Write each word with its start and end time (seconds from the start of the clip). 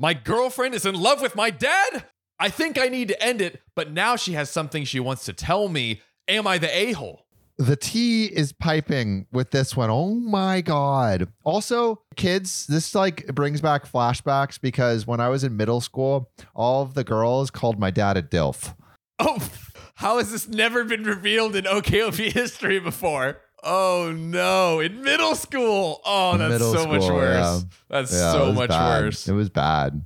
My 0.00 0.14
girlfriend 0.14 0.76
is 0.76 0.86
in 0.86 0.94
love 0.94 1.20
with 1.20 1.34
my 1.34 1.50
dad? 1.50 2.04
I 2.38 2.50
think 2.50 2.78
I 2.78 2.86
need 2.86 3.08
to 3.08 3.20
end 3.20 3.40
it, 3.40 3.60
but 3.74 3.90
now 3.90 4.14
she 4.14 4.34
has 4.34 4.48
something 4.48 4.84
she 4.84 5.00
wants 5.00 5.24
to 5.24 5.32
tell 5.32 5.68
me. 5.68 6.02
Am 6.28 6.46
I 6.46 6.58
the 6.58 6.72
a 6.72 6.92
hole? 6.92 7.26
The 7.56 7.74
tea 7.74 8.26
is 8.26 8.52
piping 8.52 9.26
with 9.32 9.50
this 9.50 9.76
one. 9.76 9.90
Oh 9.90 10.14
my 10.14 10.60
god. 10.60 11.26
Also, 11.42 12.02
kids, 12.14 12.68
this 12.68 12.94
like 12.94 13.26
brings 13.34 13.60
back 13.60 13.90
flashbacks 13.90 14.60
because 14.60 15.04
when 15.04 15.18
I 15.18 15.30
was 15.30 15.42
in 15.42 15.56
middle 15.56 15.80
school, 15.80 16.30
all 16.54 16.82
of 16.82 16.94
the 16.94 17.02
girls 17.02 17.50
called 17.50 17.80
my 17.80 17.90
dad 17.90 18.16
a 18.16 18.22
DILF. 18.22 18.76
Oh, 19.18 19.48
how 19.96 20.18
has 20.18 20.30
this 20.30 20.46
never 20.46 20.84
been 20.84 21.02
revealed 21.02 21.56
in 21.56 21.64
OKOP 21.64 22.30
history 22.30 22.78
before? 22.78 23.40
Oh 23.62 24.12
no, 24.16 24.80
in 24.80 25.02
middle 25.02 25.34
school. 25.34 26.00
Oh, 26.04 26.36
that's 26.36 26.50
middle 26.52 26.72
so 26.72 26.86
much 26.86 27.02
worse. 27.02 27.34
yeah. 27.36 27.60
That's 27.88 28.12
Yeah, 28.12 28.32
so 28.32 28.52
much 28.52 28.68
bad. 28.70 29.02
worse. 29.02 29.28
It 29.28 29.32
was 29.32 29.50
bad. 29.50 30.04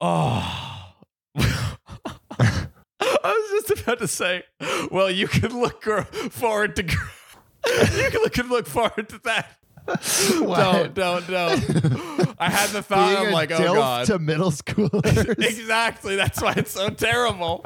Oh. 0.00 0.92
I 2.40 2.66
was 3.00 3.62
just 3.68 3.82
about 3.82 3.98
to 4.00 4.08
say, 4.08 4.42
well, 4.90 5.10
you 5.10 5.28
can 5.28 5.58
look 5.60 5.82
gr- 5.82 6.02
forward 6.02 6.76
to. 6.76 6.82
you 6.84 6.90
can 8.10 8.20
look, 8.22 8.32
can 8.32 8.48
look 8.48 8.66
forward 8.66 9.08
to 9.10 9.18
that. 9.24 9.54
Don't, 10.28 10.92
don't, 10.92 11.26
don't. 11.26 12.34
I 12.38 12.50
had 12.50 12.68
the 12.70 12.82
thought. 12.82 13.08
Being 13.08 13.28
I'm 13.28 13.32
like, 13.32 13.50
oh 13.52 13.56
god. 13.74 14.06
to 14.08 14.18
middle 14.18 14.50
schoolers. 14.52 15.38
exactly. 15.42 16.14
That's 16.16 16.42
why 16.42 16.52
it's 16.58 16.72
so 16.72 16.90
terrible. 16.90 17.64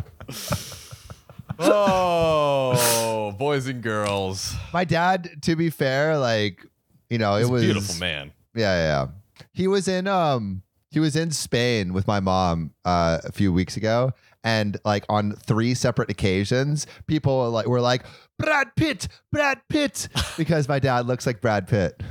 Oh, 1.59 3.33
boys 3.39 3.67
and 3.67 3.83
girls. 3.83 4.55
my 4.73 4.85
dad, 4.85 5.43
to 5.43 5.57
be 5.57 5.71
fair, 5.71 6.19
like, 6.19 6.65
you 7.11 7.19
know, 7.19 7.37
He's 7.37 7.47
it 7.47 7.51
a 7.51 7.53
was 7.53 7.63
beautiful 7.63 7.95
man. 7.97 8.33
Yeah, 8.55 8.75
yeah, 8.75 8.83
yeah. 9.05 9.07
He 9.53 9.69
was 9.69 9.89
in 9.89 10.07
um 10.07 10.63
he 10.91 11.01
was 11.01 11.17
in 11.17 11.31
Spain 11.31 11.93
with 11.95 12.07
my 12.07 12.21
mom 12.21 12.73
uh, 12.85 13.19
a 13.25 13.33
few 13.33 13.53
weeks 13.53 13.77
ago, 13.77 14.13
and 14.45 14.77
like 14.85 15.05
on 15.09 15.33
three 15.33 15.75
separate 15.75 16.11
occasions, 16.11 16.87
people 17.07 17.39
were 17.39 17.49
like 17.49 17.67
were 17.67 17.81
like 17.81 18.05
Brad 18.39 18.75
Pitt, 18.77 19.09
Brad 19.31 19.61
Pitt, 19.69 20.09
because 20.37 20.69
my 20.69 20.79
dad 20.79 21.07
looks 21.07 21.27
like 21.27 21.41
Brad 21.41 21.67
Pitt. 21.69 22.03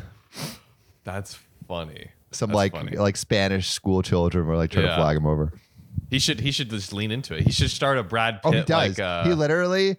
That's 1.03 1.37
funny. 1.67 2.07
Some 2.31 2.49
That's 2.49 2.55
like 2.55 2.71
funny. 2.73 2.97
like 2.97 3.17
Spanish 3.17 3.69
school 3.69 4.01
children 4.01 4.45
were 4.47 4.55
like 4.55 4.71
trying 4.71 4.85
Yeah. 4.85 4.95
to 4.95 5.01
flag 5.01 5.17
him 5.17 5.25
over. 5.25 5.51
He 6.11 6.19
should 6.19 6.39
he 6.41 6.51
should 6.51 6.69
just 6.69 6.93
lean 6.93 7.09
into 7.09 7.33
it. 7.35 7.41
He 7.43 7.51
should 7.51 7.71
start 7.71 7.97
a 7.97 8.03
Brad 8.03 8.43
Pitt 8.43 8.45
Oh, 8.45 8.51
he 8.51 8.61
does. 8.63 8.69
like 8.69 8.99
uh, 8.99 9.23
he 9.23 9.33
literally 9.33 9.97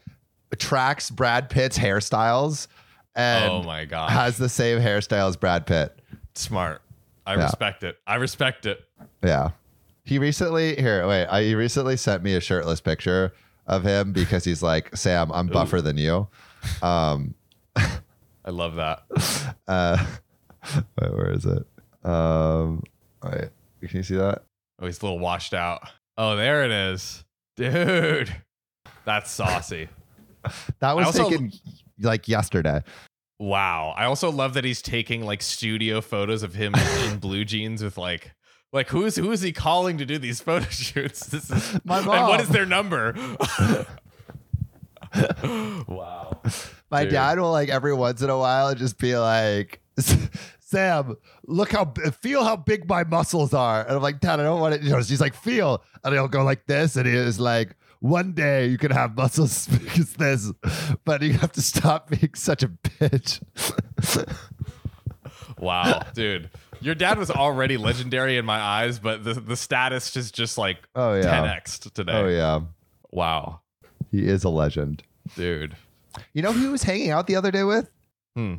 tracks 0.58 1.10
Brad 1.10 1.48
Pitt's 1.50 1.77
hairstyles 1.78 2.69
and 3.16 3.50
Oh 3.50 3.62
my 3.64 3.86
god. 3.86 4.10
has 4.10 4.36
the 4.36 4.48
same 4.50 4.78
hairstyle 4.78 5.28
as 5.28 5.36
Brad 5.36 5.66
Pitt. 5.66 5.98
Smart. 6.34 6.82
I 7.27 7.34
Yeah. 7.36 7.44
respect 7.44 7.82
it. 7.82 7.96
I 8.06 8.16
respect 8.16 8.66
it. 8.66 8.84
Yeah. 9.24 9.50
He 10.04 10.19
recently 10.19 10.77
here, 10.77 11.06
wait, 11.08 11.27
I, 11.27 11.42
he 11.44 11.54
recently 11.54 11.96
sent 11.96 12.22
me 12.22 12.34
a 12.34 12.41
shirtless 12.41 12.80
picture 12.82 13.32
of 13.66 13.82
him 13.84 14.12
because 14.12 14.44
he's 14.44 14.62
like, 14.62 14.94
Sam, 14.97 15.32
I'm 15.32 15.47
buffer 15.47 15.80
than 15.80 15.97
you. 15.97 16.28
Um 16.82 17.34
I 17.74 18.50
love 18.50 18.74
that. 18.74 19.04
uh 19.69 20.04
wait, 21.00 21.12
where 21.14 21.30
is 21.30 21.47
it? 21.47 21.66
Um 22.06 22.82
wait, 23.24 23.48
can 23.80 23.97
you 23.97 24.02
see 24.02 24.16
that? 24.16 24.42
Oh, 24.78 24.86
he's 24.86 25.00
a 25.00 25.04
little 25.06 25.19
washed 25.20 25.54
out. 25.54 25.88
Oh, 26.18 26.36
there 26.36 26.64
it 26.64 26.70
is. 26.70 27.24
Dude. 27.56 28.34
That's 29.05 29.30
saucy. 29.30 29.88
That 30.80 30.96
was 30.96 31.06
also- 31.06 31.28
taken 31.30 31.52
like 32.00 32.28
yesterday. 32.28 32.82
Wow. 33.38 33.92
I 33.96 34.04
also 34.04 34.30
love 34.30 34.54
that 34.54 34.64
he's 34.64 34.82
taking 34.82 35.24
like 35.24 35.42
studio 35.42 36.00
photos 36.00 36.42
of 36.42 36.54
him 36.54 36.74
in 36.77 37.19
blue 37.19 37.44
jeans 37.44 37.82
with 37.82 37.98
like 37.98 38.32
like 38.72 38.88
who's 38.88 39.16
who 39.16 39.32
is 39.32 39.42
he 39.42 39.52
calling 39.52 39.98
to 39.98 40.06
do 40.06 40.16
these 40.19 40.41
photo 40.41 40.64
shoots? 40.70 41.27
This 41.27 41.50
is 41.50 41.80
My 41.84 42.00
mom. 42.00 42.14
And 42.16 42.28
what 42.28 42.41
is 42.41 42.48
their 42.48 42.66
number? 42.66 43.14
wow. 45.88 46.41
My 46.91 47.02
Dude. 47.04 47.12
dad 47.12 47.38
will 47.38 47.50
like 47.50 47.69
every 47.69 47.94
once 47.94 48.22
in 48.22 48.31
a 48.31 48.38
while 48.38 48.75
just 48.75 48.98
be 48.98 49.16
like, 49.16 49.81
Sam, 50.72 51.16
look 51.47 51.72
how 51.72 51.93
feel 52.21 52.43
how 52.44 52.56
big 52.56 52.88
my 52.88 53.05
muscles 53.05 53.53
are. 53.55 53.83
And 53.83 53.94
I'm 53.97 54.03
like, 54.03 54.21
Dad, 54.21 54.41
I 54.41 54.44
don't 54.44 54.59
want 54.60 54.75
it. 54.75 54.83
You 54.83 54.91
know, 54.91 55.03
she's 55.03 55.21
like, 55.21 55.34
feel. 55.34 55.83
And 56.03 56.15
he'll 56.15 56.28
go 56.28 56.43
like 56.43 56.66
this. 56.66 56.97
And 56.97 57.06
he 57.06 57.15
is 57.15 57.38
like, 57.38 57.77
one 58.00 58.33
day 58.33 58.66
you 58.69 58.78
can 58.78 58.91
have 58.91 59.15
muscles 59.16 59.69
as 59.69 59.78
big 59.78 59.99
as 59.99 60.12
this, 60.15 60.50
but 61.05 61.21
you 61.22 61.34
have 61.34 61.53
to 61.53 61.62
stop 61.62 62.09
being 62.11 62.32
such 62.34 62.62
a 62.62 62.69
bitch. 62.69 63.41
Wow, 65.59 66.03
dude. 66.15 66.50
Your 66.81 66.97
dad 66.97 67.19
was 67.19 67.31
already 67.31 67.77
legendary 67.77 68.37
in 68.37 68.44
my 68.44 68.59
eyes, 68.59 68.99
but 68.99 69.22
the, 69.22 69.34
the 69.34 69.56
status 69.56 70.16
is 70.16 70.32
just 70.32 70.59
like 70.59 70.78
Oh 70.97 71.15
yeah. 71.15 71.56
10x 71.62 71.93
today. 71.93 72.12
Oh 72.12 72.27
yeah. 72.27 72.61
Wow, 73.12 73.61
He 74.11 74.27
is 74.27 74.43
a 74.43 74.49
legend. 74.49 75.05
dude. 75.37 75.77
You 76.32 76.43
know 76.43 76.50
who 76.53 76.61
he 76.62 76.69
was 76.69 76.82
hanging 76.82 77.11
out 77.11 77.27
the 77.28 77.37
other 77.37 77.50
day 77.53 77.62
with? 77.62 77.88
Hmm. 78.34 78.55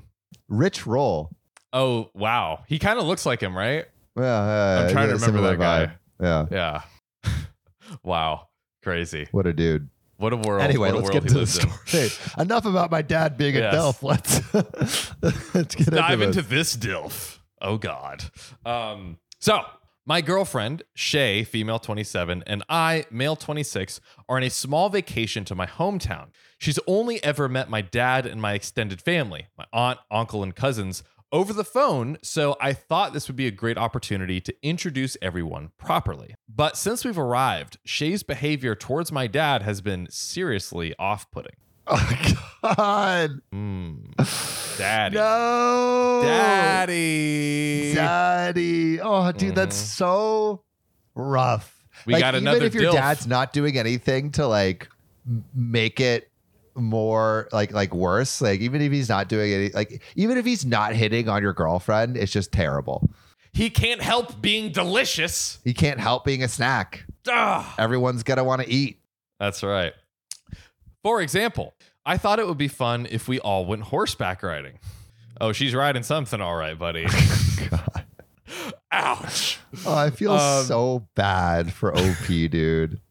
Rich 0.47 0.87
Roll. 0.87 1.31
Oh, 1.73 2.09
wow. 2.13 2.63
He 2.67 2.77
kind 2.79 2.99
of 2.99 3.05
looks 3.05 3.25
like 3.25 3.41
him, 3.41 3.57
right? 3.57 3.85
Yeah, 4.15 4.23
yeah, 4.23 4.85
I'm 4.85 4.91
trying 4.91 5.09
to 5.09 5.15
remember 5.15 5.41
that 5.41 5.57
guy. 5.59 5.85
vibe. 6.19 6.45
Yeah. 6.51 6.81
Yeah. 7.25 7.31
wow. 8.03 8.47
Crazy. 8.83 9.27
What 9.31 9.47
a 9.47 9.53
dude. 9.53 9.89
What 10.17 10.33
a 10.33 10.37
world. 10.37 10.61
Anyway, 10.61 10.91
what 10.91 11.01
let's 11.03 11.11
world 11.11 11.23
get 11.25 11.31
into 11.35 11.39
the 11.39 11.47
story. 11.47 12.09
Enough 12.37 12.65
about 12.65 12.91
my 12.91 13.01
dad 13.01 13.37
being 13.37 13.55
Yes. 13.55 13.73
a 13.73 13.77
DILF. 13.77 14.03
Let's 14.03 15.13
let's 15.55 15.75
get 15.75 15.87
dive 15.87 16.21
into, 16.21 16.39
into 16.39 16.41
this. 16.43 16.75
this 16.75 16.85
dilf. 16.93 17.39
Oh 17.61 17.77
God. 17.77 18.23
Um. 18.65 19.17
So 19.39 19.61
my 20.05 20.21
girlfriend 20.21 20.83
Shay, 20.93 21.43
female 21.43 21.79
27, 21.79 22.43
and 22.45 22.63
I, 22.69 23.05
male 23.09 23.35
26, 23.35 23.99
are 24.29 24.37
on 24.37 24.43
a 24.43 24.49
small 24.49 24.89
vacation 24.89 25.45
to 25.45 25.55
my 25.55 25.65
hometown. 25.65 26.27
She's 26.57 26.79
only 26.87 27.23
ever 27.23 27.49
met 27.49 27.69
my 27.69 27.81
dad 27.81 28.25
and 28.25 28.41
my 28.41 28.53
extended 28.53 29.01
family, 29.01 29.47
my 29.57 29.65
aunt, 29.73 29.99
uncle, 30.11 30.43
and 30.43 30.55
cousins, 30.55 31.03
over 31.33 31.51
the 31.51 31.65
phone. 31.65 32.17
So 32.23 32.55
I 32.61 32.71
thought 32.71 33.11
this 33.11 33.27
would 33.27 33.35
be 33.35 33.47
a 33.47 33.51
great 33.51 33.77
opportunity 33.77 34.39
to 34.39 34.53
introduce 34.61 35.17
everyone 35.21 35.71
properly. 35.77 36.35
But 36.47 36.77
since 36.77 37.03
we've 37.03 37.17
arrived, 37.19 37.77
Shay's 37.83 38.23
behavior 38.23 38.75
towards 38.75 39.11
my 39.11 39.27
dad 39.27 39.63
has 39.63 39.81
been 39.81 40.07
seriously 40.09 40.93
off-putting. 40.97 41.55
Oh 41.85 42.09
God, 42.61 43.41
Hmm. 43.51 43.95
Daddy. 44.77 45.15
no, 45.15 46.21
Daddy. 46.23 47.93
daddy. 47.93 49.01
Oh, 49.01 49.31
dude, 49.33 49.55
that's 49.55 49.77
Mhm. 49.77 49.85
so 49.95 50.63
rough. 51.15 51.83
We 52.05 52.13
like, 52.13 52.21
got 52.21 52.35
even 52.35 52.47
another 52.47 52.65
if 52.67 52.73
your 52.73 52.83
dilf. 52.91 52.93
dad's 52.93 53.27
not 53.27 53.51
doing 53.53 53.77
anything 53.77 54.31
to 54.33 54.47
like 54.47 54.87
make 55.53 55.99
it 55.99 56.29
more 56.75 57.47
like 57.51 57.71
like 57.71 57.93
worse 57.93 58.41
like 58.41 58.59
even 58.61 58.81
if 58.81 58.91
he's 58.91 59.07
not 59.09 59.27
doing 59.29 59.53
any 59.53 59.69
like 59.69 60.01
even 60.15 60.37
if 60.37 60.45
he's 60.45 60.65
not 60.65 60.93
hitting 60.95 61.29
on 61.29 61.41
your 61.41 61.53
girlfriend 61.53 62.17
it's 62.17 62.31
just 62.31 62.51
terrible 62.51 63.09
He 63.53 63.69
can't 63.69 64.01
help 64.01 64.41
being 64.41 64.71
delicious. 64.71 65.59
he 65.63 65.73
can't 65.73 65.99
help 65.99 66.25
being 66.25 66.43
a 66.43 66.47
snack 66.47 67.05
Ah, 67.29 67.75
everyone's 67.77 68.23
gonna 68.23 68.43
want 68.43 68.61
to 68.63 68.69
eat 68.69 68.99
that's 69.39 69.61
right. 69.63 69.93
For 71.03 71.21
example, 71.21 71.73
I 72.05 72.17
thought 72.17 72.39
it 72.39 72.47
would 72.47 72.57
be 72.57 72.69
fun 72.69 73.07
if 73.11 73.27
we 73.27 73.39
all 73.39 73.65
went 73.65 73.81
horseback 73.83 74.41
riding. 74.41 74.79
Oh, 75.41 75.51
she's 75.51 75.75
riding 75.75 76.03
something 76.03 76.39
all 76.39 76.55
right, 76.55 76.79
buddy. 76.79 77.05
God. 77.69 78.05
Ouch. 78.91 79.59
Oh, 79.85 79.95
I 79.95 80.11
feel 80.11 80.31
Um, 80.31 80.63
so 80.65 81.07
bad 81.15 81.73
for 81.73 81.93
OP, 81.97 82.25
dude. 82.27 83.01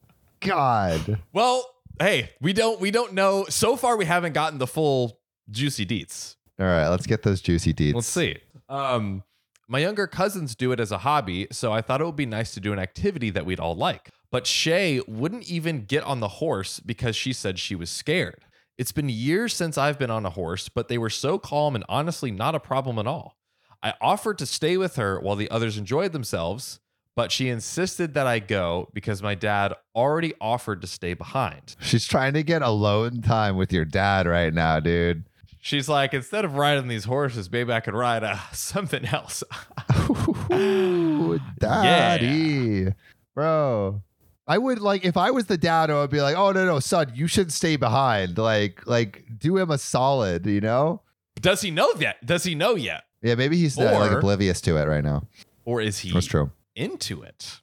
God. 0.40 1.18
Well, 1.32 1.71
hey, 2.02 2.30
we 2.40 2.52
don't 2.52 2.80
we 2.80 2.90
don't 2.90 3.12
know. 3.12 3.46
So 3.48 3.76
far, 3.76 3.96
we 3.96 4.04
haven't 4.04 4.32
gotten 4.32 4.58
the 4.58 4.66
full 4.66 5.20
juicy 5.50 5.86
deets. 5.86 6.36
All 6.58 6.66
right, 6.66 6.88
let's 6.88 7.06
get 7.06 7.22
those 7.22 7.40
juicy 7.40 7.72
deets. 7.72 7.94
Let's 7.94 8.06
see. 8.06 8.38
Um, 8.68 9.22
my 9.68 9.78
younger 9.78 10.06
cousins 10.06 10.54
do 10.54 10.72
it 10.72 10.80
as 10.80 10.92
a 10.92 10.98
hobby, 10.98 11.46
so 11.50 11.72
I 11.72 11.80
thought 11.80 12.00
it 12.00 12.04
would 12.04 12.16
be 12.16 12.26
nice 12.26 12.52
to 12.54 12.60
do 12.60 12.72
an 12.72 12.78
activity 12.78 13.30
that 13.30 13.46
we'd 13.46 13.60
all 13.60 13.74
like. 13.74 14.10
But 14.30 14.46
Shay 14.46 15.00
wouldn't 15.06 15.48
even 15.48 15.84
get 15.84 16.04
on 16.04 16.20
the 16.20 16.28
horse 16.28 16.80
because 16.80 17.16
she 17.16 17.32
said 17.32 17.58
she 17.58 17.74
was 17.74 17.90
scared. 17.90 18.44
It's 18.78 18.92
been 18.92 19.08
years 19.08 19.54
since 19.54 19.76
I've 19.78 19.98
been 19.98 20.10
on 20.10 20.26
a 20.26 20.30
horse, 20.30 20.68
but 20.68 20.88
they 20.88 20.98
were 20.98 21.10
so 21.10 21.38
calm 21.38 21.74
and 21.74 21.84
honestly 21.88 22.30
not 22.30 22.54
a 22.54 22.60
problem 22.60 22.98
at 22.98 23.06
all. 23.06 23.36
I 23.82 23.94
offered 24.00 24.38
to 24.38 24.46
stay 24.46 24.76
with 24.76 24.96
her 24.96 25.20
while 25.20 25.36
the 25.36 25.50
others 25.50 25.76
enjoyed 25.76 26.12
themselves, 26.12 26.80
but 27.14 27.30
she 27.30 27.48
insisted 27.48 28.14
that 28.14 28.26
I 28.26 28.38
go 28.38 28.88
because 28.94 29.22
my 29.22 29.34
dad 29.34 29.74
already 29.94 30.32
offered 30.40 30.80
to 30.82 30.86
stay 30.86 31.14
behind. 31.14 31.76
She's 31.80 32.06
trying 32.06 32.34
to 32.34 32.42
get 32.42 32.62
alone 32.62 33.22
time 33.22 33.56
with 33.56 33.72
your 33.72 33.84
dad 33.84 34.26
right 34.26 34.52
now, 34.52 34.80
dude. 34.80 35.24
She's 35.60 35.88
like, 35.88 36.12
instead 36.12 36.44
of 36.44 36.56
riding 36.56 36.88
these 36.88 37.04
horses, 37.04 37.50
maybe 37.50 37.72
I 37.72 37.80
could 37.80 37.94
ride 37.94 38.24
uh, 38.24 38.38
something 38.52 39.04
else. 39.06 39.44
Ooh, 40.52 41.38
daddy. 41.58 42.92
Bro. 43.34 44.02
I 44.48 44.58
would 44.58 44.80
like 44.80 45.04
if 45.04 45.16
I 45.16 45.30
was 45.30 45.46
the 45.46 45.56
dad, 45.56 45.88
I 45.88 45.94
would 46.00 46.10
be 46.10 46.20
like, 46.20 46.36
"Oh 46.36 46.50
no, 46.50 46.66
no, 46.66 46.80
son, 46.80 47.12
you 47.14 47.28
should 47.28 47.52
stay 47.52 47.76
behind. 47.76 48.38
Like, 48.38 48.84
like, 48.86 49.24
do 49.38 49.56
him 49.56 49.70
a 49.70 49.78
solid, 49.78 50.46
you 50.46 50.60
know? 50.60 51.00
Does 51.40 51.60
he 51.60 51.70
know 51.70 51.94
that? 51.94 52.26
Does 52.26 52.42
he 52.42 52.56
know 52.56 52.74
yet? 52.74 53.04
Yeah, 53.22 53.36
maybe 53.36 53.56
he's 53.56 53.78
uh, 53.78 53.96
like 53.98 54.10
oblivious 54.10 54.60
to 54.62 54.76
it 54.78 54.88
right 54.88 55.04
now. 55.04 55.28
Or 55.64 55.80
is 55.80 56.00
he 56.00 56.12
That's 56.12 56.26
true. 56.26 56.50
Into 56.74 57.22
it? 57.22 57.60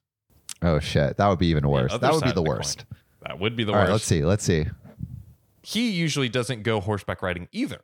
Oh 0.61 0.79
shit, 0.79 1.17
that 1.17 1.27
would 1.27 1.39
be 1.39 1.47
even 1.47 1.67
worse. 1.67 1.91
that 1.97 2.11
would 2.13 2.23
be 2.23 2.29
the 2.29 2.35
the 2.35 2.41
worst. 2.43 2.85
That 3.25 3.39
would 3.39 3.55
be 3.55 3.63
the 3.63 3.71
All 3.71 3.77
right, 3.77 3.83
worst. 3.83 3.91
let's 3.91 4.05
see. 4.05 4.23
Let's 4.25 4.43
see. 4.43 4.65
he 5.63 5.89
usually 5.91 6.29
doesn't 6.29 6.63
go 6.63 6.79
horseback 6.79 7.21
riding 7.21 7.47
either. 7.51 7.81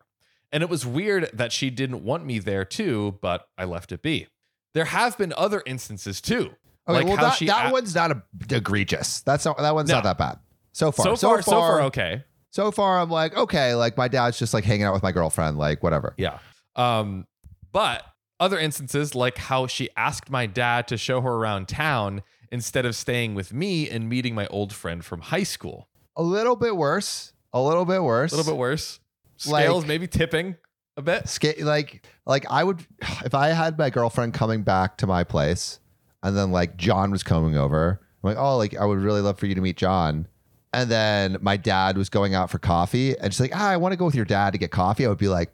And 0.51 0.63
it 0.63 0.69
was 0.69 0.85
weird 0.85 1.29
that 1.33 1.51
she 1.51 1.69
didn't 1.69 2.03
want 2.03 2.25
me 2.25 2.39
there 2.39 2.63
too, 2.63 3.17
but 3.21 3.47
I 3.57 3.65
left 3.65 3.91
it 3.91 4.01
be. 4.01 4.27
There 4.73 4.85
have 4.85 5.17
been 5.17 5.33
other 5.37 5.61
instances 5.65 6.21
too. 6.21 6.51
Okay, 6.87 6.99
like 6.99 7.05
well 7.07 7.17
that, 7.17 7.39
that 7.39 7.69
a- 7.69 7.71
one's 7.73 7.95
not 7.95 8.11
a, 8.11 8.23
egregious. 8.49 9.21
That's 9.21 9.43
not 9.45 9.57
that 9.57 9.73
one's 9.73 9.89
No. 9.89 9.95
not 9.95 10.03
that 10.03 10.17
bad. 10.17 10.39
So 10.71 10.91
far, 10.91 11.05
so 11.05 11.15
far, 11.15 11.41
so 11.41 11.51
far, 11.51 11.81
okay. 11.83 12.23
so 12.51 12.69
far, 12.71 12.99
I'm 12.99 13.09
like, 13.09 13.35
okay, 13.35 13.73
like 13.75 13.97
my 13.97 14.07
dad's 14.09 14.37
just 14.37 14.53
like 14.53 14.63
hanging 14.65 14.83
out 14.85 14.93
with 14.93 15.01
my 15.03 15.11
girlfriend, 15.13 15.57
like 15.57 15.81
whatever. 15.81 16.13
Yeah. 16.17 16.39
Um, 16.75 17.25
but 17.71 18.03
other 18.39 18.59
instances, 18.59 19.15
like 19.15 19.37
how 19.37 19.67
she 19.67 19.89
asked 19.95 20.29
my 20.29 20.45
dad 20.45 20.87
to 20.89 20.97
show 20.97 21.21
her 21.21 21.33
around 21.33 21.67
town 21.67 22.21
instead 22.51 22.85
of 22.85 22.95
staying 22.95 23.35
with 23.35 23.53
me 23.53 23.89
and 23.89 24.07
meeting 24.09 24.35
my 24.35 24.47
old 24.47 24.73
friend 24.73 25.03
from 25.03 25.21
high 25.21 25.43
school. 25.43 25.87
A 26.15 26.23
little 26.23 26.55
bit 26.55 26.75
worse. 26.75 27.33
A 27.53 27.61
little 27.61 27.85
bit 27.85 28.03
worse. 28.03 28.31
A 28.31 28.35
little 28.37 28.51
bit 28.53 28.57
worse. 28.57 28.99
Like- 29.47 29.65
Scales 29.65 29.85
maybe 29.85 30.07
tipping 30.07 30.55
a 30.97 31.01
bit. 31.01 31.27
Ska- 31.27 31.55
like 31.59 32.05
like 32.25 32.45
I 32.49 32.63
would 32.63 32.85
if 33.25 33.33
I 33.33 33.49
had 33.49 33.77
my 33.77 33.89
girlfriend 33.89 34.33
coming 34.33 34.63
back 34.63 34.97
to 34.97 35.07
my 35.07 35.23
place 35.23 35.79
and 36.23 36.37
then 36.37 36.51
like 36.51 36.77
John 36.77 37.11
was 37.11 37.23
coming 37.23 37.57
over, 37.57 37.99
I'm 38.23 38.29
like, 38.29 38.37
oh, 38.37 38.57
like 38.57 38.75
I 38.77 38.85
would 38.85 38.99
really 38.99 39.21
love 39.21 39.37
for 39.37 39.45
you 39.45 39.55
to 39.55 39.61
meet 39.61 39.77
John. 39.77 40.27
And 40.73 40.89
then 40.89 41.37
my 41.41 41.55
dad 41.55 41.97
was 41.97 42.09
going 42.09 42.33
out 42.35 42.49
for 42.49 42.59
coffee 42.59 43.17
and 43.17 43.33
she's 43.33 43.39
like, 43.39 43.55
ah, 43.55 43.69
I 43.69 43.77
want 43.77 43.93
to 43.93 43.97
go 43.97 44.05
with 44.05 44.15
your 44.15 44.25
dad 44.25 44.51
to 44.53 44.57
get 44.59 44.71
coffee. 44.71 45.05
I 45.05 45.09
would 45.09 45.17
be 45.17 45.29
like, 45.29 45.53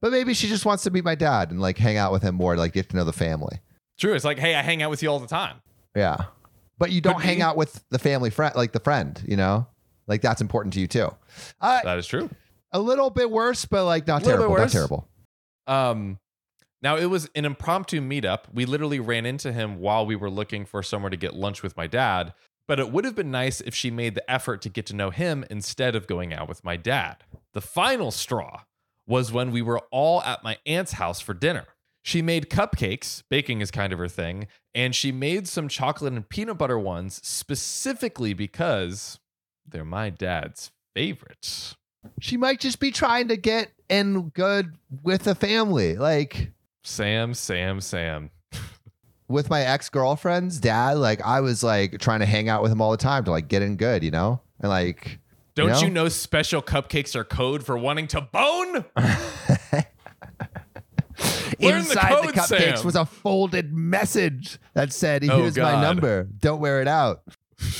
but 0.00 0.10
maybe 0.12 0.34
she 0.34 0.46
just 0.48 0.64
wants 0.64 0.82
to 0.84 0.90
meet 0.90 1.04
my 1.04 1.14
dad 1.14 1.50
and 1.50 1.60
like 1.60 1.78
hang 1.78 1.96
out 1.96 2.12
with 2.12 2.22
him 2.22 2.34
more, 2.34 2.56
like 2.56 2.72
get 2.72 2.88
to 2.90 2.96
know 2.96 3.04
the 3.04 3.12
family. 3.12 3.60
True. 3.98 4.14
It's 4.14 4.24
like, 4.24 4.38
hey, 4.38 4.54
I 4.54 4.62
hang 4.62 4.82
out 4.82 4.90
with 4.90 5.02
you 5.02 5.08
all 5.10 5.18
the 5.20 5.26
time. 5.26 5.56
Yeah. 5.94 6.16
But 6.78 6.90
you 6.90 7.00
don't 7.00 7.14
Could 7.16 7.24
hang 7.24 7.36
be. 7.36 7.42
out 7.42 7.56
with 7.56 7.84
the 7.90 7.98
family 7.98 8.30
friend, 8.30 8.54
like 8.56 8.72
the 8.72 8.80
friend, 8.80 9.22
you 9.26 9.36
know? 9.36 9.66
Like 10.06 10.20
that's 10.22 10.40
important 10.40 10.74
to 10.74 10.80
you 10.80 10.86
too. 10.86 11.10
Uh, 11.60 11.80
That 11.84 11.98
is 11.98 12.06
true. 12.06 12.28
a 12.72 12.80
little 12.80 13.10
bit 13.10 13.30
worse, 13.30 13.64
but 13.64 13.84
like 13.84 14.06
not 14.06 14.24
terrible. 14.24 14.56
Not 14.56 14.70
terrible. 14.70 15.08
Um, 15.66 16.18
now 16.82 16.96
it 16.96 17.06
was 17.06 17.30
an 17.34 17.44
impromptu 17.44 18.00
meetup. 18.00 18.40
We 18.52 18.66
literally 18.66 19.00
ran 19.00 19.24
into 19.24 19.52
him 19.52 19.78
while 19.78 20.04
we 20.04 20.16
were 20.16 20.28
looking 20.30 20.66
for 20.66 20.82
somewhere 20.82 21.10
to 21.10 21.16
get 21.16 21.34
lunch 21.34 21.62
with 21.62 21.76
my 21.76 21.86
dad. 21.86 22.34
But 22.66 22.80
it 22.80 22.90
would 22.90 23.04
have 23.04 23.14
been 23.14 23.30
nice 23.30 23.60
if 23.60 23.74
she 23.74 23.90
made 23.90 24.14
the 24.14 24.30
effort 24.30 24.60
to 24.62 24.68
get 24.68 24.86
to 24.86 24.96
know 24.96 25.10
him 25.10 25.44
instead 25.50 25.94
of 25.94 26.06
going 26.06 26.32
out 26.34 26.48
with 26.48 26.64
my 26.64 26.76
dad. 26.76 27.18
The 27.52 27.60
final 27.60 28.10
straw 28.10 28.62
was 29.06 29.32
when 29.32 29.50
we 29.50 29.62
were 29.62 29.80
all 29.90 30.22
at 30.22 30.42
my 30.42 30.58
aunt's 30.66 30.92
house 30.92 31.20
for 31.20 31.34
dinner. 31.34 31.66
She 32.02 32.20
made 32.20 32.50
cupcakes, 32.50 33.22
baking 33.30 33.62
is 33.62 33.70
kind 33.70 33.92
of 33.92 33.98
her 33.98 34.08
thing, 34.08 34.46
and 34.74 34.94
she 34.94 35.10
made 35.10 35.48
some 35.48 35.68
chocolate 35.68 36.12
and 36.12 36.28
peanut 36.28 36.58
butter 36.58 36.78
ones 36.78 37.20
specifically 37.24 38.34
because 38.34 39.18
they're 39.66 39.84
my 39.86 40.10
dad's 40.10 40.70
favorites. 40.94 41.76
She 42.20 42.36
might 42.36 42.60
just 42.60 42.78
be 42.78 42.90
trying 42.90 43.28
to 43.28 43.36
get 43.36 43.70
in 43.88 44.28
good 44.28 44.76
with 45.02 45.22
the 45.22 45.34
family. 45.34 45.96
Like 45.96 46.52
Sam, 46.82 47.32
Sam, 47.32 47.80
Sam. 47.80 48.30
with 49.28 49.48
my 49.48 49.62
ex 49.62 49.88
girlfriend's 49.88 50.60
dad, 50.60 50.98
like 50.98 51.22
I 51.22 51.40
was 51.40 51.62
like 51.62 51.98
trying 51.98 52.20
to 52.20 52.26
hang 52.26 52.50
out 52.50 52.62
with 52.62 52.70
him 52.70 52.82
all 52.82 52.90
the 52.90 52.98
time 52.98 53.24
to 53.24 53.30
like 53.30 53.48
get 53.48 53.62
in 53.62 53.76
good, 53.76 54.04
you 54.04 54.10
know? 54.10 54.40
And 54.60 54.68
like, 54.68 55.18
Don't 55.54 55.68
know? 55.68 55.80
you 55.80 55.90
know 55.90 56.08
special 56.08 56.60
cupcakes 56.62 57.14
are 57.14 57.24
code 57.24 57.64
for 57.64 57.78
wanting 57.78 58.08
to 58.08 58.20
bone? 58.20 58.84
Learn 61.60 61.84
the 61.84 61.90
inside 61.90 62.26
the, 62.26 62.32
cupcakes 62.32 62.78
Sam. 62.78 62.84
was 62.84 62.96
a 62.96 63.04
folded 63.06 63.72
message 63.72 64.58
that 64.74 64.92
said, 64.92 65.24
Oh, 65.30 65.42
Here's 65.42 65.56
my 65.56 65.80
number. 65.80 66.24
Don't 66.24 66.60
wear 66.60 66.80
it 66.80 66.88
out. 66.88 67.22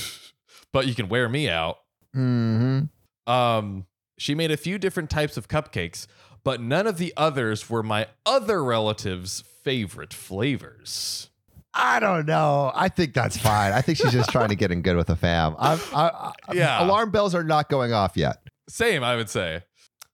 But 0.71 0.87
you 0.87 0.93
can 0.93 1.07
wear 1.07 1.29
me 1.29 1.47
out. 1.47 1.77
hmm 2.13 2.81
Um, 3.25 3.85
she 4.17 4.35
made 4.35 4.51
a 4.51 4.57
few 4.57 4.77
different 4.77 5.09
types 5.09 5.37
of 5.37 5.47
cupcakes, 5.47 6.05
but 6.43 6.59
none 6.59 6.85
of 6.85 6.97
the 6.97 7.13
others 7.15 7.69
were 7.69 7.81
my 7.81 8.07
other 8.25 8.61
relatives' 8.61 9.41
favorite 9.63 10.13
flavors. 10.13 11.29
I 11.77 11.99
don't 11.99 12.25
know. 12.25 12.71
I 12.73 12.87
think 12.87 13.13
that's 13.13 13.37
fine. 13.37 13.73
I 13.73 13.81
think 13.81 13.97
she's 13.97 14.13
just 14.13 14.29
trying 14.29 14.49
to 14.49 14.55
get 14.55 14.71
in 14.71 14.81
good 14.81 14.95
with 14.95 15.07
the 15.07 15.15
fam. 15.17 15.55
I'm, 15.59 15.79
I, 15.93 16.31
I, 16.47 16.53
Yeah. 16.53 16.83
Alarm 16.83 17.11
bells 17.11 17.35
are 17.35 17.43
not 17.43 17.69
going 17.69 17.91
off 17.91 18.15
yet. 18.15 18.37
Same, 18.69 19.03
I 19.03 19.15
would 19.17 19.29
say. 19.29 19.63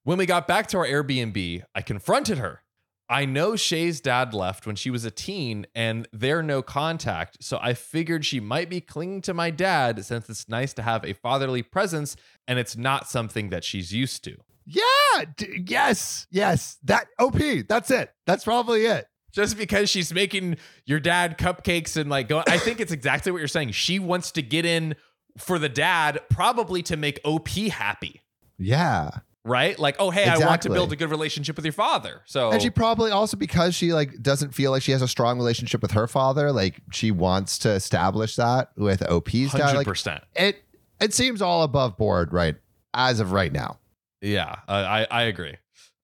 When 0.04 0.18
we 0.18 0.26
got 0.26 0.48
back 0.48 0.68
to 0.68 0.78
our 0.80 0.88
Airbnb, 0.88 1.62
I 1.76 1.82
confronted 1.84 2.40
her. 2.40 2.64
I 3.08 3.26
know 3.26 3.56
Shay's 3.56 4.02
dad 4.02 4.34
left 4.34 4.66
when 4.66 4.76
she 4.76 4.90
was 4.90 5.06
a 5.06 5.12
teen 5.12 5.68
and 5.76 6.08
they're 6.14 6.42
no 6.42 6.62
contact, 6.62 7.44
so 7.44 7.60
I 7.62 7.74
figured 7.74 8.26
she 8.26 8.40
might 8.40 8.70
be 8.70 8.80
clinging 8.82 9.22
to 9.24 9.34
my 9.34 9.52
dad 9.52 10.04
since 10.06 10.30
it's 10.30 10.48
nice 10.48 10.74
to 10.74 10.82
have 10.82 11.04
a 11.04 11.14
fatherly 11.14 11.62
presence 11.62 12.16
and 12.48 12.58
it's 12.58 12.78
not 12.78 13.10
something 13.10 13.50
that 13.50 13.64
she's 13.66 13.94
used 13.94 14.24
to. 14.24 14.38
Yeah. 14.66 15.26
D- 15.36 15.66
yes. 15.68 16.26
Yes. 16.32 16.78
That 16.84 17.08
OP. 17.20 17.38
That's 17.68 17.92
it. 17.92 18.12
That's 18.26 18.46
probably 18.46 18.86
it. 18.86 19.06
Just 19.32 19.58
because 19.58 19.90
she's 19.90 20.14
making 20.14 20.58
your 20.86 21.00
dad 21.00 21.38
cupcakes 21.38 21.96
and 21.98 22.10
like 22.10 22.28
going, 22.28 22.44
I 22.48 22.58
think 22.58 22.80
it's 22.80 22.92
exactly 22.92 23.32
what 23.32 23.40
you're 23.40 23.48
saying. 23.48 23.72
She 23.72 23.98
wants 24.00 24.32
to 24.34 24.42
get 24.42 24.66
in 24.66 24.96
for 25.38 25.58
the 25.58 25.70
dad, 25.70 26.20
probably 26.30 26.84
to 26.84 26.98
make 26.98 27.20
OP 27.24 27.48
happy, 27.50 28.22
Yeah. 28.58 29.12
right? 29.46 29.80
Like, 29.80 29.96
oh, 30.00 30.10
hey, 30.10 30.26
I 30.26 30.38
want 30.40 30.64
to 30.64 30.70
build 30.70 30.92
a 30.92 30.96
good 30.98 31.10
relationship 31.10 31.56
with 31.56 31.64
your 31.64 31.72
father. 31.72 32.22
So, 32.26 32.52
And 32.52 32.62
she 32.62 32.70
probably 32.70 33.12
also 33.12 33.38
because 33.38 33.74
she 33.74 33.94
like 33.94 34.22
doesn't 34.22 34.54
feel 34.54 34.72
like 34.72 34.84
she 34.84 34.92
has 34.92 35.02
a 35.02 35.08
strong 35.08 35.38
relationship 35.38 35.82
with 35.82 35.92
her 35.92 36.08
father, 36.08 36.52
like 36.52 36.82
she 36.92 37.12
wants 37.12 37.58
to 37.60 37.70
establish 37.70 38.36
that 38.36 38.72
with 38.76 39.02
OP's 39.10 39.54
dad. 39.54 39.76
Like 39.78 39.88
100%. 39.88 40.22
it 40.36 40.62
it 41.00 41.14
seems 41.14 41.42
all 41.42 41.64
above 41.64 41.96
board, 41.98 42.34
right? 42.34 42.56
As 42.94 43.20
of 43.22 43.32
right 43.32 43.52
now. 43.54 43.80
Yeah, 44.22 44.58
I, 44.68 44.78
I, 45.02 45.08
I 45.10 45.22
agree. 45.24 45.56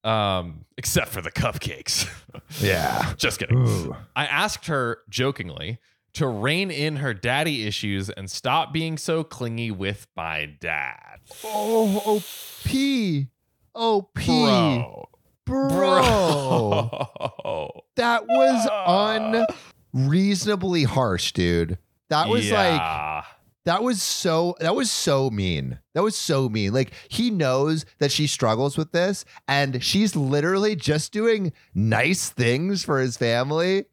Um, 0.08 0.66
except 0.78 1.10
for 1.10 1.22
the 1.22 1.32
cupcakes. 1.32 2.08
Yeah. 2.62 3.14
Just 3.18 3.40
kidding. 3.40 3.58
Ooh. 3.68 3.96
I 4.16 4.26
asked 4.26 4.68
her 4.68 5.00
jokingly 5.10 5.80
to 6.14 6.28
rein 6.28 6.72
in 6.72 6.98
her 6.98 7.14
daddy 7.14 7.68
issues 7.68 8.10
and 8.10 8.32
stop 8.32 8.72
being 8.72 8.98
so 8.98 9.24
clingy 9.24 9.70
with 9.72 10.08
my 10.16 10.46
dad. 10.62 11.20
Oh, 11.44 11.98
OP. 12.06 13.28
OP. 13.76 14.14
Bro. 14.14 15.10
Bro. 15.46 16.90
Bro. 17.44 17.82
That 17.96 18.28
was 18.28 19.46
unreasonably 19.94 20.84
harsh, 20.84 21.32
dude. 21.34 21.78
That 22.10 22.30
was 22.30 22.50
like 22.52 22.80
Yeah. 22.80 23.24
That 23.68 23.84
was 23.84 24.02
so 24.02 24.56
that 24.62 24.78
was 24.78 24.90
so 24.90 25.30
mean. 25.30 25.78
That 25.94 26.02
was 26.02 26.16
so 26.16 26.48
mean. 26.48 26.72
Like 26.72 26.94
he 27.10 27.30
knows 27.30 27.86
that 28.00 28.14
she 28.14 28.26
struggles 28.26 28.78
with 28.78 28.94
this 28.94 29.26
and 29.46 29.84
she's 29.84 30.16
literally 30.16 30.74
just 30.74 31.12
doing 31.12 31.52
nice 31.76 32.30
things 32.30 32.86
for 32.86 33.02
his 33.02 33.18
family 33.18 33.84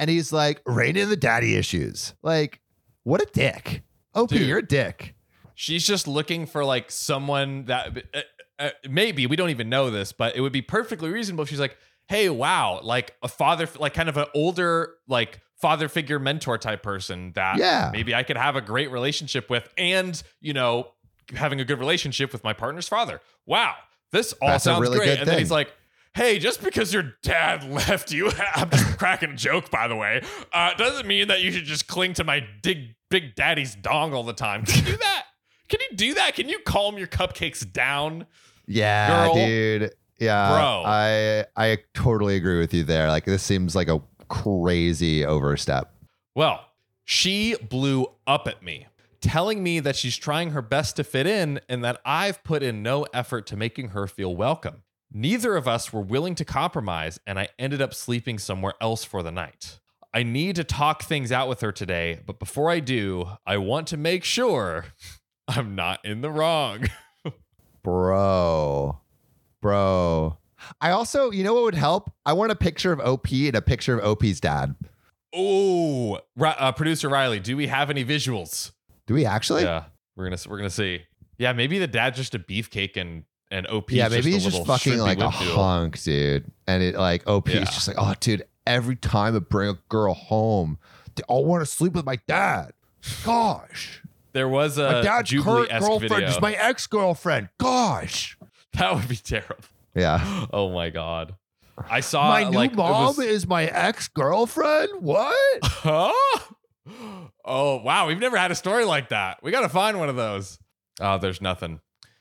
and 0.00 0.10
he's 0.10 0.32
like 0.32 0.60
rein 0.66 0.96
in 0.96 1.10
the 1.10 1.16
daddy 1.16 1.54
issues. 1.54 2.12
Like 2.24 2.60
what 3.04 3.22
a 3.22 3.26
dick. 3.32 3.84
OP, 4.16 4.30
Dude. 4.30 4.48
you're 4.48 4.58
a 4.58 4.66
dick. 4.66 5.14
She's 5.54 5.86
just 5.86 6.08
looking 6.08 6.44
for 6.44 6.64
like 6.64 6.90
someone 6.90 7.66
that 7.66 8.02
uh, 8.12 8.20
uh, 8.58 8.70
maybe 8.88 9.28
we 9.28 9.36
don't 9.36 9.50
even 9.50 9.68
know 9.68 9.90
this, 9.90 10.10
but 10.12 10.34
it 10.34 10.40
would 10.40 10.52
be 10.52 10.62
perfectly 10.62 11.08
reasonable. 11.08 11.42
if 11.44 11.50
She's 11.50 11.60
like, 11.60 11.76
hey, 12.08 12.28
wow, 12.30 12.80
like 12.82 13.14
a 13.22 13.28
father, 13.28 13.68
like 13.78 13.94
kind 13.94 14.08
of 14.08 14.16
an 14.16 14.26
older, 14.34 14.94
like 15.06 15.38
father 15.60 15.88
figure 15.88 16.18
mentor 16.18 16.58
type 16.58 16.82
person 16.82 17.32
that 17.32 17.58
Yeah. 17.58 17.90
maybe 17.92 18.14
I 18.14 18.22
could 18.22 18.36
have 18.36 18.56
a 18.56 18.60
great 18.60 18.90
relationship 18.90 19.50
with, 19.50 19.68
and 19.76 20.20
you 20.40 20.52
know, 20.52 20.92
having 21.34 21.60
a 21.60 21.64
good 21.64 21.78
relationship 21.78 22.32
with 22.32 22.42
my 22.44 22.52
partner's 22.52 22.88
father. 22.88 23.20
Wow, 23.46 23.74
this 24.12 24.32
all 24.42 24.48
That's 24.48 24.64
sounds 24.64 24.80
really 24.80 24.98
great. 24.98 25.10
And 25.10 25.18
then 25.20 25.26
thing. 25.34 25.38
he's 25.38 25.50
like. 25.50 25.72
Hey, 26.12 26.40
just 26.40 26.60
because 26.60 26.92
your 26.92 27.14
dad 27.22 27.62
left 27.70 28.10
you, 28.10 28.32
I'm 28.56 28.68
just 28.68 28.98
cracking 28.98 29.30
a 29.30 29.36
joke, 29.36 29.70
by 29.70 29.86
the 29.86 29.94
way, 29.94 30.20
uh, 30.52 30.74
doesn't 30.74 31.06
mean 31.06 31.28
that 31.28 31.40
you 31.40 31.52
should 31.52 31.66
just 31.66 31.86
cling 31.86 32.14
to 32.14 32.24
my 32.24 32.44
big, 32.64 32.96
big 33.10 33.36
daddy's 33.36 33.76
dong 33.76 34.12
all 34.12 34.24
the 34.24 34.32
time. 34.32 34.64
Can 34.64 34.84
you 34.84 34.90
do 34.90 34.96
that? 34.96 35.26
Can 35.68 35.78
you 35.88 35.96
do 35.96 36.14
that? 36.14 36.34
Can 36.34 36.48
you 36.48 36.58
calm 36.66 36.98
your 36.98 37.06
cupcakes 37.06 37.70
down? 37.72 38.26
Yeah, 38.66 39.26
Girl. 39.26 39.34
dude. 39.34 39.92
Yeah. 40.18 40.48
Bro. 40.50 40.82
I 40.84 41.44
I 41.56 41.78
totally 41.94 42.34
agree 42.34 42.58
with 42.58 42.74
you 42.74 42.82
there. 42.82 43.06
Like 43.06 43.24
this 43.24 43.44
seems 43.44 43.76
like 43.76 43.86
a 43.86 44.02
crazy 44.30 45.26
overstep. 45.26 45.92
Well, 46.34 46.64
she 47.04 47.56
blew 47.56 48.06
up 48.26 48.48
at 48.48 48.62
me, 48.62 48.86
telling 49.20 49.62
me 49.62 49.80
that 49.80 49.96
she's 49.96 50.16
trying 50.16 50.52
her 50.52 50.62
best 50.62 50.96
to 50.96 51.04
fit 51.04 51.26
in 51.26 51.60
and 51.68 51.84
that 51.84 52.00
I've 52.06 52.42
put 52.42 52.62
in 52.62 52.82
no 52.82 53.04
effort 53.12 53.46
to 53.48 53.56
making 53.56 53.88
her 53.88 54.06
feel 54.06 54.34
welcome. 54.34 54.84
Neither 55.12 55.56
of 55.56 55.66
us 55.66 55.92
were 55.92 56.00
willing 56.00 56.36
to 56.36 56.44
compromise, 56.44 57.18
and 57.26 57.38
I 57.38 57.48
ended 57.58 57.82
up 57.82 57.92
sleeping 57.92 58.38
somewhere 58.38 58.74
else 58.80 59.04
for 59.04 59.22
the 59.24 59.32
night. 59.32 59.80
I 60.14 60.22
need 60.22 60.56
to 60.56 60.64
talk 60.64 61.02
things 61.02 61.32
out 61.32 61.48
with 61.48 61.60
her 61.60 61.72
today, 61.72 62.20
but 62.24 62.38
before 62.38 62.70
I 62.70 62.80
do, 62.80 63.28
I 63.44 63.58
want 63.58 63.88
to 63.88 63.96
make 63.96 64.24
sure 64.24 64.86
I'm 65.48 65.74
not 65.74 66.04
in 66.04 66.20
the 66.20 66.30
wrong. 66.30 66.86
Bro. 67.82 69.00
Bro. 69.60 70.38
I 70.80 70.90
also, 70.90 71.30
you 71.30 71.44
know 71.44 71.54
what 71.54 71.62
would 71.64 71.74
help? 71.74 72.12
I 72.26 72.32
want 72.32 72.52
a 72.52 72.56
picture 72.56 72.92
of 72.92 73.00
OP 73.00 73.30
and 73.32 73.54
a 73.54 73.62
picture 73.62 73.98
of 73.98 74.04
OP's 74.04 74.40
dad. 74.40 74.74
Oh, 75.34 76.18
uh, 76.40 76.72
producer 76.72 77.08
Riley, 77.08 77.40
do 77.40 77.56
we 77.56 77.68
have 77.68 77.90
any 77.90 78.04
visuals? 78.04 78.72
Do 79.06 79.14
we 79.14 79.24
actually? 79.24 79.62
yeah, 79.62 79.84
we're 80.16 80.24
gonna 80.24 80.38
we're 80.48 80.56
gonna 80.56 80.70
see. 80.70 81.02
Yeah, 81.38 81.52
maybe 81.52 81.78
the 81.78 81.86
dad's 81.86 82.16
just 82.16 82.34
a 82.34 82.38
beefcake 82.38 82.96
and 82.96 83.24
and 83.50 83.66
OP. 83.68 83.92
Yeah, 83.92 84.08
maybe 84.08 84.32
just 84.32 84.44
he's 84.44 84.54
just 84.54 84.66
fucking 84.66 84.98
like 84.98 85.18
a 85.18 85.30
hunk, 85.30 86.00
dude. 86.02 86.50
And 86.66 86.82
it 86.82 86.94
like 86.96 87.26
OP 87.28 87.48
Yeah. 87.48 87.62
is 87.62 87.70
just 87.70 87.88
like, 87.88 87.96
oh, 87.98 88.14
dude, 88.20 88.44
every 88.66 88.96
time 88.96 89.36
I 89.36 89.38
bring 89.38 89.70
a 89.70 89.78
girl 89.88 90.14
home, 90.14 90.78
they 91.14 91.22
all 91.28 91.44
want 91.44 91.62
to 91.62 91.66
sleep 91.66 91.92
with 91.94 92.04
my 92.04 92.16
dad. 92.26 92.72
Gosh. 93.24 94.02
There 94.32 94.48
was 94.48 94.78
my 94.78 95.00
a 95.00 95.02
dad's 95.02 95.30
Jubilee 95.30 95.66
current 95.66 95.80
girlfriend 95.84 96.10
video. 96.12 96.28
is 96.28 96.40
my 96.40 96.52
ex-girlfriend. 96.52 97.48
Gosh. 97.58 98.36
that 98.74 98.94
would 98.94 99.08
be 99.08 99.16
terrible. 99.16 99.56
Yeah. 99.94 100.46
Oh 100.52 100.70
my 100.70 100.90
god. 100.90 101.34
I 101.88 102.00
saw 102.00 102.28
my 102.28 102.44
new 102.44 102.56
like, 102.56 102.74
mom 102.74 103.16
was- 103.16 103.18
is 103.18 103.46
my 103.46 103.64
ex-girlfriend? 103.64 104.90
What? 105.00 105.60
Huh? 105.62 106.12
Oh 107.44 107.80
wow, 107.82 108.06
we've 108.06 108.18
never 108.18 108.36
had 108.36 108.50
a 108.50 108.54
story 108.54 108.84
like 108.84 109.08
that. 109.08 109.38
We 109.42 109.50
gotta 109.50 109.68
find 109.68 109.98
one 109.98 110.08
of 110.08 110.16
those. 110.16 110.58
Oh, 111.00 111.18
there's 111.18 111.40
nothing. 111.40 111.80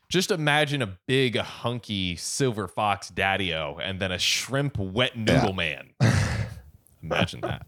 Just 0.09 0.31
imagine 0.31 0.81
a 0.81 0.97
big 1.07 1.35
hunky 1.37 2.15
silver 2.15 2.67
fox 2.67 3.09
daddy-o 3.09 3.77
and 3.83 3.99
then 3.99 4.11
a 4.11 4.17
shrimp 4.17 4.77
wet 4.79 5.17
noodle 5.17 5.53
man. 5.53 5.89
Imagine 7.03 7.41
that. 7.41 7.65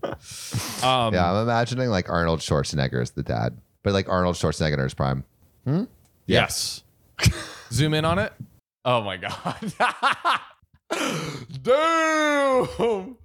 Um, 0.84 1.14
yeah, 1.14 1.32
I'm 1.32 1.44
imagining 1.44 1.90
like 1.90 2.10
Arnold 2.10 2.40
Schwarzenegger 2.40 3.02
as 3.02 3.12
the 3.12 3.22
dad, 3.24 3.58
but 3.84 3.94
like 3.94 4.10
Arnold 4.10 4.36
Schwarzenegger 4.38 4.82
his 4.82 4.94
prime. 4.94 5.24
Yes. 6.26 6.84
Zoom 7.72 7.94
in 7.94 8.06
on 8.06 8.18
it. 8.18 8.34
Oh 8.84 9.02
my 9.02 9.18
god. 9.18 9.74
Damn, 11.62 13.18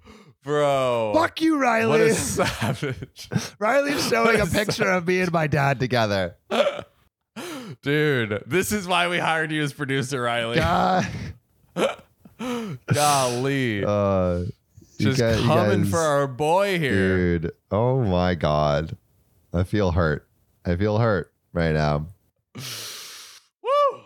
bro. 0.43 1.11
Fuck 1.15 1.41
you, 1.41 1.57
Riley. 1.57 1.89
What 1.89 2.01
a 2.01 2.13
savage. 2.13 3.29
Riley's 3.59 4.07
showing 4.07 4.39
a 4.39 4.43
a 4.43 4.47
picture 4.47 4.89
of 4.89 5.07
me 5.07 5.21
and 5.21 5.31
my 5.31 5.47
dad 5.47 5.79
together. 5.79 6.35
Dude, 7.81 8.43
this 8.47 8.71
is 8.71 8.87
why 8.87 9.07
we 9.07 9.17
hired 9.19 9.51
you 9.51 9.61
as 9.63 9.73
producer, 9.73 10.21
Riley. 10.21 10.57
God. 10.57 11.07
Golly. 12.93 13.83
Uh, 13.85 14.43
Just 14.99 15.19
guys- 15.19 15.41
coming 15.41 15.81
guys- 15.83 15.91
for 15.91 15.99
our 15.99 16.27
boy 16.27 16.79
here. 16.79 17.39
Dude, 17.39 17.51
oh 17.71 18.01
my 18.03 18.35
god. 18.35 18.95
I 19.53 19.63
feel 19.63 19.91
hurt. 19.91 20.27
I 20.65 20.75
feel 20.75 20.97
hurt 20.97 21.31
right 21.53 21.73
now. 21.73 22.07
Woo! 22.55 24.01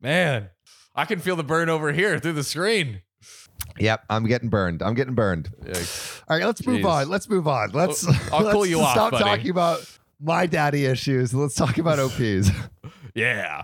Man, 0.00 0.48
I 0.96 1.04
can 1.04 1.20
feel 1.20 1.36
the 1.36 1.44
burn 1.44 1.68
over 1.68 1.92
here 1.92 2.18
through 2.18 2.32
the 2.32 2.44
screen. 2.44 3.02
Yep, 3.78 4.04
I'm 4.08 4.26
getting 4.26 4.48
burned. 4.48 4.82
I'm 4.82 4.94
getting 4.94 5.14
burned. 5.14 5.50
Yikes. 5.62 6.22
All 6.28 6.36
right, 6.36 6.46
let's 6.46 6.66
move 6.66 6.80
Jeez. 6.80 6.88
on. 6.90 7.08
Let's 7.08 7.28
move 7.28 7.46
on. 7.46 7.70
Let's 7.72 8.06
I'll 8.32 8.42
let's 8.42 8.54
cool 8.54 8.64
you 8.66 8.80
off, 8.80 8.92
stop 8.92 9.10
buddy. 9.12 9.24
talking 9.24 9.50
about 9.50 9.86
my 10.20 10.46
daddy 10.46 10.86
issues. 10.86 11.34
Let's 11.34 11.54
talk 11.54 11.78
about 11.78 11.98
OPs. 11.98 12.50
Yeah. 13.14 13.62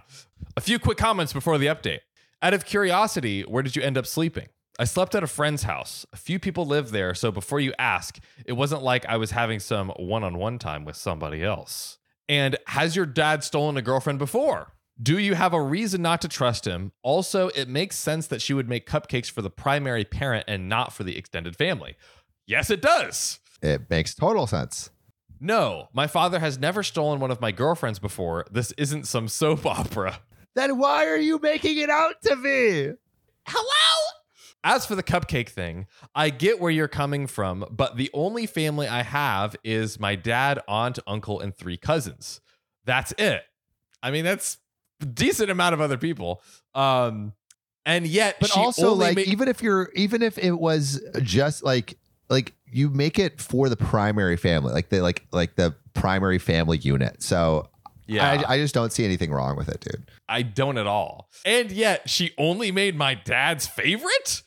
A 0.57 0.63
few 0.63 0.79
quick 0.79 0.97
comments 0.97 1.35
before 1.35 1.59
the 1.59 1.67
update. 1.67 1.99
Out 2.41 2.55
of 2.55 2.65
curiosity, 2.65 3.43
where 3.43 3.63
did 3.63 3.77
you 3.77 3.83
end 3.83 3.99
up 3.99 4.07
sleeping? 4.07 4.47
I 4.79 4.85
slept 4.85 5.15
at 5.15 5.23
a 5.23 5.27
friend's 5.27 5.65
house. 5.65 6.07
A 6.15 6.17
few 6.17 6.39
people 6.39 6.65
live 6.65 6.91
there, 6.91 7.15
so 7.15 7.31
before 7.31 7.61
you 7.61 7.75
ask, 7.79 8.19
it 8.47 8.55
wasn't 8.55 8.83
like 8.83 9.05
I 9.05 9.19
was 9.19 9.33
having 9.33 9.61
some 9.61 9.91
one 9.99 10.25
on 10.25 10.39
one 10.39 10.59
time 10.59 10.87
with 10.87 10.97
somebody 10.97 11.45
else. 11.45 11.99
And 12.31 12.57
has 12.69 12.97
your 12.97 13.05
dad 13.05 13.45
stolen 13.45 13.77
a 13.77 13.83
girlfriend 13.83 14.19
before? 14.19 14.73
Do 15.01 15.19
you 15.19 15.35
have 15.35 15.55
a 15.55 15.63
reason 15.63 16.03
not 16.03 16.21
to 16.23 16.29
trust 16.29 16.67
him? 16.67 16.93
Also, 17.03 17.49
it 17.49 17.69
makes 17.69 17.97
sense 17.97 18.27
that 18.29 18.43
she 18.43 18.55
would 18.55 18.69
make 18.69 18.87
cupcakes 18.89 19.31
for 19.31 19.43
the 19.43 19.51
primary 19.51 20.05
parent 20.05 20.45
and 20.49 20.69
not 20.69 20.93
for 20.93 21.03
the 21.03 21.17
extended 21.17 21.57
family. 21.57 21.97
Yes, 22.47 22.71
it 22.71 22.83
does. 22.83 23.41
it 23.63 23.89
makes 23.89 24.15
total 24.15 24.47
sense. 24.47 24.91
No, 25.41 25.89
my 25.93 26.07
father 26.07 26.39
has 26.39 26.59
never 26.59 26.83
stolen 26.83 27.19
one 27.19 27.31
of 27.33 27.41
my 27.41 27.51
girlfriends 27.53 27.99
before. 27.99 28.45
This 28.51 28.73
isn't 28.73 29.07
some 29.07 29.27
soap 29.29 29.67
opera. 29.67 30.21
Then 30.55 30.79
why 30.79 31.07
are 31.07 31.17
you 31.17 31.39
making 31.43 31.79
it 31.79 31.91
out 31.91 32.17
to 32.25 32.37
me? 32.37 32.93
Hello? 33.47 34.09
As 34.65 34.87
for 34.87 34.95
the 34.95 35.03
cupcake 35.03 35.49
thing, 35.49 35.87
I 36.15 36.31
get 36.31 36.61
where 36.61 36.71
you're 36.71 36.87
coming 36.87 37.27
from, 37.27 37.65
but 37.71 37.97
the 37.97 38.11
only 38.15 38.47
family 38.47 38.87
I 38.87 39.03
have 39.03 39.57
is 39.65 39.99
my 39.99 40.15
dad, 40.15 40.61
aunt, 40.69 41.01
uncle, 41.07 41.41
and 41.41 41.57
three 41.57 41.77
cousins. 41.77 42.41
That's 42.85 43.13
it. 43.19 43.43
I 44.05 44.13
mean, 44.13 44.25
that's 44.25 44.55
a 44.55 44.59
decent 45.07 45.51
amount 45.51 45.75
of 45.75 45.81
other 45.81 45.99
people. 45.99 46.43
Um, 46.75 47.33
and 47.85 48.07
yet, 48.07 48.37
But 48.41 48.51
she 48.51 48.61
also, 48.61 48.91
only 48.91 49.07
like, 49.07 49.17
ma- 49.17 49.23
even 49.27 49.49
if 49.49 49.63
you're, 49.63 49.91
even 49.95 50.23
if 50.23 50.39
it 50.39 50.53
was 50.53 51.03
just 51.23 51.65
like, 51.65 51.99
like 52.31 52.55
you 52.67 52.89
make 52.89 53.19
it 53.19 53.41
for 53.41 53.69
the 53.69 53.77
primary 53.77 54.37
family, 54.37 54.73
like 54.73 54.89
the 54.89 55.01
like 55.01 55.27
like 55.33 55.57
the 55.57 55.75
primary 55.95 56.39
family 56.39 56.79
unit. 56.79 57.23
So 57.23 57.69
yeah, 58.07 58.43
I, 58.47 58.55
I 58.55 58.59
just 58.59 58.75
don't 58.75 58.93
see 58.93 59.05
anything 59.05 59.33
wrong 59.33 59.57
with 59.57 59.69
it, 59.69 59.81
dude. 59.81 60.11
I 60.29 60.43
don't 60.43 60.79
at 60.79 60.87
all. 60.87 61.29
And 61.45 61.71
yet, 61.71 62.09
she 62.09 62.31
only 62.39 62.73
made 62.73 62.97
my 62.97 63.15
dad's 63.15 63.67
favorite? 63.67 64.43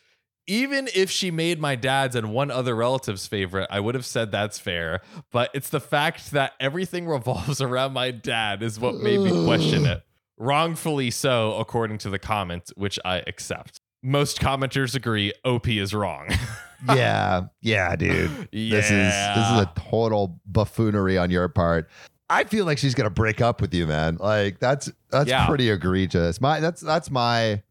Even 0.48 0.88
if 0.94 1.10
she 1.10 1.32
made 1.32 1.60
my 1.60 1.76
dad's 1.76 2.16
and 2.16 2.32
one 2.32 2.52
other 2.52 2.76
relative's 2.76 3.26
favorite, 3.26 3.68
I 3.72 3.80
would 3.80 3.96
have 3.96 4.06
said 4.06 4.32
that's 4.32 4.60
fair. 4.60 5.02
But 5.32 5.50
it's 5.56 5.70
the 5.70 5.80
fact 5.80 6.32
that 6.32 6.54
everything 6.60 7.08
revolves 7.08 7.62
around 7.62 7.94
my 7.94 8.12
dad 8.12 8.62
is 8.64 8.80
what 8.80 8.96
made 8.96 9.20
me 9.20 9.46
question 9.46 9.86
it. 9.88 10.04
Wrongfully 10.38 11.12
so, 11.12 11.56
according 11.56 11.98
to 12.00 12.10
the 12.10 12.20
comments, 12.20 12.72
which 12.76 13.00
I 13.06 13.24
accept. 13.28 13.80
Most 14.04 14.40
commenters 14.40 14.94
agree 14.96 15.34
OP 15.46 15.68
is 15.68 15.94
wrong. 15.94 16.28
yeah, 16.90 17.44
yeah, 17.62 17.96
dude. 17.96 18.30
yeah. 18.52 18.76
This 18.76 18.86
is 18.86 18.92
this 18.92 19.50
is 19.50 19.60
a 19.62 19.72
total 19.90 20.40
buffoonery 20.46 21.18
on 21.18 21.32
your 21.32 21.48
part. 21.48 21.90
I 22.30 22.44
feel 22.44 22.66
like 22.66 22.78
she's 22.78 22.94
gonna 22.96 23.10
break 23.10 23.40
up 23.42 23.62
with 23.62 23.74
you, 23.74 23.88
man. 23.88 24.18
Like 24.20 24.60
that's 24.60 24.92
that's 25.10 25.30
Yeah. 25.30 25.48
pretty 25.48 25.70
egregious. 25.70 26.40
My 26.42 26.60
that's 26.60 26.82
that's 26.82 27.10
my 27.10 27.62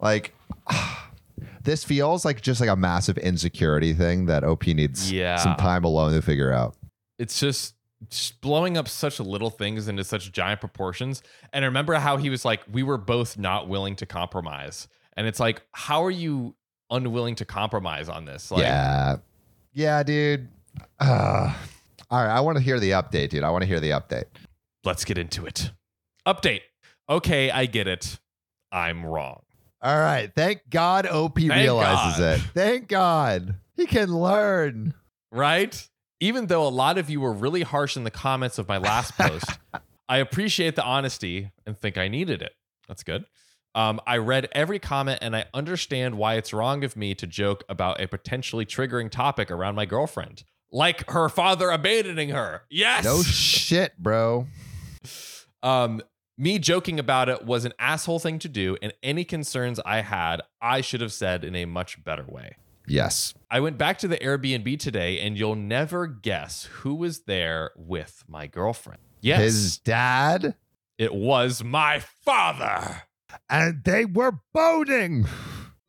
like. 0.00 0.34
This 1.62 1.84
feels 1.84 2.24
like 2.24 2.40
just 2.40 2.58
like 2.58 2.70
a 2.70 2.76
massive 2.76 3.18
insecurity 3.18 3.92
thing 3.92 4.24
that 4.26 4.44
OP 4.44 4.66
needs 4.68 5.12
Yeah. 5.12 5.36
some 5.36 5.56
time 5.56 5.84
alone 5.84 6.12
to 6.12 6.22
figure 6.22 6.50
out. 6.52 6.74
it's 7.18 7.38
just 7.38 7.74
blowing 8.40 8.76
up 8.76 8.88
such 8.88 9.20
little 9.20 9.50
things 9.50 9.88
into 9.88 10.04
such 10.04 10.32
giant 10.32 10.60
proportions. 10.60 11.22
And 11.52 11.64
I 11.64 11.68
remember 11.68 11.94
how 11.94 12.16
he 12.16 12.30
was 12.30 12.44
like, 12.44 12.62
we 12.70 12.82
were 12.82 12.98
both 12.98 13.38
not 13.38 13.68
willing 13.68 13.96
to 13.96 14.06
compromise. 14.06 14.88
And 15.16 15.26
it's 15.26 15.40
like, 15.40 15.62
how 15.72 16.04
are 16.04 16.10
you 16.10 16.54
unwilling 16.90 17.34
to 17.36 17.44
compromise 17.44 18.08
on 18.08 18.24
this? 18.24 18.50
Like, 18.50 18.62
yeah, 18.62 19.16
yeah, 19.72 20.02
dude. 20.02 20.48
Uh, 20.98 21.54
all 22.10 22.24
right, 22.24 22.34
I 22.34 22.40
want 22.40 22.56
to 22.58 22.64
hear 22.64 22.80
the 22.80 22.92
update, 22.92 23.30
dude. 23.30 23.44
I 23.44 23.50
want 23.50 23.62
to 23.62 23.68
hear 23.68 23.80
the 23.80 23.90
update. 23.90 24.24
let's 24.84 25.04
get 25.04 25.18
into 25.18 25.46
it. 25.46 25.70
Update. 26.26 26.62
Okay, 27.08 27.50
I 27.50 27.66
get 27.66 27.86
it. 27.86 28.18
I'm 28.72 29.04
wrong. 29.04 29.42
All 29.82 29.98
right, 29.98 30.30
thank 30.34 30.68
God 30.68 31.06
OP 31.06 31.38
realizes 31.38 32.18
God. 32.18 32.38
it. 32.38 32.40
Thank 32.54 32.88
God 32.88 33.56
he 33.76 33.86
can 33.86 34.14
learn. 34.14 34.94
Right? 35.32 35.88
Even 36.20 36.46
though 36.46 36.66
a 36.66 36.68
lot 36.68 36.98
of 36.98 37.08
you 37.08 37.20
were 37.20 37.32
really 37.32 37.62
harsh 37.62 37.96
in 37.96 38.04
the 38.04 38.10
comments 38.10 38.58
of 38.58 38.68
my 38.68 38.78
last 38.78 39.16
post, 39.16 39.58
I 40.08 40.18
appreciate 40.18 40.76
the 40.76 40.84
honesty 40.84 41.50
and 41.66 41.78
think 41.78 41.96
I 41.96 42.08
needed 42.08 42.42
it. 42.42 42.52
That's 42.88 43.02
good. 43.02 43.24
Um, 43.74 44.00
I 44.06 44.16
read 44.16 44.48
every 44.52 44.78
comment 44.78 45.20
and 45.22 45.36
I 45.36 45.44
understand 45.54 46.16
why 46.16 46.34
it's 46.34 46.52
wrong 46.52 46.82
of 46.84 46.96
me 46.96 47.14
to 47.14 47.26
joke 47.26 47.62
about 47.68 48.00
a 48.00 48.08
potentially 48.08 48.66
triggering 48.66 49.10
topic 49.10 49.50
around 49.50 49.76
my 49.76 49.86
girlfriend, 49.86 50.42
like 50.72 51.08
her 51.10 51.28
father 51.28 51.70
abandoning 51.70 52.30
her. 52.30 52.62
Yes. 52.68 53.04
No 53.04 53.22
shit, 53.22 53.96
bro. 53.96 54.48
Um, 55.62 56.02
me 56.36 56.58
joking 56.58 56.98
about 56.98 57.28
it 57.28 57.44
was 57.44 57.64
an 57.64 57.72
asshole 57.78 58.18
thing 58.18 58.38
to 58.40 58.48
do, 58.48 58.76
and 58.82 58.92
any 59.02 59.24
concerns 59.24 59.78
I 59.84 60.00
had, 60.00 60.40
I 60.60 60.80
should 60.80 61.02
have 61.02 61.12
said 61.12 61.44
in 61.44 61.54
a 61.54 61.66
much 61.66 62.02
better 62.02 62.24
way. 62.26 62.56
Yes. 62.90 63.34
I 63.50 63.60
went 63.60 63.78
back 63.78 63.98
to 63.98 64.08
the 64.08 64.16
Airbnb 64.18 64.78
today, 64.80 65.20
and 65.20 65.38
you'll 65.38 65.54
never 65.54 66.06
guess 66.06 66.64
who 66.64 66.94
was 66.94 67.20
there 67.20 67.70
with 67.76 68.24
my 68.28 68.46
girlfriend. 68.46 69.02
Yes, 69.20 69.40
His 69.40 69.78
dad, 69.78 70.56
it 70.98 71.14
was 71.14 71.62
my 71.62 72.00
father. 72.00 73.02
and 73.48 73.84
they 73.84 74.04
were 74.04 74.40
boating. 74.52 75.26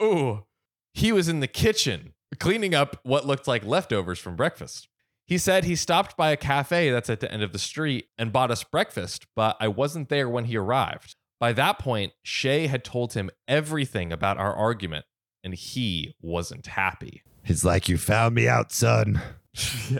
Ooh, 0.01 0.45
he 0.93 1.11
was 1.11 1.27
in 1.27 1.39
the 1.39 1.47
kitchen 1.47 2.13
cleaning 2.39 2.73
up 2.75 2.99
what 3.03 3.25
looked 3.25 3.47
like 3.47 3.65
leftovers 3.65 4.19
from 4.19 4.35
breakfast. 4.35 4.87
He 5.25 5.37
said 5.37 5.63
he 5.63 5.75
stopped 5.75 6.17
by 6.17 6.31
a 6.31 6.37
cafe 6.37 6.89
that's 6.91 7.09
at 7.09 7.19
the 7.19 7.31
end 7.31 7.41
of 7.43 7.51
the 7.53 7.59
street 7.59 8.07
and 8.17 8.33
bought 8.33 8.51
us 8.51 8.63
breakfast, 8.63 9.25
but 9.35 9.55
I 9.59 9.67
wasn't 9.69 10.09
there 10.09 10.27
when 10.29 10.45
he 10.45 10.57
arrived. 10.57 11.15
By 11.39 11.53
that 11.53 11.79
point, 11.79 12.13
Shay 12.23 12.67
had 12.67 12.83
told 12.83 13.13
him 13.13 13.29
everything 13.47 14.11
about 14.11 14.37
our 14.37 14.53
argument, 14.53 15.05
and 15.43 15.53
he 15.53 16.15
wasn't 16.21 16.67
happy. 16.67 17.23
He's 17.43 17.65
like, 17.65 17.89
You 17.89 17.97
found 17.97 18.35
me 18.35 18.47
out, 18.47 18.71
son. 18.71 19.21
yeah. 19.89 19.99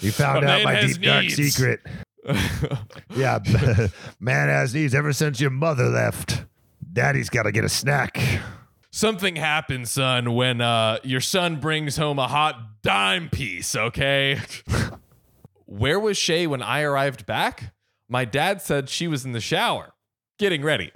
You 0.00 0.12
found 0.12 0.44
A 0.44 0.48
out 0.48 0.62
my 0.64 0.80
deep 0.80 1.00
dark 1.02 1.24
secret. 1.30 1.80
Yeah, 3.16 3.38
man 4.20 4.48
has 4.48 4.74
needs 4.74 4.94
ever 4.94 5.14
since 5.14 5.40
your 5.40 5.50
mother 5.50 5.86
left. 5.86 6.44
Daddy's 6.92 7.30
got 7.30 7.44
to 7.44 7.52
get 7.52 7.64
a 7.64 7.70
snack. 7.70 8.20
something 8.90 9.36
happens, 9.36 9.90
son, 9.92 10.34
when 10.34 10.60
uh, 10.60 10.98
your 11.02 11.20
son 11.22 11.58
brings 11.58 11.96
home 11.96 12.18
a 12.18 12.28
hot 12.28 12.82
dime 12.82 13.30
piece, 13.30 13.74
okay? 13.74 14.40
Where 15.64 15.98
was 15.98 16.18
Shay 16.18 16.46
when 16.46 16.62
I 16.62 16.82
arrived 16.82 17.24
back? 17.24 17.72
My 18.08 18.24
dad 18.26 18.60
said 18.60 18.88
she 18.90 19.08
was 19.08 19.24
in 19.24 19.32
the 19.32 19.40
shower, 19.40 19.94
getting 20.38 20.62
ready, 20.62 20.92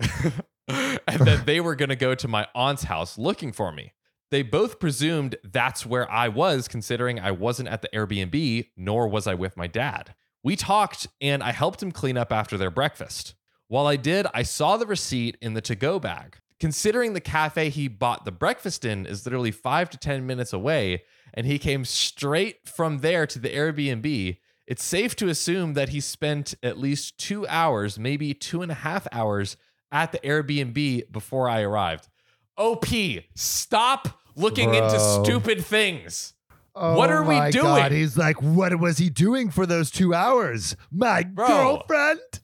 and 1.06 1.21
that 1.26 1.47
they 1.47 1.61
were 1.61 1.75
going 1.75 1.88
to 1.88 1.97
go 1.97 2.14
to 2.14 2.28
my 2.28 2.47
aunt's 2.54 2.85
house 2.85 3.18
looking 3.18 3.52
for 3.52 3.73
me. 3.73 3.92
They 4.30 4.42
both 4.42 4.80
presumed 4.80 5.37
that's 5.44 5.85
where 5.85 6.11
I 6.11 6.28
was, 6.28 6.66
considering 6.66 7.21
I 7.21 7.32
wasn't 7.32 7.68
at 7.68 7.82
the 7.82 7.90
Airbnb, 7.92 8.68
nor 8.76 9.06
was 9.06 9.26
I 9.26 9.35
with 9.35 9.56
my 9.56 9.66
dad. 9.66 10.14
We 10.42 10.56
talked, 10.56 11.06
and 11.21 11.42
I 11.42 11.52
helped 11.52 11.82
him 11.82 11.92
clean 11.92 12.16
up 12.16 12.32
after 12.32 12.56
their 12.56 12.71
breakfast. 12.71 13.35
While 13.68 13.87
I 13.87 13.97
did, 13.97 14.26
I 14.35 14.42
saw 14.42 14.76
the 14.76 14.87
receipt 14.87 15.37
in 15.40 15.54
the 15.54 15.61
to 15.62 15.75
go 15.75 15.99
bag. 15.99 16.38
Considering 16.59 17.12
the 17.12 17.21
cafe 17.21 17.68
he 17.68 17.88
bought 17.88 18.25
the 18.25 18.32
breakfast 18.32 18.85
in 18.85 19.04
is 19.04 19.26
literally 19.26 19.50
five 19.50 19.90
to 19.90 19.99
10 19.99 20.26
minutes 20.26 20.52
away, 20.52 21.02
and 21.35 21.47
he 21.47 21.59
came 21.59 21.85
straight 21.85 22.68
from 22.68 22.99
there 22.99 23.26
to 23.26 23.38
the 23.38 23.50
Airbnb, 23.50 24.38
it's 24.66 24.85
safe 24.85 25.16
to 25.16 25.28
assume 25.28 25.75
that 25.75 25.90
he 25.90 26.00
spent 26.00 26.54
at 26.62 26.78
least 26.78 27.18
two 27.18 27.47
hours, 27.49 27.99
maybe 27.99 28.32
two 28.32 28.62
and 28.62 28.71
a 28.71 28.76
half 28.76 29.06
hours 29.12 29.56
at 29.93 30.11
the 30.13 30.19
Airbnb 30.21 31.13
before 31.13 31.49
I 31.49 31.61
arrived. 31.61 32.09
OP, 32.57 32.87
stop 33.35 34.09
looking 34.35 34.75
into 34.75 34.99
stupid 34.99 35.65
things. 35.65 36.35
Oh 36.75 36.97
what 36.97 37.11
are 37.11 37.23
we 37.23 37.37
Oh 37.37 37.51
doing? 37.51 37.65
God. 37.67 37.93
He's 37.93 38.17
like, 38.17 38.41
what 38.43 38.79
was 38.81 38.97
he 38.99 39.11
doing 39.11 39.51
for 39.51 39.67
those 39.67 39.91
two 39.91 40.15
hours? 40.15 40.75
My 40.91 41.23
Bro. 41.23 41.47
girlfriend? 41.47 42.21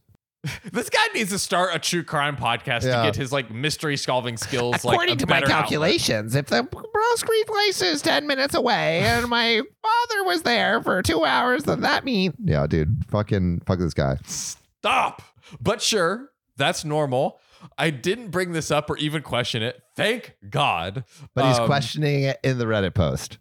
This 0.72 0.88
guy 0.88 1.04
needs 1.14 1.30
to 1.30 1.38
start 1.38 1.74
a 1.74 1.78
true 1.80 2.04
crime 2.04 2.36
podcast 2.36 2.84
Yeah. 2.84 2.98
to 3.02 3.08
get 3.08 3.16
his 3.16 3.32
like 3.32 3.50
mystery 3.50 3.96
solving 3.96 4.36
skills 4.36 4.84
like 4.84 4.94
According 4.94 5.14
a 5.16 5.18
to 5.18 5.26
my 5.26 5.40
better 5.40 5.46
outlet. 5.46 5.62
calculations, 5.62 6.34
if 6.36 6.46
the 6.46 6.62
grocery 6.62 7.44
place 7.46 7.82
is 7.82 8.00
10 8.02 8.26
minutes 8.26 8.54
away 8.54 9.00
and 9.00 9.28
my 9.28 9.60
father 9.82 10.24
was 10.24 10.42
there 10.42 10.80
for 10.82 11.02
two 11.02 11.24
hours, 11.24 11.64
then 11.64 11.80
that 11.80 12.04
means. 12.04 12.34
Yeah, 12.42 12.66
dude. 12.68 13.04
Fucking 13.10 13.62
fuck 13.66 13.80
this 13.80 13.92
guy. 13.94 14.18
Stop. 14.26 15.22
But 15.60 15.82
sure, 15.82 16.30
that's 16.58 16.84
normal. 16.84 17.40
I 17.76 17.90
didn't 17.90 18.28
bring 18.30 18.52
this 18.52 18.70
up 18.70 18.88
or 18.90 18.96
even 18.98 19.22
question 19.22 19.62
it. 19.62 19.80
Thank 19.96 20.36
God. 20.48 21.04
But 21.34 21.46
he's 21.48 21.58
Um, 21.58 21.66
questioning 21.66 22.24
it 22.24 22.38
in 22.44 22.58
the 22.58 22.66
Reddit 22.66 22.94
post. 22.94 23.38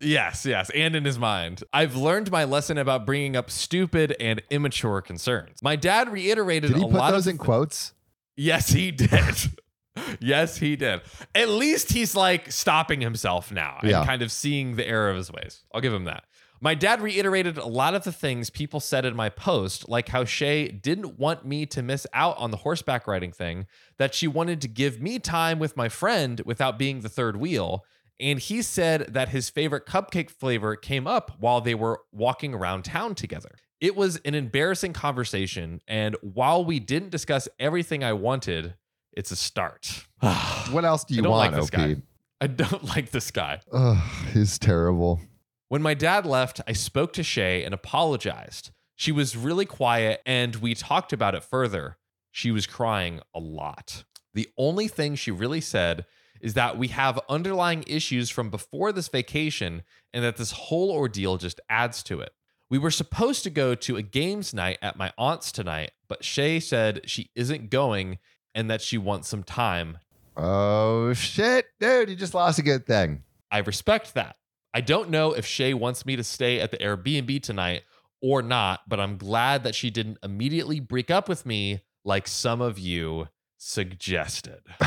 Yes, 0.00 0.46
yes, 0.46 0.70
and 0.74 0.96
in 0.96 1.04
his 1.04 1.18
mind. 1.18 1.62
I've 1.74 1.94
learned 1.94 2.30
my 2.30 2.44
lesson 2.44 2.78
about 2.78 3.04
bringing 3.04 3.36
up 3.36 3.50
stupid 3.50 4.16
and 4.18 4.42
immature 4.48 5.02
concerns. 5.02 5.62
My 5.62 5.76
dad 5.76 6.10
reiterated 6.10 6.68
Did 6.72 6.78
he 6.78 6.84
a 6.84 6.88
put 6.88 6.96
lot 6.96 7.10
those 7.10 7.26
of 7.26 7.32
in 7.32 7.38
quotes? 7.38 7.92
Yes, 8.34 8.70
he 8.70 8.90
did. 8.92 9.36
yes, 10.20 10.56
he 10.56 10.74
did. 10.76 11.02
At 11.34 11.50
least 11.50 11.92
he's 11.92 12.16
like 12.16 12.50
stopping 12.50 13.02
himself 13.02 13.52
now 13.52 13.78
and 13.82 13.90
kind 14.06 14.22
of 14.22 14.32
seeing 14.32 14.76
the 14.76 14.86
error 14.88 15.10
of 15.10 15.16
his 15.16 15.30
ways. 15.30 15.62
I'll 15.74 15.82
give 15.82 15.92
him 15.92 16.04
that. 16.04 16.24
My 16.62 16.74
dad 16.74 17.00
reiterated 17.00 17.56
a 17.56 17.66
lot 17.66 17.94
of 17.94 18.04
the 18.04 18.12
things 18.12 18.50
people 18.50 18.80
said 18.80 19.06
in 19.06 19.16
my 19.16 19.30
post, 19.30 19.88
like 19.88 20.08
how 20.10 20.24
Shay 20.26 20.68
didn't 20.68 21.18
want 21.18 21.46
me 21.46 21.64
to 21.66 21.82
miss 21.82 22.06
out 22.12 22.36
on 22.36 22.50
the 22.50 22.58
horseback 22.58 23.06
riding 23.06 23.32
thing, 23.32 23.66
that 23.96 24.14
she 24.14 24.28
wanted 24.28 24.60
to 24.60 24.68
give 24.68 25.00
me 25.00 25.18
time 25.18 25.58
with 25.58 25.74
my 25.76 25.88
friend 25.88 26.42
without 26.44 26.78
being 26.78 27.00
the 27.00 27.08
third 27.08 27.36
wheel. 27.36 27.84
And 28.20 28.38
he 28.38 28.60
said 28.60 29.06
that 29.14 29.30
his 29.30 29.48
favorite 29.48 29.86
cupcake 29.86 30.28
flavor 30.28 30.76
came 30.76 31.06
up 31.06 31.32
while 31.38 31.62
they 31.62 31.74
were 31.74 32.00
walking 32.12 32.52
around 32.52 32.84
town 32.84 33.14
together. 33.14 33.52
It 33.80 33.96
was 33.96 34.16
an 34.26 34.34
embarrassing 34.34 34.92
conversation. 34.92 35.80
And 35.88 36.14
while 36.20 36.62
we 36.62 36.78
didn't 36.78 37.08
discuss 37.08 37.48
everything 37.58 38.04
I 38.04 38.12
wanted, 38.12 38.74
it's 39.12 39.30
a 39.30 39.36
start. 39.36 40.06
What 40.70 40.84
else 40.84 41.04
do 41.04 41.14
you 41.14 41.22
don't 41.22 41.32
want, 41.32 41.52
like 41.52 41.60
this 41.60 41.70
OP? 41.70 41.72
guy. 41.72 41.96
I 42.42 42.46
don't 42.46 42.84
like 42.94 43.10
this 43.10 43.30
guy. 43.30 43.60
Ugh, 43.72 43.96
he's 44.34 44.58
terrible. 44.58 45.20
When 45.70 45.82
my 45.82 45.94
dad 45.94 46.26
left, 46.26 46.60
I 46.66 46.72
spoke 46.72 47.12
to 47.12 47.22
Shay 47.22 47.62
and 47.62 47.72
apologized. 47.72 48.72
She 48.96 49.12
was 49.12 49.36
really 49.36 49.66
quiet 49.66 50.20
and 50.26 50.56
we 50.56 50.74
talked 50.74 51.12
about 51.12 51.36
it 51.36 51.44
further. 51.44 51.96
She 52.32 52.50
was 52.50 52.66
crying 52.66 53.20
a 53.32 53.38
lot. 53.38 54.02
The 54.34 54.48
only 54.58 54.88
thing 54.88 55.14
she 55.14 55.30
really 55.30 55.60
said 55.60 56.06
is 56.40 56.54
that 56.54 56.76
we 56.76 56.88
have 56.88 57.20
underlying 57.28 57.84
issues 57.86 58.30
from 58.30 58.50
before 58.50 58.90
this 58.90 59.06
vacation 59.06 59.84
and 60.12 60.24
that 60.24 60.38
this 60.38 60.50
whole 60.50 60.90
ordeal 60.90 61.36
just 61.36 61.60
adds 61.70 62.02
to 62.02 62.18
it. 62.18 62.32
We 62.68 62.78
were 62.78 62.90
supposed 62.90 63.44
to 63.44 63.50
go 63.50 63.76
to 63.76 63.96
a 63.96 64.02
games 64.02 64.52
night 64.52 64.78
at 64.82 64.96
my 64.96 65.12
aunt's 65.16 65.52
tonight, 65.52 65.92
but 66.08 66.24
Shay 66.24 66.58
said 66.58 67.02
she 67.08 67.30
isn't 67.36 67.70
going 67.70 68.18
and 68.56 68.68
that 68.72 68.82
she 68.82 68.98
wants 68.98 69.28
some 69.28 69.44
time 69.44 69.98
Oh 70.36 71.12
shit, 71.12 71.66
dude! 71.78 72.08
You 72.08 72.16
just 72.16 72.34
lost 72.34 72.58
a 72.58 72.62
good 72.62 72.86
thing. 72.86 73.22
I 73.52 73.58
respect 73.58 74.14
that. 74.14 74.36
I 74.72 74.80
don't 74.80 75.10
know 75.10 75.32
if 75.32 75.44
Shay 75.46 75.74
wants 75.74 76.06
me 76.06 76.16
to 76.16 76.24
stay 76.24 76.60
at 76.60 76.70
the 76.70 76.78
Airbnb 76.78 77.42
tonight 77.42 77.82
or 78.22 78.42
not, 78.42 78.80
but 78.88 79.00
I'm 79.00 79.16
glad 79.16 79.64
that 79.64 79.74
she 79.74 79.90
didn't 79.90 80.18
immediately 80.22 80.80
break 80.80 81.10
up 81.10 81.28
with 81.28 81.44
me 81.44 81.80
like 82.04 82.28
some 82.28 82.60
of 82.60 82.78
you 82.78 83.28
suggested. 83.56 84.60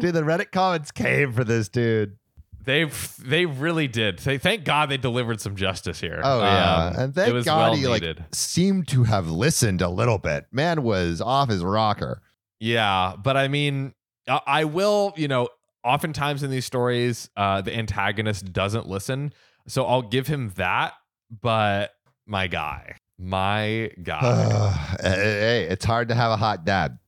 dude, 0.00 0.14
the 0.14 0.22
Reddit 0.22 0.50
comments 0.52 0.90
came 0.90 1.32
for 1.32 1.44
this 1.44 1.68
dude. 1.68 2.16
They've 2.64 3.14
they 3.24 3.46
really 3.46 3.88
did. 3.88 4.18
They, 4.18 4.36
thank 4.36 4.64
God 4.64 4.90
they 4.90 4.98
delivered 4.98 5.40
some 5.40 5.56
justice 5.56 6.00
here. 6.00 6.20
Oh 6.22 6.40
yeah, 6.40 6.86
Um, 6.88 6.96
and 6.96 7.14
thank 7.14 7.44
God 7.46 7.70
well 7.70 7.74
he 7.74 7.86
like 7.86 8.04
seemed 8.32 8.88
to 8.88 9.04
have 9.04 9.30
listened 9.30 9.80
a 9.80 9.88
little 9.88 10.18
bit. 10.18 10.44
Man 10.52 10.82
was 10.82 11.22
off 11.22 11.48
his 11.48 11.64
rocker. 11.64 12.20
Yeah, 12.60 13.14
but 13.22 13.38
I 13.38 13.48
mean, 13.48 13.94
I, 14.28 14.40
I 14.46 14.64
will. 14.64 15.14
You 15.16 15.28
know, 15.28 15.48
oftentimes 15.84 16.42
in 16.42 16.50
these 16.50 16.64
stories, 16.64 17.30
uh, 17.36 17.60
the 17.60 17.76
antagonist 17.76 18.52
doesn't 18.52 18.86
listen, 18.86 19.32
so 19.66 19.84
I'll 19.84 20.02
give 20.02 20.26
him 20.26 20.52
that. 20.56 20.94
But 21.42 21.92
my 22.26 22.46
guy, 22.46 22.96
my 23.18 23.90
guy. 24.02 24.72
hey, 25.00 25.08
hey, 25.10 25.66
it's 25.70 25.84
hard 25.84 26.08
to 26.08 26.14
have 26.14 26.30
a 26.30 26.36
hot 26.36 26.64
dad. 26.64 26.98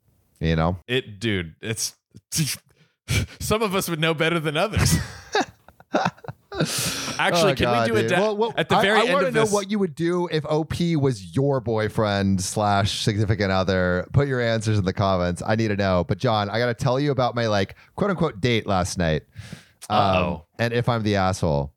You 0.40 0.56
know. 0.56 0.78
It, 0.87 1.20
dude, 1.20 1.54
it's 1.61 1.94
some 3.40 3.62
of 3.62 3.74
us 3.74 3.88
would 3.88 4.00
know 4.00 4.14
better 4.14 4.40
than 4.40 4.56
others. 4.56 4.96
Actually, 7.18 7.53
Oh, 7.53 7.55
can 7.55 7.64
God, 7.64 7.90
we 7.90 7.96
do 7.96 8.03
dude. 8.03 8.11
da- 8.11 8.20
Well, 8.20 8.37
well, 8.37 8.55
at 8.57 8.68
the 8.68 8.77
I- 8.77 8.83
very 8.83 8.99
I, 8.99 9.03
end 9.05 9.12
wanna 9.14 9.31
know 9.31 9.42
this? 9.42 9.53
what 9.53 9.70
you 9.70 9.79
would 9.79 9.94
do 9.94 10.29
if 10.31 10.44
OP 10.46 10.75
was 10.96 11.35
your 11.35 11.61
boyfriend 11.61 12.40
slash 12.40 13.01
significant 13.03 13.51
other. 13.53 14.07
Put 14.12 14.29
your 14.29 14.40
answers 14.40 14.79
in 14.79 14.85
the 14.85 14.92
comments. 14.92 15.42
I 15.46 15.57
need 15.57 15.68
to 15.68 15.77
know. 15.77 16.05
But 16.07 16.18
John, 16.18 16.49
I 16.51 16.59
got 16.59 16.66
to 16.66 16.75
tell 16.75 16.99
you 17.01 17.11
about 17.11 17.35
my 17.35 17.46
like 17.46 17.75
quote 17.96 18.11
unquote 18.11 18.40
date 18.40 18.66
last 18.66 18.99
night. 18.99 19.23
Um, 19.88 20.42
and 20.59 20.73
if 20.73 20.88
I'm 20.88 21.03
the 21.03 21.16
asshole. 21.16 21.73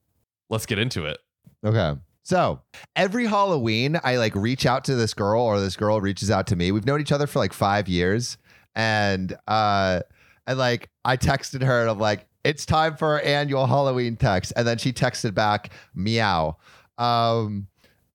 Let's 0.50 0.66
get 0.66 0.78
into 0.80 1.06
it. 1.06 1.18
Okay. 1.66 1.94
So 2.24 2.62
every 2.96 3.26
Halloween, 3.26 4.00
I 4.04 4.18
like 4.18 4.36
reach 4.36 4.66
out 4.66 4.84
to 4.86 4.96
this 4.96 5.14
girl 5.14 5.42
or 5.42 5.60
this 5.60 5.76
girl 5.76 6.00
reaches 6.00 6.30
out 6.32 6.48
to 6.48 6.56
me. 6.56 6.72
We've 6.72 6.86
known 6.86 7.02
each 7.02 7.12
other 7.12 7.28
for 7.28 7.40
like 7.40 7.54
five 7.54 7.88
years. 7.90 8.38
And 8.76 9.36
uh 9.48 10.02
and 10.48 10.58
like 10.60 10.90
I 11.06 11.18
texted 11.18 11.64
her 11.64 11.82
and 11.82 11.90
I'm 11.90 12.00
like, 12.00 12.26
it's 12.44 12.66
time 12.66 12.98
for 12.98 13.08
our 13.14 13.22
annual 13.22 13.66
Halloween 13.66 14.16
text. 14.16 14.54
And 14.56 14.68
then 14.68 14.78
she 14.78 14.94
texted 14.94 15.34
back, 15.34 15.72
meow. 15.96 16.58
Um 16.98 17.68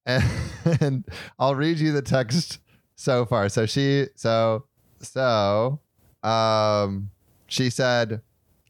and, 0.06 0.24
and 0.80 1.04
I'll 1.38 1.54
read 1.54 1.78
you 1.78 1.92
the 1.92 2.02
text 2.02 2.58
so 2.96 3.26
far. 3.26 3.48
So 3.48 3.66
she 3.66 4.06
so 4.14 4.64
so 5.00 5.80
um 6.22 7.10
she 7.46 7.70
said 7.70 8.22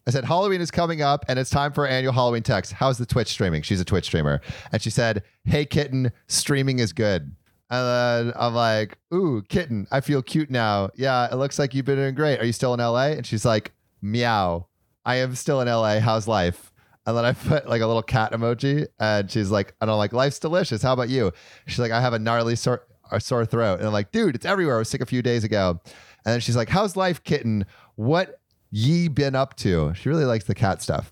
I 0.09 0.11
said, 0.11 0.25
Halloween 0.25 0.63
is 0.63 0.71
coming 0.71 1.03
up 1.03 1.27
and 1.29 1.39
it's 1.39 1.51
time 1.51 1.71
for 1.75 1.87
our 1.87 1.93
annual 1.93 2.15
Halloween 2.15 2.43
text. 2.43 2.73
How's 2.73 2.97
the 2.97 3.05
Twitch 3.05 3.29
streaming? 3.29 3.61
She's 3.61 3.79
a 3.79 3.85
Twitch 3.85 4.07
streamer. 4.07 4.41
And 4.73 4.81
she 4.81 4.89
said, 4.89 5.23
Hey, 5.45 5.67
kitten, 5.67 6.11
streaming 6.29 6.79
is 6.79 6.95
good. 6.95 7.31
And 7.69 8.31
then 8.31 8.33
I'm 8.35 8.55
like, 8.55 8.97
Ooh, 9.13 9.43
kitten, 9.51 9.87
I 9.93 10.01
feel 10.01 10.23
cute 10.23 10.51
now. 10.51 10.89
Yeah, 10.95 11.29
it 11.31 11.37
looks 11.37 11.59
like 11.59 11.75
you've 11.75 11.85
been 11.85 11.97
doing 11.97 12.15
great. 12.15 12.41
Are 12.41 12.47
you 12.47 12.55
still 12.55 12.73
in 12.73 12.81
LA? 12.81 13.09
And 13.09 13.27
she's 13.27 13.45
like, 13.45 13.73
Meow. 14.01 14.69
I 15.09 15.17
am 15.17 15.35
still 15.37 15.63
in 15.63 15.69
LA. 15.69 16.01
How's 16.01 16.29
life? 16.29 16.71
And 17.07 17.17
then 17.17 17.25
I 17.25 17.33
put 17.33 17.67
like 17.67 17.81
a 17.81 17.87
little 17.87 18.03
cat 18.03 18.33
emoji 18.33 18.87
and 19.01 19.31
she's 19.31 19.51
like, 19.51 19.75
and 19.81 19.91
I'm 19.91 19.97
like, 19.97 20.13
life's 20.13 20.39
delicious. 20.39 20.83
How 20.83 20.93
about 20.93 21.09
you? 21.09 21.33
She's 21.67 21.79
like, 21.79 21.93
I 21.93 22.03
have 22.03 22.13
a 22.13 22.19
gnarly 22.19 22.57
sore, 22.57 22.87
a 23.11 23.19
sore 23.19 23.47
throat. 23.47 23.79
And 23.79 23.87
I'm 23.87 23.93
like, 23.95 24.13
dude, 24.13 24.35
it's 24.35 24.45
everywhere. 24.45 24.77
I 24.77 24.81
was 24.81 24.91
sick 24.91 25.01
a 25.01 25.07
few 25.07 25.23
days 25.23 25.45
ago. 25.45 25.81
And 26.27 26.35
then 26.35 26.41
she's 26.41 26.57
like, 26.57 26.69
how's 26.69 26.95
life, 26.95 27.25
kitten? 27.25 27.65
What 27.95 28.39
ye 28.71 29.09
been 29.09 29.35
up 29.35 29.57
to? 29.57 29.95
She 29.95 30.11
really 30.11 30.27
likes 30.27 30.45
the 30.45 30.55
cat 30.55 30.83
stuff. 30.83 31.11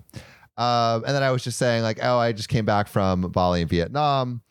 Um, 0.58 1.02
and 1.06 1.14
then 1.14 1.22
I 1.22 1.30
was 1.30 1.42
just 1.42 1.58
saying 1.58 1.82
like, 1.82 1.98
oh, 2.02 2.18
I 2.18 2.32
just 2.32 2.50
came 2.50 2.66
back 2.66 2.88
from 2.88 3.22
Bali 3.22 3.62
and 3.62 3.70
Vietnam. 3.70 4.42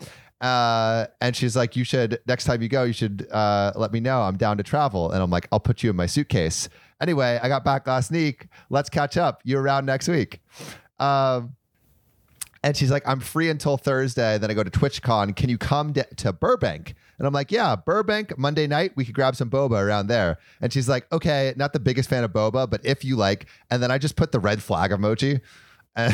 Uh, 0.41 1.05
and 1.21 1.35
she's 1.35 1.55
like, 1.55 1.75
you 1.75 1.83
should, 1.83 2.19
next 2.27 2.45
time 2.45 2.63
you 2.63 2.67
go, 2.67 2.83
you 2.83 2.93
should 2.93 3.27
uh, 3.29 3.73
let 3.75 3.93
me 3.93 3.99
know. 3.99 4.23
I'm 4.23 4.37
down 4.37 4.57
to 4.57 4.63
travel. 4.63 5.11
And 5.11 5.21
I'm 5.21 5.29
like, 5.29 5.47
I'll 5.51 5.59
put 5.59 5.83
you 5.83 5.91
in 5.91 5.95
my 5.95 6.07
suitcase. 6.07 6.67
Anyway, 7.01 7.39
I 7.41 7.47
got 7.47 7.63
back 7.65 7.87
last 7.87 8.11
week. 8.11 8.47
Let's 8.69 8.89
catch 8.89 9.17
up. 9.17 9.41
You 9.43 9.57
around 9.57 9.85
next 9.85 10.07
week. 10.07 10.39
Um, 10.99 11.55
And 12.63 12.75
she's 12.75 12.89
like, 12.89 13.07
I'm 13.07 13.19
free 13.19 13.49
until 13.51 13.77
Thursday. 13.77 14.37
Then 14.39 14.49
I 14.49 14.55
go 14.55 14.63
to 14.63 14.71
TwitchCon. 14.71 15.35
Can 15.35 15.49
you 15.49 15.57
come 15.57 15.91
d- 15.91 16.01
to 16.17 16.33
Burbank? 16.33 16.95
And 17.19 17.27
I'm 17.27 17.33
like, 17.33 17.51
yeah, 17.51 17.75
Burbank, 17.75 18.37
Monday 18.39 18.65
night, 18.65 18.93
we 18.95 19.05
could 19.05 19.13
grab 19.13 19.35
some 19.35 19.49
boba 19.51 19.79
around 19.81 20.07
there. 20.07 20.39
And 20.61 20.73
she's 20.73 20.89
like, 20.89 21.05
okay, 21.13 21.53
not 21.57 21.73
the 21.73 21.79
biggest 21.79 22.09
fan 22.09 22.23
of 22.23 22.31
boba, 22.31 22.67
but 22.69 22.83
if 22.83 23.05
you 23.05 23.17
like. 23.17 23.45
And 23.69 23.83
then 23.83 23.91
I 23.91 23.97
just 23.99 24.15
put 24.15 24.31
the 24.31 24.39
red 24.39 24.63
flag 24.63 24.89
emoji 24.91 25.41
and, 25.95 26.13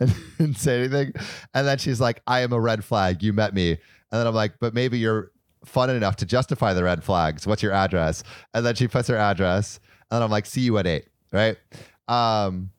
and 0.00 0.14
didn't 0.38 0.58
say 0.58 0.78
anything. 0.78 1.12
And 1.54 1.66
then 1.66 1.78
she's 1.78 2.00
like, 2.00 2.22
I 2.26 2.40
am 2.40 2.52
a 2.52 2.60
red 2.60 2.84
flag. 2.84 3.22
You 3.22 3.32
met 3.32 3.52
me. 3.52 3.70
And 3.72 3.78
then 4.12 4.26
I'm 4.28 4.34
like, 4.34 4.54
but 4.60 4.74
maybe 4.74 4.98
you're 4.98 5.32
fun 5.64 5.90
enough 5.90 6.16
to 6.16 6.26
justify 6.26 6.72
the 6.74 6.84
red 6.84 7.04
flags. 7.04 7.46
What's 7.46 7.62
your 7.62 7.72
address? 7.72 8.22
And 8.54 8.64
then 8.64 8.74
she 8.74 8.88
puts 8.88 9.08
her 9.08 9.16
address. 9.16 9.80
And 10.10 10.22
I'm 10.22 10.30
like, 10.30 10.46
see 10.46 10.60
you 10.60 10.78
at 10.78 10.86
eight. 10.86 11.06
Right. 11.32 11.56
Um, 12.08 12.70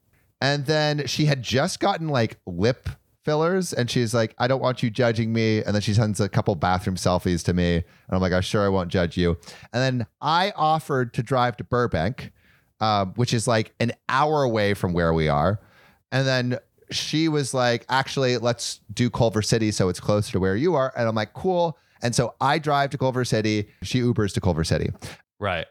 and 0.42 0.66
then 0.66 1.08
she 1.08 1.26
had 1.26 1.42
just 1.42 1.80
gotten 1.80 2.10
like 2.10 2.38
lip 2.46 2.90
fillers 3.24 3.74
and 3.74 3.90
she's 3.90 4.14
like, 4.14 4.36
I 4.38 4.48
don't 4.48 4.62
want 4.62 4.84
you 4.84 4.90
judging 4.90 5.32
me. 5.34 5.64
And 5.64 5.74
then 5.74 5.82
she 5.82 5.94
sends 5.94 6.20
a 6.20 6.30
couple 6.30 6.54
bathroom 6.56 6.96
selfies 6.96 7.44
to 7.46 7.54
me. 7.54 7.76
And 7.76 7.84
I'm 8.12 8.22
like, 8.22 8.34
I'm 8.34 8.42
sure 8.42 8.66
I 8.66 8.70
won't 8.70 8.90
judge 8.90 9.18
you. 9.18 9.38
And 9.72 9.82
then 9.82 10.08
I 10.22 10.52
offered 10.56 11.14
to 11.16 11.24
drive 11.24 11.58
to 11.58 11.64
Burbank, 11.64 12.32
um, 12.82 13.14
which 13.16 13.34
is 13.34 13.48
like 13.48 13.74
an 13.80 13.94
hour 14.10 14.44
away 14.44 14.74
from 14.74 14.94
where 14.94 15.14
we 15.14 15.30
are. 15.30 15.60
And 16.12 16.28
then 16.28 16.60
she 16.92 17.28
was 17.28 17.54
like, 17.54 17.86
actually, 17.90 18.38
let's 18.38 18.82
do 18.94 19.10
Culver 19.10 19.42
City 19.42 19.72
so 19.72 19.90
it's 19.90 20.00
closer 20.00 20.32
to 20.34 20.40
where 20.40 20.56
you 20.56 20.76
are. 20.76 20.94
And 20.96 21.08
I'm 21.08 21.16
like, 21.16 21.34
cool. 21.34 21.78
And 22.04 22.14
so 22.14 22.36
I 22.40 22.60
drive 22.60 22.92
to 22.92 22.98
Culver 22.98 23.26
City. 23.26 23.70
She 23.82 24.02
Ubers 24.02 24.34
to 24.34 24.42
Culver 24.42 24.64
City. 24.64 24.92
Right. 25.40 25.66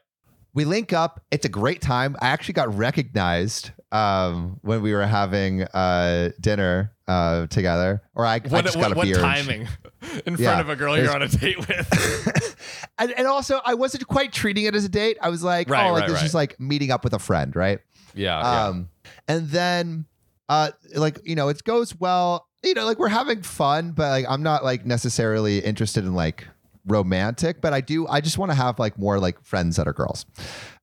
We 0.55 0.64
link 0.64 0.92
up. 0.92 1.23
It's 1.31 1.45
a 1.45 1.49
great 1.49 1.81
time. 1.81 2.16
I 2.21 2.29
actually 2.29 2.55
got 2.55 2.75
recognized 2.77 3.71
um, 3.90 4.59
when 4.62 4.83
we 4.83 4.92
were 4.92 5.07
having 5.07 5.62
uh, 5.62 6.31
dinner 6.40 6.92
uh, 7.09 7.47
together, 7.47 8.03
or 8.14 8.27
I, 8.27 8.35
I 8.35 8.38
What, 8.49 8.64
just 8.64 8.77
what, 8.77 8.83
got 8.83 8.92
a 8.92 8.95
what 8.95 9.05
beer. 9.05 9.14
and 9.16 9.25
timing 9.25 9.68
in 10.27 10.37
front 10.37 10.61
of 10.61 10.68
a 10.68 10.77
girl 10.77 10.97
you're 10.99 11.14
on 11.14 11.23
a 11.23 11.29
date 11.29 11.59
with? 11.59 12.57
and, 12.99 13.12
and 13.12 13.27
also, 13.27 13.61
I 13.64 13.75
wasn't 13.75 14.07
quite 14.07 14.33
treating 14.33 14.64
it 14.64 14.75
as 14.75 14.85
a 14.85 14.88
date. 14.90 15.16
I 15.23 15.29
was 15.29 15.42
like, 15.42 15.71
Right, 15.71 15.88
oh, 15.88 15.92
like 15.92 16.03
right, 16.03 16.11
this 16.11 16.23
is 16.23 16.35
like 16.35 16.59
meeting 16.61 16.90
up 16.90 17.05
with 17.05 17.12
a 17.14 17.18
friend, 17.18 17.55
right? 17.55 17.79
yeah. 18.14 18.40
yeah. 18.40 18.66
Um, 18.66 18.88
and 19.29 19.49
then, 19.49 20.07
uh, 20.53 20.71
like 20.97 21.19
you 21.25 21.35
know, 21.35 21.49
it 21.49 21.65
goes 21.65 21.99
well. 21.99 22.47
You 22.62 22.75
know, 22.75 22.85
like 22.85 22.99
we're 22.99 23.09
having 23.09 23.41
fun, 23.41 23.93
but 23.93 24.11
like 24.11 24.27
I'm 24.29 24.43
not 24.43 24.62
like 24.62 24.85
necessarily 24.85 25.61
interested 25.61 26.05
in 26.05 26.15
like 26.15 26.47
romantic, 26.87 27.62
but 27.62 27.73
I 27.73 27.81
do. 27.81 28.07
I 28.07 28.21
just 28.21 28.37
want 28.37 28.51
to 28.51 28.55
have 28.55 28.79
like 28.79 28.99
more 28.99 29.19
like 29.19 29.43
friends 29.43 29.77
that 29.77 29.88
are 29.88 29.95
girls. 29.95 30.27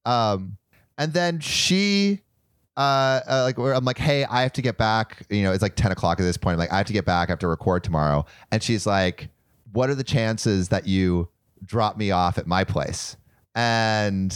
Um, 0.06 0.58
and 0.98 1.14
then 1.14 1.40
she. 1.40 2.22
Uh, 2.78 3.20
uh, 3.28 3.44
like 3.44 3.58
I'm 3.60 3.84
like, 3.84 3.98
hey, 3.98 4.24
I 4.24 4.42
have 4.42 4.54
to 4.54 4.62
get 4.62 4.78
back. 4.78 5.26
You 5.30 5.44
know, 5.44 5.52
it's 5.52 5.62
like 5.62 5.76
10 5.76 5.92
o'clock 5.92 6.20
at 6.20 6.24
this 6.24 6.38
point. 6.38 6.54
I'm 6.54 6.60
like, 6.60 6.72
I 6.72 6.78
have 6.78 6.88
to 6.88 6.94
get 6.94 7.04
back. 7.04 7.28
I 7.28 7.34
have 7.34 7.40
to 7.40 7.48
record 7.48 7.84
tomorrow. 7.84 8.26
And 8.54 8.64
she's 8.64 8.88
like, 8.88 9.28
what 9.74 9.90
are 9.90 9.96
the 9.96 10.04
chances 10.04 10.70
that 10.70 10.88
you 10.88 11.28
drop 11.66 11.98
me 11.98 12.12
off 12.12 12.38
at 12.38 12.48
my 12.48 12.64
place? 12.64 13.18
And 13.54 14.34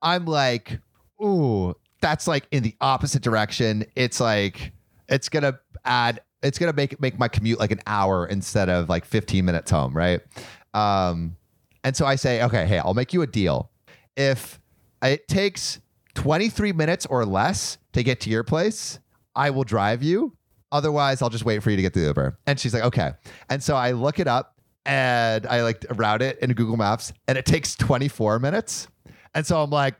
I'm 0.00 0.24
like, 0.24 0.78
ooh, 1.20 1.74
that's 2.04 2.28
like 2.28 2.46
in 2.50 2.62
the 2.62 2.76
opposite 2.82 3.22
direction. 3.22 3.86
It's 3.96 4.20
like 4.20 4.72
it's 5.08 5.30
gonna 5.30 5.58
add, 5.86 6.20
it's 6.42 6.58
gonna 6.58 6.74
make 6.74 7.00
make 7.00 7.18
my 7.18 7.28
commute 7.28 7.58
like 7.58 7.70
an 7.70 7.80
hour 7.86 8.26
instead 8.26 8.68
of 8.68 8.90
like 8.90 9.06
15 9.06 9.42
minutes 9.42 9.70
home, 9.70 9.96
right? 9.96 10.20
Um, 10.74 11.38
and 11.82 11.96
so 11.96 12.04
I 12.04 12.16
say, 12.16 12.42
okay, 12.42 12.66
hey, 12.66 12.78
I'll 12.78 12.92
make 12.92 13.14
you 13.14 13.22
a 13.22 13.26
deal. 13.26 13.70
If 14.18 14.60
it 15.02 15.26
takes 15.28 15.80
23 16.12 16.72
minutes 16.72 17.06
or 17.06 17.24
less 17.24 17.78
to 17.94 18.02
get 18.02 18.20
to 18.20 18.30
your 18.30 18.44
place, 18.44 18.98
I 19.34 19.48
will 19.48 19.64
drive 19.64 20.02
you. 20.02 20.36
Otherwise, 20.72 21.22
I'll 21.22 21.30
just 21.30 21.46
wait 21.46 21.62
for 21.62 21.70
you 21.70 21.76
to 21.76 21.82
get 21.82 21.94
the 21.94 22.00
Uber. 22.00 22.38
And 22.46 22.60
she's 22.60 22.74
like, 22.74 22.84
okay. 22.84 23.12
And 23.48 23.62
so 23.62 23.76
I 23.76 23.92
look 23.92 24.18
it 24.18 24.28
up 24.28 24.58
and 24.84 25.46
I 25.46 25.62
like 25.62 25.86
route 25.94 26.20
it 26.20 26.38
in 26.40 26.52
Google 26.52 26.76
Maps, 26.76 27.14
and 27.26 27.38
it 27.38 27.46
takes 27.46 27.74
24 27.76 28.40
minutes. 28.40 28.88
And 29.34 29.46
so 29.46 29.62
I'm 29.62 29.70
like, 29.70 29.94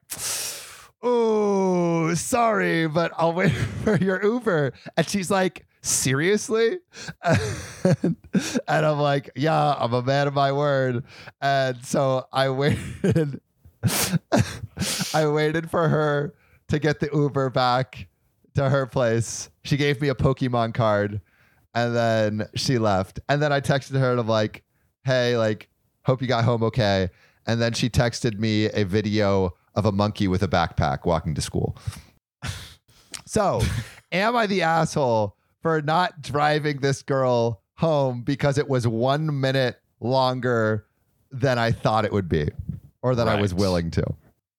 oh, 1.04 2.14
sorry, 2.14 2.88
but 2.88 3.12
I'll 3.16 3.34
wait 3.34 3.52
for 3.84 3.96
your 3.96 4.24
Uber. 4.24 4.72
And 4.96 5.08
she's 5.08 5.30
like, 5.30 5.66
seriously? 5.82 6.78
and, 7.22 8.16
I'm 8.68 8.98
like, 8.98 9.30
yeah, 9.36 9.74
I'm 9.78 9.92
a 9.92 10.02
man 10.02 10.26
of 10.26 10.34
my 10.34 10.50
word. 10.50 11.04
And 11.40 11.84
so 11.84 12.26
I 12.32 12.48
waited. 12.48 13.40
I 15.14 15.26
waited 15.26 15.70
for 15.70 15.88
her 15.88 16.34
to 16.68 16.78
get 16.78 17.00
the 17.00 17.10
Uber 17.12 17.50
back 17.50 18.08
to 18.54 18.70
her 18.70 18.86
place. 18.86 19.50
She 19.64 19.76
gave 19.76 20.00
me 20.00 20.08
a 20.08 20.14
Pokemon 20.14 20.72
card 20.72 21.20
and 21.74 21.94
then 21.94 22.48
she 22.54 22.78
left. 22.78 23.20
And 23.28 23.42
then 23.42 23.52
I 23.52 23.60
texted 23.60 24.00
her 24.00 24.10
and 24.10 24.20
I'm 24.20 24.28
like, 24.28 24.62
hey, 25.04 25.36
like, 25.36 25.68
hope 26.04 26.22
you 26.22 26.28
got 26.28 26.44
home 26.44 26.62
okay. 26.62 27.10
And 27.46 27.60
then 27.60 27.74
she 27.74 27.90
texted 27.90 28.38
me 28.38 28.66
a 28.66 28.84
video 28.84 29.52
of 29.74 29.84
a 29.84 29.92
monkey 29.92 30.28
with 30.28 30.42
a 30.42 30.48
backpack 30.48 31.04
walking 31.04 31.34
to 31.34 31.40
school. 31.40 31.76
So, 33.24 33.60
am 34.12 34.36
I 34.36 34.46
the 34.46 34.62
asshole 34.62 35.36
for 35.60 35.82
not 35.82 36.20
driving 36.20 36.80
this 36.80 37.02
girl 37.02 37.62
home 37.76 38.22
because 38.22 38.58
it 38.58 38.68
was 38.68 38.86
one 38.86 39.40
minute 39.40 39.80
longer 40.00 40.86
than 41.30 41.58
I 41.58 41.72
thought 41.72 42.04
it 42.04 42.12
would 42.12 42.28
be 42.28 42.50
or 43.02 43.14
that 43.14 43.28
I 43.28 43.40
was 43.40 43.52
willing 43.52 43.90
to? 43.92 44.04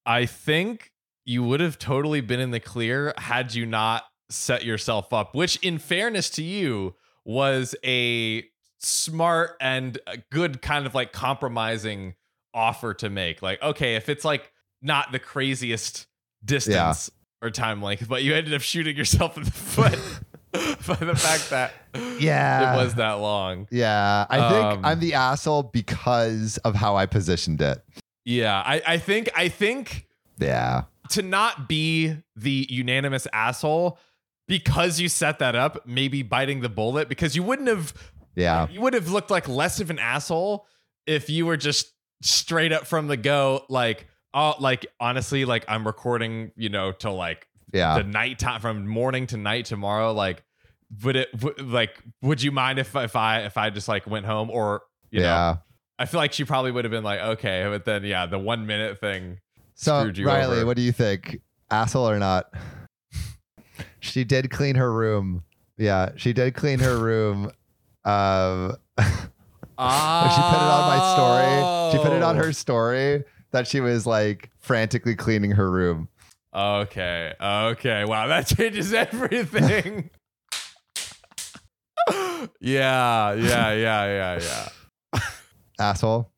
I 0.05 0.25
think 0.25 0.91
you 1.23 1.43
would 1.43 1.59
have 1.59 1.79
totally 1.79 2.21
been 2.21 2.39
in 2.39 2.51
the 2.51 2.59
clear 2.59 3.13
had 3.17 3.55
you 3.55 3.65
not 3.65 4.03
set 4.29 4.65
yourself 4.65 5.13
up, 5.13 5.33
which, 5.33 5.57
in 5.57 5.77
fairness 5.77 6.29
to 6.31 6.43
you, 6.43 6.95
was 7.23 7.75
a 7.83 8.43
smart 8.79 9.55
and 9.59 9.97
a 10.05 10.17
good 10.31 10.61
kind 10.61 10.85
of 10.85 10.93
like 10.93 11.11
compromising 11.11 12.15
offer 12.53 12.93
to 12.95 13.09
make. 13.09 13.41
Like, 13.41 13.61
okay, 13.61 13.95
if 13.95 14.09
it's 14.09 14.25
like 14.25 14.51
not 14.81 15.11
the 15.11 15.19
craziest 15.19 16.07
distance 16.43 17.09
or 17.41 17.49
time 17.49 17.81
length, 17.81 18.07
but 18.07 18.23
you 18.23 18.33
ended 18.35 18.53
up 18.53 18.61
shooting 18.61 18.95
yourself 18.95 19.37
in 19.37 19.43
the 19.43 19.51
foot 19.51 19.99
by 20.53 20.95
the 21.05 21.15
fact 21.15 21.49
that 21.49 21.73
Yeah. 22.19 22.73
it 22.73 22.83
was 22.83 22.95
that 22.95 23.13
long. 23.13 23.67
Yeah, 23.71 24.25
I 24.29 24.49
think 24.49 24.65
Um, 24.65 24.85
I'm 24.85 24.99
the 24.99 25.13
asshole 25.15 25.63
because 25.63 26.57
of 26.59 26.75
how 26.75 26.95
I 26.95 27.05
positioned 27.05 27.61
it. 27.61 27.83
Yeah, 28.23 28.61
I, 28.65 28.81
I 28.87 28.97
think 28.97 29.29
I 29.35 29.49
think 29.49 30.07
Yeah. 30.39 30.83
to 31.09 31.21
not 31.21 31.67
be 31.67 32.15
the 32.35 32.67
unanimous 32.69 33.27
asshole 33.33 33.99
because 34.47 34.99
you 34.99 35.09
set 35.09 35.39
that 35.39 35.55
up, 35.55 35.85
maybe 35.87 36.21
biting 36.23 36.61
the 36.61 36.69
bullet 36.69 37.09
because 37.09 37.35
you 37.35 37.43
wouldn't 37.43 37.67
have 37.67 37.93
Yeah. 38.35 38.67
you 38.69 38.79
would 38.81 38.93
have 38.93 39.09
looked 39.09 39.29
like 39.31 39.47
less 39.47 39.79
of 39.79 39.89
an 39.89 39.99
asshole 39.99 40.65
if 41.05 41.29
you 41.29 41.45
were 41.45 41.57
just 41.57 41.91
straight 42.21 42.71
up 42.71 42.87
from 42.87 43.07
the 43.07 43.17
go 43.17 43.65
like 43.69 44.07
oh 44.35 44.53
like 44.59 44.85
honestly 44.99 45.45
like 45.45 45.65
I'm 45.67 45.87
recording, 45.87 46.51
you 46.55 46.69
know, 46.69 46.91
till 46.91 47.15
like 47.15 47.47
Yeah. 47.73 47.97
the 47.97 48.03
night 48.03 48.37
time 48.37 48.61
from 48.61 48.85
morning 48.87 49.25
to 49.27 49.37
night 49.37 49.65
tomorrow 49.65 50.13
like 50.13 50.43
would 51.03 51.15
it 51.15 51.29
would, 51.41 51.59
like 51.67 51.99
would 52.21 52.43
you 52.43 52.51
mind 52.51 52.77
if 52.77 52.95
if 52.95 53.15
I 53.15 53.39
if 53.41 53.57
I 53.57 53.71
just 53.71 53.87
like 53.87 54.05
went 54.05 54.25
home 54.27 54.51
or 54.51 54.83
you 55.09 55.21
know 55.21 55.25
yeah. 55.25 55.55
I 55.97 56.05
feel 56.05 56.19
like 56.19 56.33
she 56.33 56.43
probably 56.43 56.71
would 56.71 56.85
have 56.85 56.91
been 56.91 57.03
like 57.03 57.19
okay 57.19 57.65
but 57.67 57.85
then 57.85 58.03
yeah 58.03 58.27
the 58.27 58.37
1 58.37 58.67
minute 58.67 58.99
thing 58.99 59.39
So, 59.73 60.01
screwed 60.01 60.17
you 60.17 60.27
Riley, 60.27 60.57
over. 60.57 60.65
what 60.67 60.77
do 60.77 60.83
you 60.83 60.91
think? 60.91 61.41
Asshole 61.71 62.07
or 62.09 62.19
not? 62.19 62.53
she 63.99 64.23
did 64.23 64.51
clean 64.51 64.75
her 64.75 64.93
room. 64.93 65.43
Yeah, 65.77 66.11
she 66.15 66.31
did 66.31 66.53
clean 66.53 66.79
her 66.79 66.97
room. 66.97 67.51
Um, 68.05 68.75
Ah, 69.77 70.31
she 70.31 70.41
put 70.41 70.61
it 70.61 70.71
on 70.71 70.87
my 70.87 70.99
story. 71.15 71.91
She 71.91 71.97
put 72.07 72.15
it 72.15 72.23
Oh. 72.23 72.27
on 72.29 72.37
her 72.37 72.53
story 72.53 73.23
that 73.55 73.67
she 73.67 73.79
was 73.79 74.05
like 74.05 74.51
frantically 74.59 75.15
cleaning 75.15 75.51
her 75.51 75.71
room. 75.71 76.09
Okay. 76.53 77.33
Okay. 77.41 78.03
Wow, 78.05 78.27
that 78.27 78.47
changes 78.57 78.93
everything. 78.93 80.09
yeah, 82.59 83.33
yeah, 83.33 83.73
yeah, 83.73 83.73
yeah, 83.73 84.39
yeah. 84.41 85.19
Asshole. 85.79 86.29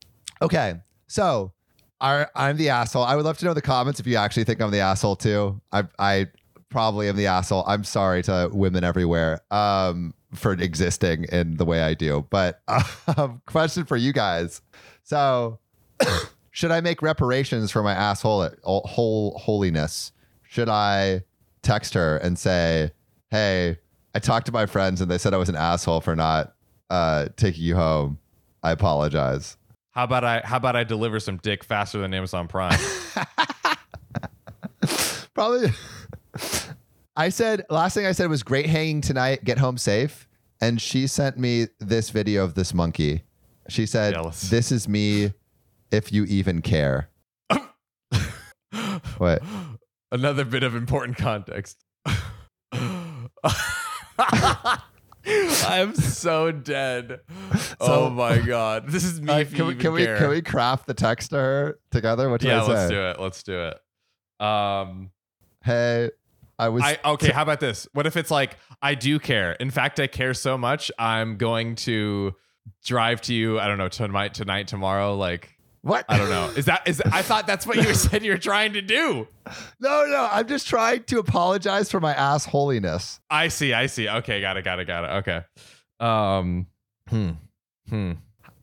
Okay, 0.41 0.75
so 1.07 1.53
I, 1.99 2.27
I'm 2.35 2.57
the 2.57 2.69
asshole. 2.69 3.03
I 3.03 3.15
would 3.15 3.25
love 3.25 3.39
to 3.39 3.45
know 3.45 3.51
in 3.51 3.55
the 3.55 3.61
comments 3.61 3.99
if 3.99 4.05
you 4.05 4.15
actually 4.15 4.43
think 4.43 4.61
I'm 4.61 4.69
the 4.69 4.79
asshole 4.79 5.15
too. 5.15 5.59
I, 5.71 5.83
I 5.97 6.27
probably 6.69 7.09
am 7.09 7.15
the 7.15 7.27
asshole. 7.27 7.63
I'm 7.65 7.83
sorry 7.83 8.21
to 8.23 8.49
women 8.53 8.83
everywhere 8.83 9.41
um, 9.49 10.13
for 10.35 10.53
existing 10.53 11.25
in 11.31 11.57
the 11.57 11.65
way 11.65 11.81
I 11.81 11.95
do. 11.95 12.27
But 12.29 12.61
um, 13.17 13.41
question 13.47 13.85
for 13.85 13.97
you 13.97 14.13
guys. 14.13 14.61
So, 15.03 15.59
should 16.57 16.71
I 16.71 16.81
make 16.81 17.03
reparations 17.03 17.69
for 17.69 17.83
my 17.83 17.93
asshole 17.93 18.49
whole 18.63 19.37
holiness? 19.37 20.11
Should 20.41 20.69
I 20.69 21.21
text 21.61 21.93
her 21.93 22.17
and 22.17 22.35
say, 22.35 22.89
"Hey, 23.29 23.77
I 24.15 24.19
talked 24.19 24.47
to 24.47 24.51
my 24.51 24.65
friends 24.65 24.99
and 24.99 25.11
they 25.11 25.19
said 25.19 25.35
I 25.35 25.37
was 25.37 25.49
an 25.49 25.55
asshole 25.55 26.01
for 26.01 26.15
not 26.15 26.55
uh, 26.89 27.27
taking 27.35 27.61
you 27.61 27.75
home. 27.75 28.17
I 28.63 28.71
apologize." 28.71 29.55
How 29.91 30.05
about 30.05 30.23
I 30.23 30.41
how 30.43 30.57
about 30.57 30.75
I 30.75 30.83
deliver 30.83 31.19
some 31.19 31.37
dick 31.37 31.63
faster 31.63 31.99
than 31.99 32.11
Amazon 32.11 32.47
Prime? 32.47 32.79
Probably. 35.35 35.69
I 37.15 37.29
said 37.29 37.67
last 37.69 37.93
thing 37.93 38.07
I 38.07 38.13
said 38.13 38.31
was 38.31 38.41
great 38.41 38.65
hanging 38.65 39.01
tonight. 39.01 39.43
Get 39.43 39.59
home 39.59 39.77
safe. 39.77 40.27
And 40.59 40.81
she 40.81 41.05
sent 41.05 41.37
me 41.37 41.67
this 41.77 42.09
video 42.09 42.43
of 42.43 42.55
this 42.55 42.73
monkey. 42.73 43.25
She 43.69 43.85
said, 43.85 44.15
Jealous. 44.15 44.49
"This 44.49 44.71
is 44.71 44.87
me, 44.87 45.33
if 45.91 46.11
you 46.11 46.25
even 46.25 46.61
care." 46.61 47.09
What? 49.17 49.41
Another 50.11 50.45
bit 50.45 50.63
of 50.63 50.75
important 50.75 51.17
context. 51.17 51.83
I'm 55.65 55.95
so 55.95 56.51
dead. 56.51 57.19
So- 57.57 57.75
oh 57.81 58.09
my 58.09 58.39
god. 58.39 58.89
This 58.89 59.03
is 59.03 59.21
me 59.21 59.31
Uh, 59.31 59.43
can 59.45 59.67
we 59.67 59.75
can 59.75 59.91
we 59.93 60.05
can 60.05 60.29
we 60.29 60.41
craft 60.41 60.87
the 60.87 60.93
text 60.93 61.31
to 61.31 61.37
her 61.37 61.79
together? 61.91 62.29
What 62.29 62.41
do 62.41 62.47
yeah, 62.47 62.63
I 62.63 62.65
say? 62.65 62.73
let's 62.73 62.89
do 62.89 63.01
it. 63.01 63.19
Let's 63.19 63.43
do 63.43 63.71
it. 63.71 64.45
Um 64.45 65.11
Hey, 65.63 66.11
I 66.57 66.69
was 66.69 66.83
I 66.83 66.97
okay, 67.03 67.31
how 67.31 67.41
about 67.41 67.59
this? 67.59 67.87
What 67.93 68.07
if 68.07 68.15
it's 68.15 68.31
like 68.31 68.57
I 68.81 68.95
do 68.95 69.19
care. 69.19 69.53
In 69.53 69.69
fact, 69.71 69.99
I 69.99 70.07
care 70.07 70.33
so 70.33 70.57
much, 70.57 70.91
I'm 70.97 71.37
going 71.37 71.75
to 71.77 72.35
drive 72.85 73.21
to 73.21 73.33
you, 73.33 73.59
I 73.59 73.67
don't 73.67 73.77
know, 73.77 73.89
tonight, 73.89 74.33
tonight, 74.33 74.67
tomorrow, 74.67 75.15
like 75.15 75.56
what? 75.87 76.05
I 76.09 76.17
don't 76.17 76.29
know. 76.29 76.47
Is 76.55 76.65
that 76.65 76.87
is 76.87 77.01
I 77.01 77.21
thought 77.21 77.47
that's 77.47 77.65
what 77.65 77.77
you 77.77 77.93
said 77.93 78.23
you 78.23 78.31
were 78.31 78.37
trying 78.37 78.73
to 78.73 78.81
do. 78.81 79.27
no, 79.79 80.05
no. 80.05 80.27
I'm 80.31 80.47
just 80.47 80.67
trying 80.67 81.03
to 81.05 81.19
apologize 81.19 81.89
for 81.89 81.99
my 81.99 82.13
assholiness. 82.13 83.19
I 83.29 83.47
see, 83.47 83.73
I 83.73 83.87
see. 83.87 84.07
Okay, 84.07 84.41
got 84.41 84.57
it, 84.57 84.63
got 84.63 84.79
it, 84.79 84.85
got 84.85 85.03
it. 85.03 85.07
Okay. 85.19 85.41
Um 85.99 86.67
hmm. 87.09 87.29
Hmm. 87.89 88.11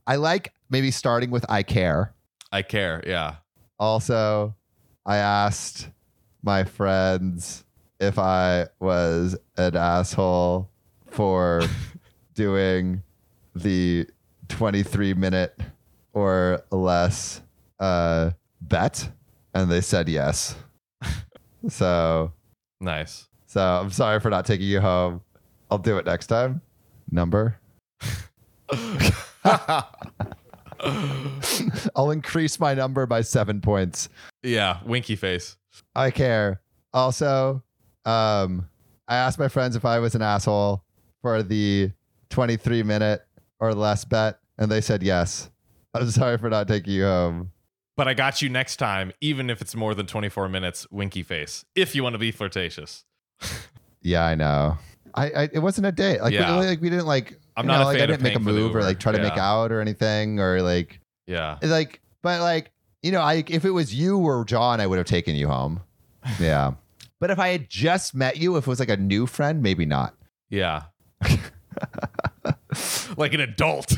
I 0.07 0.17
like 0.17 0.53
maybe 0.69 0.91
starting 0.91 1.31
with 1.31 1.45
I 1.49 1.63
care. 1.63 2.15
I 2.53 2.63
care, 2.63 3.03
yeah. 3.07 3.37
Also, 3.79 4.55
I 5.07 5.17
asked 5.17 5.89
my 6.43 6.65
friends 6.65 7.65
if 8.01 8.19
I 8.19 8.69
was 8.81 9.37
an 9.57 9.77
asshole 9.77 10.71
for 11.11 11.63
doing 12.35 13.03
the 13.55 14.07
23 14.49 15.15
minute 15.15 15.59
or 16.15 16.63
less 16.71 17.43
uh, 17.81 18.31
bet, 18.61 19.09
and 19.53 19.71
they 19.71 19.81
said 19.83 20.09
yes. 20.09 20.57
so, 21.69 22.33
Nice. 22.81 23.29
so 23.47 23.61
I'm 23.61 23.91
sorry 23.91 24.21
for 24.21 24.31
not 24.31 24.47
taking 24.47 24.67
you 24.67 24.81
home. 24.81 25.21
I'll 25.71 25.79
do 25.79 25.99
it 25.99 26.07
next 26.07 26.29
time. 26.29 26.61
Number. 27.11 27.59
I'll 31.97 32.11
increase 32.11 32.59
my 32.61 32.75
number 32.75 33.07
by 33.07 33.23
seven 33.23 33.61
points. 33.61 34.09
yeah, 34.43 34.79
winky 34.85 35.17
face. 35.17 35.57
I 35.95 36.11
care. 36.11 36.61
Also, 36.93 37.63
um, 38.05 38.69
I 39.09 39.17
asked 39.17 39.39
my 39.39 39.49
friends 39.49 39.77
if 39.77 39.85
I 39.85 39.99
was 39.99 40.15
an 40.15 40.23
asshole 40.23 40.85
for 41.23 41.43
the 41.43 41.91
23 42.31 42.83
minute 42.83 43.23
or 43.61 43.75
less 43.75 44.05
bet, 44.05 44.39
and 44.59 44.71
they 44.71 44.81
said 44.81 45.03
yes. 45.03 45.51
I'm 45.95 46.11
sorry 46.11 46.39
for 46.39 46.51
not 46.51 46.69
taking 46.69 46.93
you 46.93 47.05
home. 47.05 47.51
But 47.97 48.09
I 48.09 48.15
got 48.15 48.43
you 48.43 48.49
next 48.49 48.77
time, 48.77 49.13
even 49.21 49.49
if 49.51 49.61
it's 49.63 49.75
more 49.77 49.95
than 49.95 50.07
24 50.07 50.49
minutes, 50.49 50.91
winky 50.91 51.23
face. 51.23 51.65
If 51.77 51.95
you 51.95 52.03
want 52.03 52.15
to 52.15 52.19
be 52.19 52.31
flirtatious. 52.33 53.05
Yeah, 54.07 54.23
I 54.23 54.35
know. 54.35 54.77
I, 55.15 55.31
I 55.31 55.43
it 55.51 55.61
wasn't 55.61 55.87
a 55.87 55.93
date. 55.93 56.21
Like, 56.21 56.35
Yeah. 56.35 56.61
we, 56.61 56.67
like 56.67 56.81
we 56.83 56.91
didn't 56.91 57.07
like. 57.07 57.39
I'm 57.57 57.67
not 57.67 57.79
know, 57.79 57.85
like 57.87 57.97
I 57.97 58.07
didn't 58.07 58.21
make 58.21 58.35
a 58.35 58.37
paying 58.39 58.45
for 58.45 58.53
the 58.53 58.61
move 58.61 58.77
or 58.77 58.83
like 58.83 59.01
try 59.01 59.13
to 59.13 59.19
make 59.23 59.39
out 59.39 59.73
or 59.73 59.81
anything 59.81 60.41
or 60.41 60.61
like 60.61 61.01
Yeah. 61.27 61.57
like. 61.63 62.03
But 62.21 62.43
like 62.43 62.71
you 63.03 63.13
know, 63.13 63.23
I 63.23 63.45
if 63.49 63.65
it 63.65 63.71
was 63.71 63.95
you 63.95 64.19
or 64.19 64.45
John, 64.45 64.79
I 64.79 64.87
would 64.87 64.99
have 64.99 65.07
taken 65.07 65.35
you 65.37 65.49
home. 65.49 65.81
Yeah. 66.39 66.73
but 67.19 67.31
if 67.31 67.39
I 67.39 67.49
had 67.49 67.71
just 67.71 68.15
met 68.15 68.37
you, 68.37 68.59
if 68.59 68.67
it 68.67 68.69
was 68.69 68.79
like 68.79 68.91
a 68.91 68.97
new 68.99 69.27
friend, 69.27 69.63
maybe 69.63 69.87
not. 69.87 70.15
Yeah. 70.51 70.83
like 73.17 73.33
an 73.33 73.41
adult. 73.41 73.95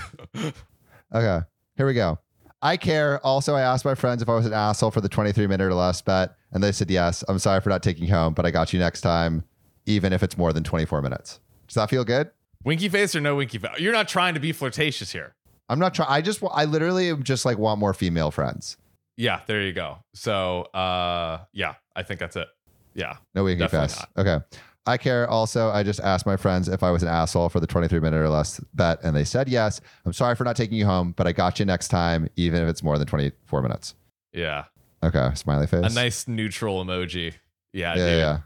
Okay, 1.15 1.41
here 1.77 1.87
we 1.87 1.95
go. 1.95 2.19
I 2.63 2.77
care. 2.77 3.25
Also, 3.25 3.55
I 3.55 3.61
asked 3.61 3.85
my 3.85 3.95
friends 3.95 4.23
if 4.23 4.29
I 4.29 4.35
was 4.35 4.47
an 4.47 4.53
asshole 4.53 4.91
for 4.91 5.01
the 5.01 5.09
23 5.09 5.47
minute 5.47 5.65
or 5.65 5.75
less 5.75 6.01
bet, 6.01 6.37
and 6.53 6.63
they 6.63 6.73
said 6.73 6.91
yes. 6.91 7.23
I'm 7.29 7.39
sorry 7.39 7.61
for 7.61 7.69
not 7.69 7.83
taking 7.83 8.09
home, 8.09 8.35
but 8.35 8.47
I 8.47 8.51
got 8.51 8.73
you 8.73 8.79
next 8.79 9.03
time, 9.03 9.45
even 9.85 10.13
if 10.13 10.23
it's 10.23 10.39
more 10.39 10.53
than 10.53 10.65
24 10.65 11.03
minutes. 11.03 11.41
Does 11.69 11.75
that 11.75 11.91
feel 11.91 12.05
good? 12.05 12.31
winky 12.65 12.89
face 12.89 13.15
or 13.15 13.21
no 13.21 13.37
winky 13.37 13.59
face? 13.59 13.79
You're 13.79 13.93
not 13.93 14.09
trying 14.09 14.35
to 14.35 14.41
be 14.41 14.53
flirtatious 14.53 15.13
here. 15.13 15.35
I'm 15.69 15.79
not 15.79 15.95
trying. 15.95 16.09
I 16.11 16.21
just, 16.21 16.43
I 16.53 16.65
literally 16.65 17.17
just 17.23 17.45
like 17.45 17.59
want 17.59 17.79
more 17.79 17.95
female 17.95 18.31
friends. 18.31 18.77
Yeah, 19.17 19.41
there 19.47 19.63
you 19.63 19.73
go. 19.73 19.99
So, 20.15 20.63
uh, 20.63 21.45
yeah, 21.53 21.75
I 21.95 22.03
think 22.03 22.21
that's 22.21 22.37
it. 22.37 22.49
Yeah. 22.95 23.17
No 23.35 23.45
winky 23.45 23.61
Definitely 23.61 23.89
fest. 23.89 24.07
Okay. 24.19 24.39
I 24.87 24.97
care. 24.97 25.29
Also, 25.29 25.71
I 25.71 25.83
just 25.83 26.01
asked 26.01 26.27
my 26.27 26.37
friends 26.37 26.69
if 26.69 26.83
I 26.83 26.91
was 26.91 27.03
an 27.03 27.09
asshole 27.09 27.49
for 27.49 27.61
the 27.61 27.67
23 27.67 28.01
minute 28.01 28.19
or 28.19 28.29
less 28.29 28.61
bet, 28.75 29.03
and 29.03 29.17
they 29.17 29.25
said 29.25 29.49
yes. 29.49 29.81
I'm 30.05 30.13
sorry 30.13 30.37
for 30.37 30.45
not 30.45 30.57
taking 30.57 30.79
you 30.79 30.87
home, 30.87 31.13
but 31.17 31.27
I 31.27 31.33
got 31.33 31.59
you 31.59 31.65
next 31.65 31.89
time, 31.89 32.29
even 32.37 32.63
if 32.63 32.69
it's 32.69 32.83
more 32.83 32.99
than 32.99 33.07
24 33.07 33.63
minutes. 33.63 33.95
Yeah. 34.33 34.65
Okay. 35.03 35.31
Smiley 35.35 35.67
face. 35.67 35.93
A 35.93 35.95
nice 35.95 36.29
neutral 36.29 36.85
emoji. 36.85 37.35
Yeah, 37.73 37.95
yeah, 37.95 37.95
dude. 37.95 38.19
yeah. 38.19 38.39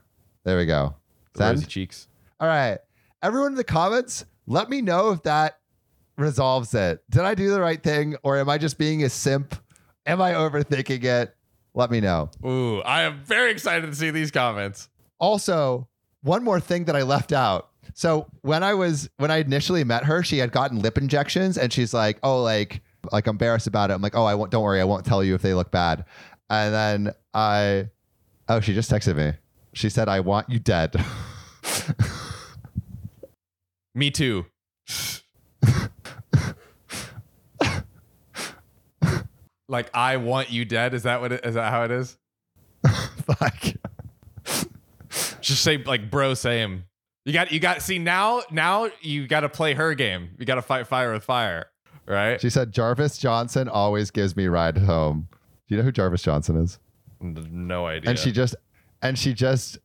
There 0.44 0.56
we 0.56 0.66
go. 0.66 0.96
The 1.34 1.44
rosy 1.44 1.66
cheeks. 1.66 2.08
All 2.40 2.48
right. 2.48 2.78
Everyone 3.22 3.52
in 3.52 3.56
the 3.56 3.64
comments, 3.64 4.24
let 4.46 4.70
me 4.70 4.80
know 4.80 5.10
if 5.10 5.22
that 5.24 5.58
resolves 6.16 6.74
it. 6.74 7.02
Did 7.10 7.22
I 7.22 7.34
do 7.34 7.50
the 7.50 7.60
right 7.60 7.82
thing 7.82 8.16
or 8.22 8.38
am 8.38 8.48
I 8.48 8.58
just 8.58 8.78
being 8.78 9.04
a 9.04 9.10
simp? 9.10 9.54
Am 10.06 10.20
I 10.22 10.32
overthinking 10.32 11.04
it? 11.04 11.34
Let 11.74 11.90
me 11.90 12.00
know. 12.00 12.30
Ooh, 12.44 12.80
I 12.80 13.02
am 13.02 13.20
very 13.22 13.52
excited 13.52 13.86
to 13.86 13.94
see 13.94 14.10
these 14.10 14.30
comments. 14.30 14.88
Also, 15.18 15.88
one 16.22 16.44
more 16.44 16.60
thing 16.60 16.84
that 16.84 16.96
I 16.96 17.02
left 17.02 17.32
out. 17.32 17.68
So 17.94 18.26
when 18.42 18.62
I 18.62 18.74
was 18.74 19.08
when 19.16 19.30
I 19.30 19.38
initially 19.38 19.84
met 19.84 20.04
her, 20.04 20.22
she 20.22 20.38
had 20.38 20.52
gotten 20.52 20.78
lip 20.80 20.96
injections 20.98 21.58
and 21.58 21.72
she's 21.72 21.92
like, 21.92 22.18
"Oh, 22.22 22.42
like 22.42 22.82
like 23.12 23.26
embarrassed 23.26 23.66
about 23.66 23.90
it." 23.90 23.94
I'm 23.94 24.02
like, 24.02 24.14
"Oh, 24.14 24.24
I 24.24 24.34
won't 24.34 24.50
don't 24.50 24.62
worry, 24.62 24.80
I 24.80 24.84
won't 24.84 25.04
tell 25.04 25.24
you 25.24 25.34
if 25.34 25.42
they 25.42 25.54
look 25.54 25.70
bad." 25.70 26.04
And 26.48 26.74
then 26.74 27.14
I 27.34 27.88
Oh, 28.48 28.58
she 28.60 28.74
just 28.74 28.90
texted 28.90 29.14
me. 29.14 29.34
She 29.74 29.88
said, 29.88 30.08
"I 30.08 30.18
want 30.20 30.50
you 30.50 30.58
dead." 30.58 30.96
Me 33.94 34.10
too. 34.10 34.46
like 39.68 39.88
I 39.94 40.16
want 40.16 40.50
you 40.50 40.64
dead. 40.64 40.94
Is 40.94 41.04
that 41.04 41.20
what 41.20 41.30
it 41.32 41.44
is 41.44 41.54
that 41.54 41.70
how 41.70 41.84
it 41.84 41.92
is? 41.92 42.18
Fuck. 43.24 43.64
Just 45.50 45.64
say 45.64 45.78
like 45.78 46.10
bro 46.10 46.34
same. 46.34 46.84
You 47.24 47.32
got 47.32 47.50
you 47.50 47.58
got 47.58 47.82
see 47.82 47.98
now 47.98 48.42
now 48.50 48.88
you 49.00 49.26
got 49.26 49.40
to 49.40 49.48
play 49.48 49.74
her 49.74 49.94
game. 49.94 50.30
You 50.38 50.46
got 50.46 50.54
to 50.54 50.62
fight 50.62 50.86
fire 50.86 51.12
with 51.12 51.24
fire, 51.24 51.66
right? 52.06 52.40
She 52.40 52.50
said 52.50 52.72
Jarvis 52.72 53.18
Johnson 53.18 53.68
always 53.68 54.12
gives 54.12 54.36
me 54.36 54.46
ride 54.46 54.78
home. 54.78 55.28
Do 55.68 55.74
you 55.74 55.76
know 55.76 55.82
who 55.84 55.92
Jarvis 55.92 56.22
Johnson 56.22 56.56
is? 56.56 56.78
No 57.20 57.86
idea. 57.86 58.10
And 58.10 58.18
she 58.18 58.30
just 58.30 58.54
and 59.02 59.18
she 59.18 59.34
just 59.34 59.78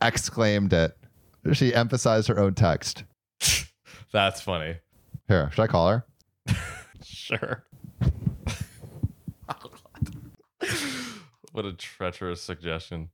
exclaimed 0.00 0.72
it. 0.72 0.96
She 1.52 1.72
emphasized 1.72 2.26
her 2.28 2.38
own 2.38 2.54
text. 2.54 3.04
That's 4.12 4.40
funny. 4.40 4.76
Here, 5.28 5.50
should 5.52 5.62
I 5.62 5.66
call 5.68 5.88
her? 5.88 6.04
Sure. 7.04 7.64
what 11.52 11.64
a 11.64 11.72
treacherous 11.72 12.40
suggestion. 12.40 13.08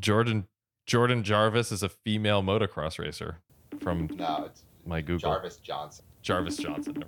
Jordan 0.00 0.46
Jordan 0.86 1.22
Jarvis 1.22 1.70
is 1.70 1.82
a 1.82 1.88
female 1.88 2.42
motocross 2.42 2.98
racer 2.98 3.36
from 3.80 4.08
No, 4.16 4.44
it's 4.46 4.64
my 4.86 5.02
Google. 5.02 5.30
Jarvis 5.30 5.56
Johnson. 5.58 6.04
Jarvis 6.22 6.56
Johnson. 6.56 7.04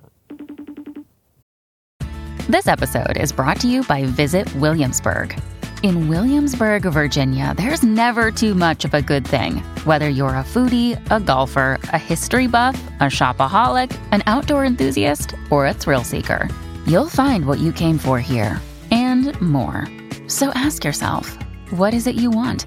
This 2.48 2.68
episode 2.68 3.16
is 3.16 3.32
brought 3.32 3.58
to 3.60 3.68
you 3.68 3.82
by 3.84 4.04
Visit 4.04 4.54
Williamsburg. 4.56 5.40
In 5.82 6.08
Williamsburg, 6.08 6.82
Virginia, 6.82 7.54
there's 7.56 7.82
never 7.82 8.30
too 8.30 8.54
much 8.54 8.84
of 8.84 8.94
a 8.94 9.02
good 9.02 9.26
thing. 9.26 9.56
Whether 9.84 10.08
you're 10.08 10.36
a 10.36 10.44
foodie, 10.44 11.00
a 11.10 11.18
golfer, 11.18 11.78
a 11.84 11.98
history 11.98 12.46
buff, 12.46 12.80
a 13.00 13.04
shopaholic, 13.04 13.98
an 14.12 14.22
outdoor 14.26 14.64
enthusiast, 14.64 15.34
or 15.50 15.66
a 15.66 15.74
thrill 15.74 16.04
seeker, 16.04 16.48
you'll 16.86 17.08
find 17.08 17.46
what 17.46 17.58
you 17.58 17.72
came 17.72 17.98
for 17.98 18.20
here 18.20 18.60
and 18.90 19.40
more. 19.40 19.88
So 20.28 20.50
ask 20.50 20.84
yourself, 20.84 21.36
what 21.70 21.94
is 21.94 22.06
it 22.06 22.16
you 22.16 22.30
want? 22.30 22.66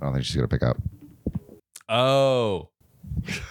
I 0.00 0.04
don't 0.04 0.14
think 0.14 0.24
she's 0.24 0.36
gonna 0.36 0.48
pick 0.48 0.62
up. 0.62 0.76
Oh. 1.88 2.68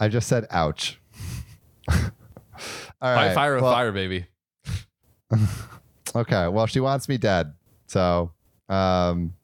I 0.00 0.08
just 0.08 0.28
said 0.28 0.46
ouch. 0.50 1.00
All 1.90 1.96
Fire, 3.00 3.14
right. 3.26 3.34
fire 3.34 3.54
with 3.54 3.62
well, 3.64 3.72
fire, 3.72 3.92
baby. 3.92 4.26
Okay. 6.16 6.48
Well, 6.48 6.66
she 6.66 6.80
wants 6.80 7.06
me 7.08 7.18
dead. 7.18 7.52
So, 7.86 8.32
um, 8.70 9.34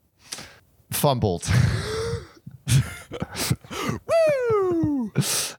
fumbled. 0.90 1.44
Woo! 4.06 5.12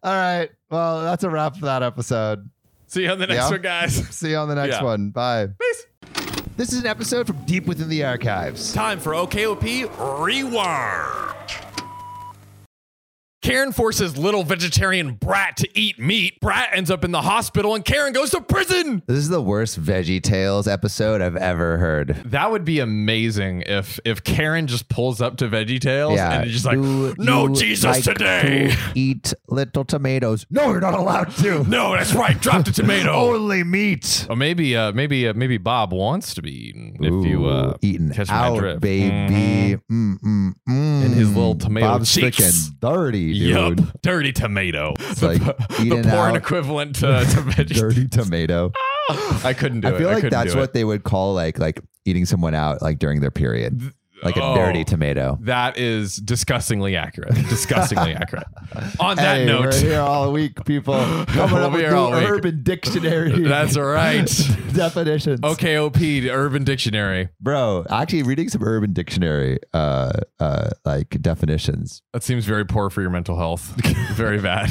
All 0.04 0.12
right. 0.12 0.50
Well, 0.70 1.04
that's 1.04 1.24
a 1.24 1.30
wrap 1.30 1.56
for 1.58 1.66
that 1.66 1.84
episode. 1.84 2.50
See 2.88 3.04
you 3.04 3.12
on 3.12 3.20
the 3.20 3.28
next 3.28 3.44
Yeah. 3.44 3.50
one, 3.52 3.62
guys. 3.62 3.94
See 4.10 4.32
you 4.32 4.38
on 4.38 4.50
the 4.50 4.56
next 4.56 4.78
Yeah. 4.78 4.84
one. 4.84 5.12
Bye. 5.12 5.48
Peace. 5.60 5.86
This 6.58 6.72
is 6.72 6.80
an 6.80 6.86
episode 6.86 7.28
from 7.28 7.44
deep 7.44 7.66
within 7.66 7.90
the 7.90 8.06
archives. 8.06 8.72
Time 8.72 8.98
for 8.98 9.12
OKOP 9.12 10.24
Rewind. 10.24 11.35
Karen 13.46 13.72
forces 13.72 14.18
little 14.18 14.42
vegetarian 14.44 15.14
Brat 15.14 15.58
to 15.58 15.70
eat 15.80 16.00
meat. 16.00 16.40
Brat 16.42 16.70
ends 16.74 16.90
up 16.90 17.04
in 17.04 17.12
the 17.12 17.22
hospital 17.22 17.76
and 17.76 17.86
Karen 17.86 18.12
goes 18.12 18.32
to 18.32 18.42
prison. 18.42 19.04
This 19.06 19.20
is 19.20 19.30
the 19.30 19.40
worst 19.40 19.80
Veggie 19.80 20.20
Tales 20.20 20.68
episode 20.68 21.22
I've 21.22 21.36
ever 21.36 21.78
heard. 21.78 22.24
That 22.26 22.50
would 22.50 22.66
be 22.66 22.80
amazing 22.80 23.62
if 23.68 24.00
if 24.04 24.24
Karen 24.24 24.66
just 24.66 24.90
pulls 24.90 25.22
up 25.22 25.38
to 25.38 25.48
Veggie 25.48 25.80
Tales 25.80 26.20
and 26.20 26.48
is 26.48 26.54
just 26.54 26.66
like, 26.66 26.82
Do 26.82 27.14
no 27.20 27.48
Jesus 27.50 27.84
like 27.84 28.04
today. 28.04 28.70
to 28.72 28.78
eat 28.96 29.32
little 29.48 29.86
tomatoes. 29.86 30.48
No, 30.50 30.72
you're 30.72 30.82
not 30.82 30.96
allowed 30.96 31.30
to. 31.38 31.64
No, 31.76 31.92
that's 31.92 32.14
right. 32.14 32.40
Drop 32.42 32.66
the 32.66 32.72
tomato. 32.72 33.12
Only 33.14 33.64
meat. 33.64 34.26
Or 34.30 34.36
maybe, 34.36 34.76
uh, 34.76 34.92
maybe, 34.94 35.28
uh, 35.28 35.34
maybe 35.36 35.58
Bob 35.58 35.92
wants 35.94 36.34
to 36.36 36.42
be 36.42 36.70
eaten. 36.70 36.96
If 37.00 37.28
you 37.28 37.46
uh, 37.46 37.74
Ooh, 37.74 37.76
eating 37.82 38.10
catch 38.12 38.30
my 38.30 38.34
out, 38.34 38.58
drift. 38.58 38.82
baby. 38.82 39.78
Mm, 39.92 40.18
mm, 40.20 40.54
mm. 40.68 41.06
In 41.06 41.12
his 41.12 41.28
little 41.36 41.56
tomato 41.56 41.86
Bob's 41.88 42.12
cheeks. 42.14 42.70
dirty, 42.80 43.35
dude. 43.40 43.80
Yup, 43.80 44.02
dirty 44.02 44.32
tomato. 44.32 44.94
the, 44.98 45.28
like 45.28 45.58
the 45.78 45.90
porn 45.90 46.32
out- 46.32 46.36
equivalent 46.36 46.96
to, 46.98 47.26
to. 47.56 47.64
Dirty 47.66 48.08
tomato. 48.08 48.72
I 49.44 49.54
couldn't 49.58 49.82
do 49.82 49.88
it. 49.90 49.94
I 49.94 49.98
feel 49.98 50.10
like 50.10 50.30
that's 50.30 50.56
what 50.56 50.66
it. 50.66 50.74
they 50.74 50.84
would 50.84 51.04
call 51.04 51.34
like 51.34 51.60
like 51.60 51.80
eating 52.06 52.26
someone 52.26 52.56
out 52.56 52.82
like 52.82 53.00
during 53.00 53.22
their 53.22 53.32
period, 53.32 53.82
like 54.24 54.38
a 54.38 54.42
Oh. 54.44 54.56
dirty 54.56 54.84
tomato. 54.84 55.38
That 55.42 55.78
is 55.78 56.16
disgustingly 56.16 56.96
accurate. 56.96 57.34
Disgustingly 57.50 58.14
accurate. 58.16 58.46
On 59.00 59.16
that 59.18 59.38
hey, 59.40 59.46
note, 59.46 59.66
we're 59.66 59.80
here 59.80 60.00
all 60.00 60.32
week, 60.32 60.64
people. 60.66 60.96
Coming 60.96 61.54
We'll 61.54 61.64
up 61.66 61.72
with 61.74 61.82
here 61.82 61.96
all 61.96 62.12
new 62.12 62.18
week. 62.20 62.30
Urban 62.30 62.64
Dictionary. 62.64 63.44
that's 63.48 63.78
right. 63.78 64.26
definitions. 64.74 65.40
OKOP, 65.42 66.30
Urban 66.32 66.64
Dictionary. 66.64 67.30
bro. 67.42 67.86
Actually, 67.90 68.24
reading 68.24 68.50
some 68.50 68.64
Urban 68.64 68.94
Dictionary, 68.94 69.60
uh, 69.74 70.12
uh, 70.40 70.70
like 70.86 71.10
definitions. 71.22 72.02
That 72.14 72.24
seems 72.24 72.46
very 72.46 72.66
poor 72.66 72.90
for 72.90 73.02
your 73.02 73.10
mental 73.12 73.38
health. 73.38 73.74
very 74.16 74.40
bad. 74.40 74.70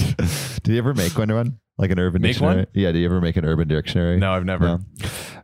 Did 0.62 0.72
you 0.72 0.78
ever 0.78 0.94
make 0.94 1.16
one? 1.18 1.32
One 1.32 1.58
like 1.78 1.90
an 1.90 1.98
Urban 1.98 2.22
Make 2.22 2.32
Dictionary? 2.34 2.56
one? 2.56 2.66
Yeah. 2.74 2.92
Did 2.92 3.00
you 3.00 3.06
ever 3.06 3.20
make 3.20 3.36
an 3.36 3.44
Urban 3.44 3.66
Dictionary? 3.66 4.18
No, 4.18 4.32
I've 4.32 4.44
never. 4.44 4.64
No. 4.64 4.78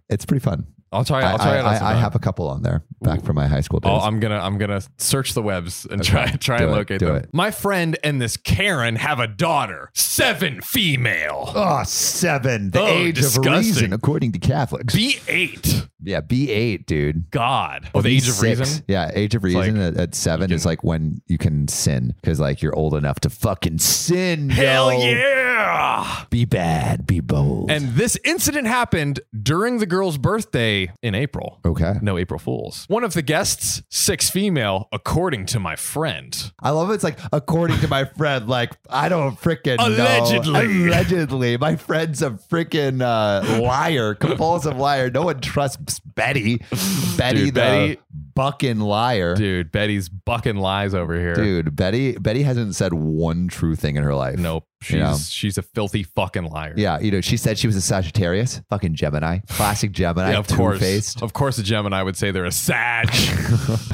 It's 0.08 0.24
pretty 0.24 0.42
fun. 0.44 0.66
I'll 0.92 1.04
try. 1.04 1.22
I'll 1.22 1.38
try 1.38 1.56
I, 1.56 1.58
it. 1.58 1.62
I, 1.82 1.90
I 1.90 1.94
uh, 1.94 1.98
have 1.98 2.14
a 2.16 2.18
couple 2.18 2.48
on 2.48 2.62
there 2.62 2.82
back 3.00 3.22
from 3.24 3.36
my 3.36 3.46
high 3.46 3.60
school 3.60 3.78
oh, 3.84 3.88
days. 3.88 4.00
Oh, 4.02 4.06
I'm 4.06 4.18
gonna 4.18 4.38
I'm 4.38 4.58
gonna 4.58 4.82
search 4.98 5.34
the 5.34 5.42
webs 5.42 5.86
and 5.88 6.02
try 6.02 6.26
try 6.40 6.58
Do 6.58 6.64
and 6.64 6.72
it, 6.72 6.76
locate 6.76 7.00
them. 7.00 7.16
it. 7.16 7.30
My 7.32 7.50
friend 7.52 7.96
and 8.02 8.20
this 8.20 8.36
Karen 8.36 8.96
have 8.96 9.20
a 9.20 9.28
daughter, 9.28 9.90
seven 9.94 10.60
female. 10.60 11.52
Oh, 11.54 11.82
seven. 11.84 12.70
The 12.70 12.80
Oh, 12.80 12.86
age 12.86 13.18
of 13.22 13.36
reason, 13.38 13.92
according 13.92 14.32
to 14.32 14.38
Catholics. 14.38 14.94
B 14.94 15.20
eight. 15.28 15.86
Yeah, 16.02 16.20
B 16.20 16.50
eight, 16.50 16.86
dude. 16.86 17.30
God. 17.30 17.88
Oh, 17.94 18.02
the 18.02 18.08
age 18.16 18.28
of 18.28 18.34
B6. 18.34 18.58
reason. 18.58 18.84
Yeah, 18.88 19.10
age 19.14 19.34
of 19.34 19.44
It's 19.44 19.54
like 19.54 19.66
reason 19.66 19.80
at, 19.80 19.96
at 19.96 20.14
seven 20.14 20.50
you 20.50 20.56
is 20.56 20.64
like 20.66 20.82
when 20.84 21.22
you 21.26 21.38
can 21.38 21.68
sin 21.68 22.14
because 22.20 22.40
like 22.40 22.62
you're 22.62 22.74
old 22.74 22.94
enough 22.94 23.20
to 23.20 23.30
fucking 23.30 23.78
sin. 23.78 24.50
Hell 24.50 24.92
yo. 24.92 24.98
yeah. 24.98 26.24
Be 26.30 26.44
bad, 26.44 27.06
be 27.06 27.20
bold. 27.20 27.70
And 27.70 27.94
this 27.94 28.18
incident 28.24 28.66
happened 28.66 29.20
during 29.42 29.78
the 29.78 29.86
girl's 29.86 30.18
birthday 30.18 30.90
in 31.02 31.14
April. 31.14 31.60
okay, 31.64 31.94
No 32.02 32.16
April 32.18 32.38
Fools. 32.38 32.84
One 32.88 33.04
of 33.04 33.12
the 33.14 33.22
guests, 33.22 33.82
six 33.90 34.30
female, 34.30 34.88
according 34.92 35.46
to 35.46 35.60
my 35.60 35.76
friend. 35.76 36.52
I 36.60 36.70
love 36.70 36.90
it's 36.90 37.04
like 37.04 37.18
according 37.32 37.78
to 37.80 37.88
my 37.88 38.04
friend. 38.04 38.48
Like 38.48 38.72
I 38.88 39.08
don't 39.08 39.38
freaking 39.40 39.76
know. 39.78 39.86
Allegedly. 39.86 40.86
Allegedly, 40.88 41.56
my 41.56 41.76
friend's 41.76 42.22
a 42.22 42.30
freaking 42.30 43.02
uh, 43.02 43.60
liar, 43.60 44.14
compulsive 44.14 44.76
liar. 44.76 45.10
No 45.10 45.22
one 45.22 45.40
trusts 45.40 45.89
Betty. 45.98 46.58
Betty, 47.16 47.46
Dude, 47.46 47.54
the 47.54 47.60
Betty- 47.60 47.98
bucking 48.34 48.78
liar. 48.78 49.34
Dude, 49.34 49.72
Betty's 49.72 50.08
bucking 50.08 50.56
lies 50.56 50.94
over 50.94 51.18
here. 51.18 51.34
Dude, 51.34 51.74
Betty 51.74 52.12
Betty 52.18 52.42
hasn't 52.42 52.76
said 52.76 52.92
one 52.94 53.48
true 53.48 53.74
thing 53.74 53.96
in 53.96 54.04
her 54.04 54.14
life. 54.14 54.38
Nope. 54.38 54.66
She's 54.82 54.98
know? 54.98 55.16
she's 55.16 55.58
a 55.58 55.62
filthy 55.62 56.04
fucking 56.04 56.44
liar. 56.44 56.72
Yeah, 56.74 56.98
you 57.00 57.10
know, 57.10 57.20
she 57.20 57.36
said 57.36 57.58
she 57.58 57.66
was 57.66 57.76
a 57.76 57.82
Sagittarius. 57.82 58.62
Fucking 58.70 58.94
Gemini. 58.94 59.40
Classic 59.48 59.92
Gemini. 59.92 60.30
Yeah, 60.30 60.38
of 60.38 60.48
course. 60.48 60.78
Two-faced. 60.78 61.22
Of 61.22 61.34
course, 61.34 61.58
a 61.58 61.62
Gemini 61.62 62.02
would 62.02 62.16
say 62.16 62.30
they're 62.30 62.46
a 62.46 62.50
Sag. 62.52 63.10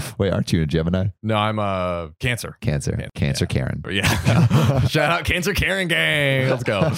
Wait, 0.18 0.32
aren't 0.32 0.52
you 0.52 0.62
a 0.62 0.66
Gemini? 0.66 1.08
no, 1.24 1.34
I'm 1.34 1.58
a 1.58 2.10
Cancer. 2.20 2.56
Cancer. 2.60 2.96
Yeah. 2.98 3.08
Cancer 3.14 3.46
Karen. 3.46 3.80
But 3.82 3.94
yeah. 3.94 4.80
Shout 4.86 5.10
out 5.10 5.24
Cancer 5.24 5.54
Karen 5.54 5.88
Gang. 5.88 6.50
Let's 6.50 6.62
go. 6.62 6.88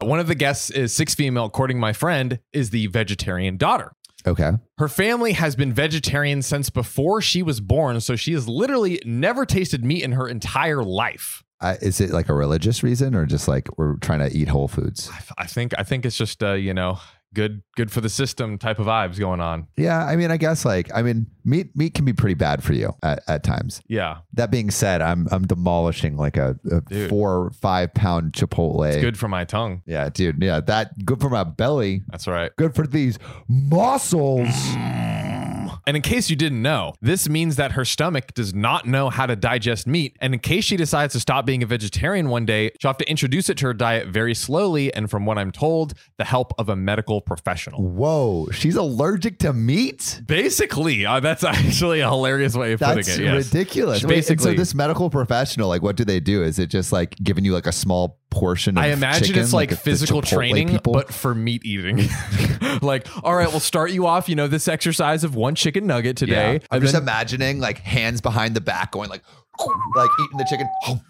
One 0.00 0.20
of 0.20 0.26
the 0.26 0.34
guests 0.34 0.70
is 0.70 0.94
six 0.94 1.14
female, 1.14 1.50
to 1.50 1.74
my 1.74 1.92
friend, 1.92 2.38
is 2.54 2.70
the 2.70 2.86
vegetarian 2.86 3.58
daughter. 3.58 3.92
Okay. 4.26 4.52
Her 4.78 4.88
family 4.88 5.32
has 5.32 5.54
been 5.54 5.72
vegetarian 5.72 6.42
since 6.42 6.70
before 6.70 7.20
she 7.20 7.42
was 7.42 7.60
born, 7.60 8.00
so 8.00 8.16
she 8.16 8.32
has 8.32 8.48
literally 8.48 9.00
never 9.04 9.44
tasted 9.44 9.84
meat 9.84 10.02
in 10.02 10.12
her 10.12 10.26
entire 10.26 10.82
life. 10.82 11.42
Uh, 11.60 11.76
is 11.80 12.00
it 12.00 12.10
like 12.10 12.28
a 12.28 12.34
religious 12.34 12.82
reason 12.82 13.14
or 13.14 13.26
just 13.26 13.48
like 13.48 13.68
we're 13.78 13.96
trying 13.96 14.18
to 14.18 14.34
eat 14.36 14.48
whole 14.48 14.68
foods? 14.68 15.10
I 15.38 15.46
think 15.46 15.72
I 15.78 15.82
think 15.82 16.04
it's 16.04 16.16
just 16.16 16.42
uh, 16.42 16.52
you 16.52 16.74
know 16.74 16.98
good 17.34 17.62
good 17.76 17.90
for 17.90 18.00
the 18.00 18.08
system 18.08 18.56
type 18.58 18.78
of 18.78 18.86
vibes 18.86 19.18
going 19.18 19.40
on. 19.40 19.66
Yeah, 19.76 20.04
I 20.04 20.16
mean, 20.16 20.30
I 20.30 20.36
guess 20.36 20.64
like 20.64 20.90
I 20.94 21.02
mean, 21.02 21.26
meat 21.44 21.76
meat 21.76 21.94
can 21.94 22.04
be 22.04 22.12
pretty 22.12 22.34
bad 22.34 22.62
for 22.62 22.72
you 22.72 22.94
at, 23.02 23.22
at 23.28 23.42
times. 23.44 23.82
Yeah, 23.88 24.18
That 24.32 24.50
being 24.50 24.70
said, 24.70 25.02
I'm 25.02 25.26
I'm 25.30 25.46
demolishing 25.46 26.16
like 26.16 26.36
a, 26.36 26.56
a 26.70 26.80
Dude. 26.82 27.10
four 27.10 27.34
or 27.46 27.50
five 27.50 27.92
pound 27.94 28.32
Chipotle. 28.32 28.86
it's 28.88 29.02
good 29.02 29.18
for 29.18 29.28
my 29.28 29.44
tongue. 29.44 29.82
Yeah, 29.86 30.08
dude. 30.08 30.42
Yeah, 30.42 30.60
that 30.60 31.04
good 31.04 31.20
for 31.20 31.28
my 31.30 31.44
belly. 31.44 32.02
That's 32.08 32.26
right. 32.26 32.50
Good 32.56 32.74
for 32.74 32.86
these 32.86 33.18
muscles. 33.48 34.48
And 35.86 35.96
in 35.96 36.02
case 36.02 36.30
you 36.30 36.36
didn't 36.36 36.62
know, 36.62 36.94
this 37.02 37.28
means 37.28 37.56
that 37.56 37.72
her 37.72 37.84
stomach 37.84 38.32
does 38.34 38.54
not 38.54 38.86
know 38.86 39.10
how 39.10 39.26
to 39.26 39.36
digest 39.36 39.86
meat. 39.86 40.16
And 40.20 40.32
in 40.34 40.40
case 40.40 40.64
she 40.64 40.76
decides 40.76 41.12
to 41.12 41.20
stop 41.20 41.44
being 41.44 41.62
a 41.62 41.66
vegetarian 41.66 42.28
one 42.30 42.46
day, 42.46 42.70
she'll 42.80 42.88
have 42.88 42.98
to 42.98 43.08
introduce 43.10 43.48
it 43.48 43.58
to 43.58 43.66
her 43.66 43.74
diet 43.74 44.08
very 44.08 44.34
slowly. 44.34 44.92
And 44.94 45.10
from 45.10 45.26
what 45.26 45.36
I'm 45.36 45.52
told, 45.52 45.94
the 46.16 46.24
help 46.24 46.52
of 46.58 46.68
a 46.68 46.76
medical 46.76 47.20
professional. 47.20 47.82
Whoa, 47.82 48.48
she's 48.50 48.76
allergic 48.76 49.38
to 49.40 49.52
meat. 49.52 50.22
Basically, 50.26 51.04
uh, 51.04 51.20
that's 51.20 51.44
actually 51.54 52.00
a 52.00 52.08
hilarious 52.08 52.54
way 52.56 52.72
of 52.72 52.80
That's 52.80 53.08
putting 53.08 53.26
it. 53.26 53.34
Yes. 53.34 53.52
ridiculous. 53.52 54.02
Wait, 54.02 54.08
basically- 54.08 54.52
so 54.52 54.56
this 54.56 54.74
medical 54.74 55.10
professional, 55.10 55.68
like, 55.68 55.82
what 55.82 55.96
do 55.96 56.04
they 56.04 56.20
do? 56.20 56.42
Is 56.42 56.58
it 56.58 56.68
just 56.70 56.92
like 56.92 57.14
giving 57.22 57.44
you 57.44 57.52
like 57.52 57.66
a 57.66 57.72
small 57.72 58.18
portion? 58.34 58.76
Of 58.76 58.84
I 58.84 58.88
imagine 58.88 59.28
chicken, 59.28 59.42
it's 59.42 59.52
like, 59.52 59.70
the- 59.70 59.76
the 59.76 59.80
physical 59.80 60.20
training, 60.22 60.68
people? 60.68 60.92
but 60.92 61.12
for 61.12 61.34
meat 61.34 61.64
eating. 61.64 62.08
like, 62.82 63.06
all 63.24 63.34
right, 63.34 63.48
we'll 63.48 63.60
start 63.60 63.92
you 63.92 64.06
off, 64.06 64.28
you 64.28 64.34
know, 64.34 64.48
this 64.48 64.68
exercise 64.68 65.24
of 65.24 65.34
one 65.34 65.54
chicken 65.54 65.86
nugget 65.86 66.16
today. 66.16 66.54
Yeah. 66.54 66.66
I'm 66.70 66.80
just 66.80 66.92
then- 66.92 67.02
imagining 67.02 67.60
like 67.60 67.78
hands 67.78 68.20
behind 68.20 68.54
the 68.54 68.60
back, 68.60 68.92
going 68.92 69.08
like, 69.08 69.22
like 69.96 70.10
eating 70.20 70.38
the 70.38 70.44
chicken. 70.44 70.68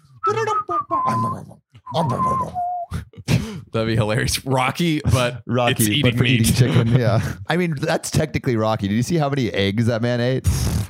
that'd 3.71 3.87
be 3.87 3.95
hilarious. 3.95 4.45
Rocky, 4.45 5.01
but 5.11 5.41
Rocky, 5.47 5.71
it's 5.83 5.89
eating 5.89 6.03
but 6.11 6.17
for 6.17 6.23
meat. 6.23 6.41
eating 6.41 6.53
chicken. 6.55 6.87
Yeah, 6.99 7.33
I 7.47 7.57
mean 7.57 7.75
that's 7.79 8.11
technically 8.11 8.55
Rocky. 8.55 8.87
Did 8.87 8.95
you 8.95 9.03
see 9.03 9.15
how 9.15 9.29
many 9.29 9.51
eggs 9.51 9.87
that 9.87 10.01
man 10.01 10.21
ate? 10.21 10.47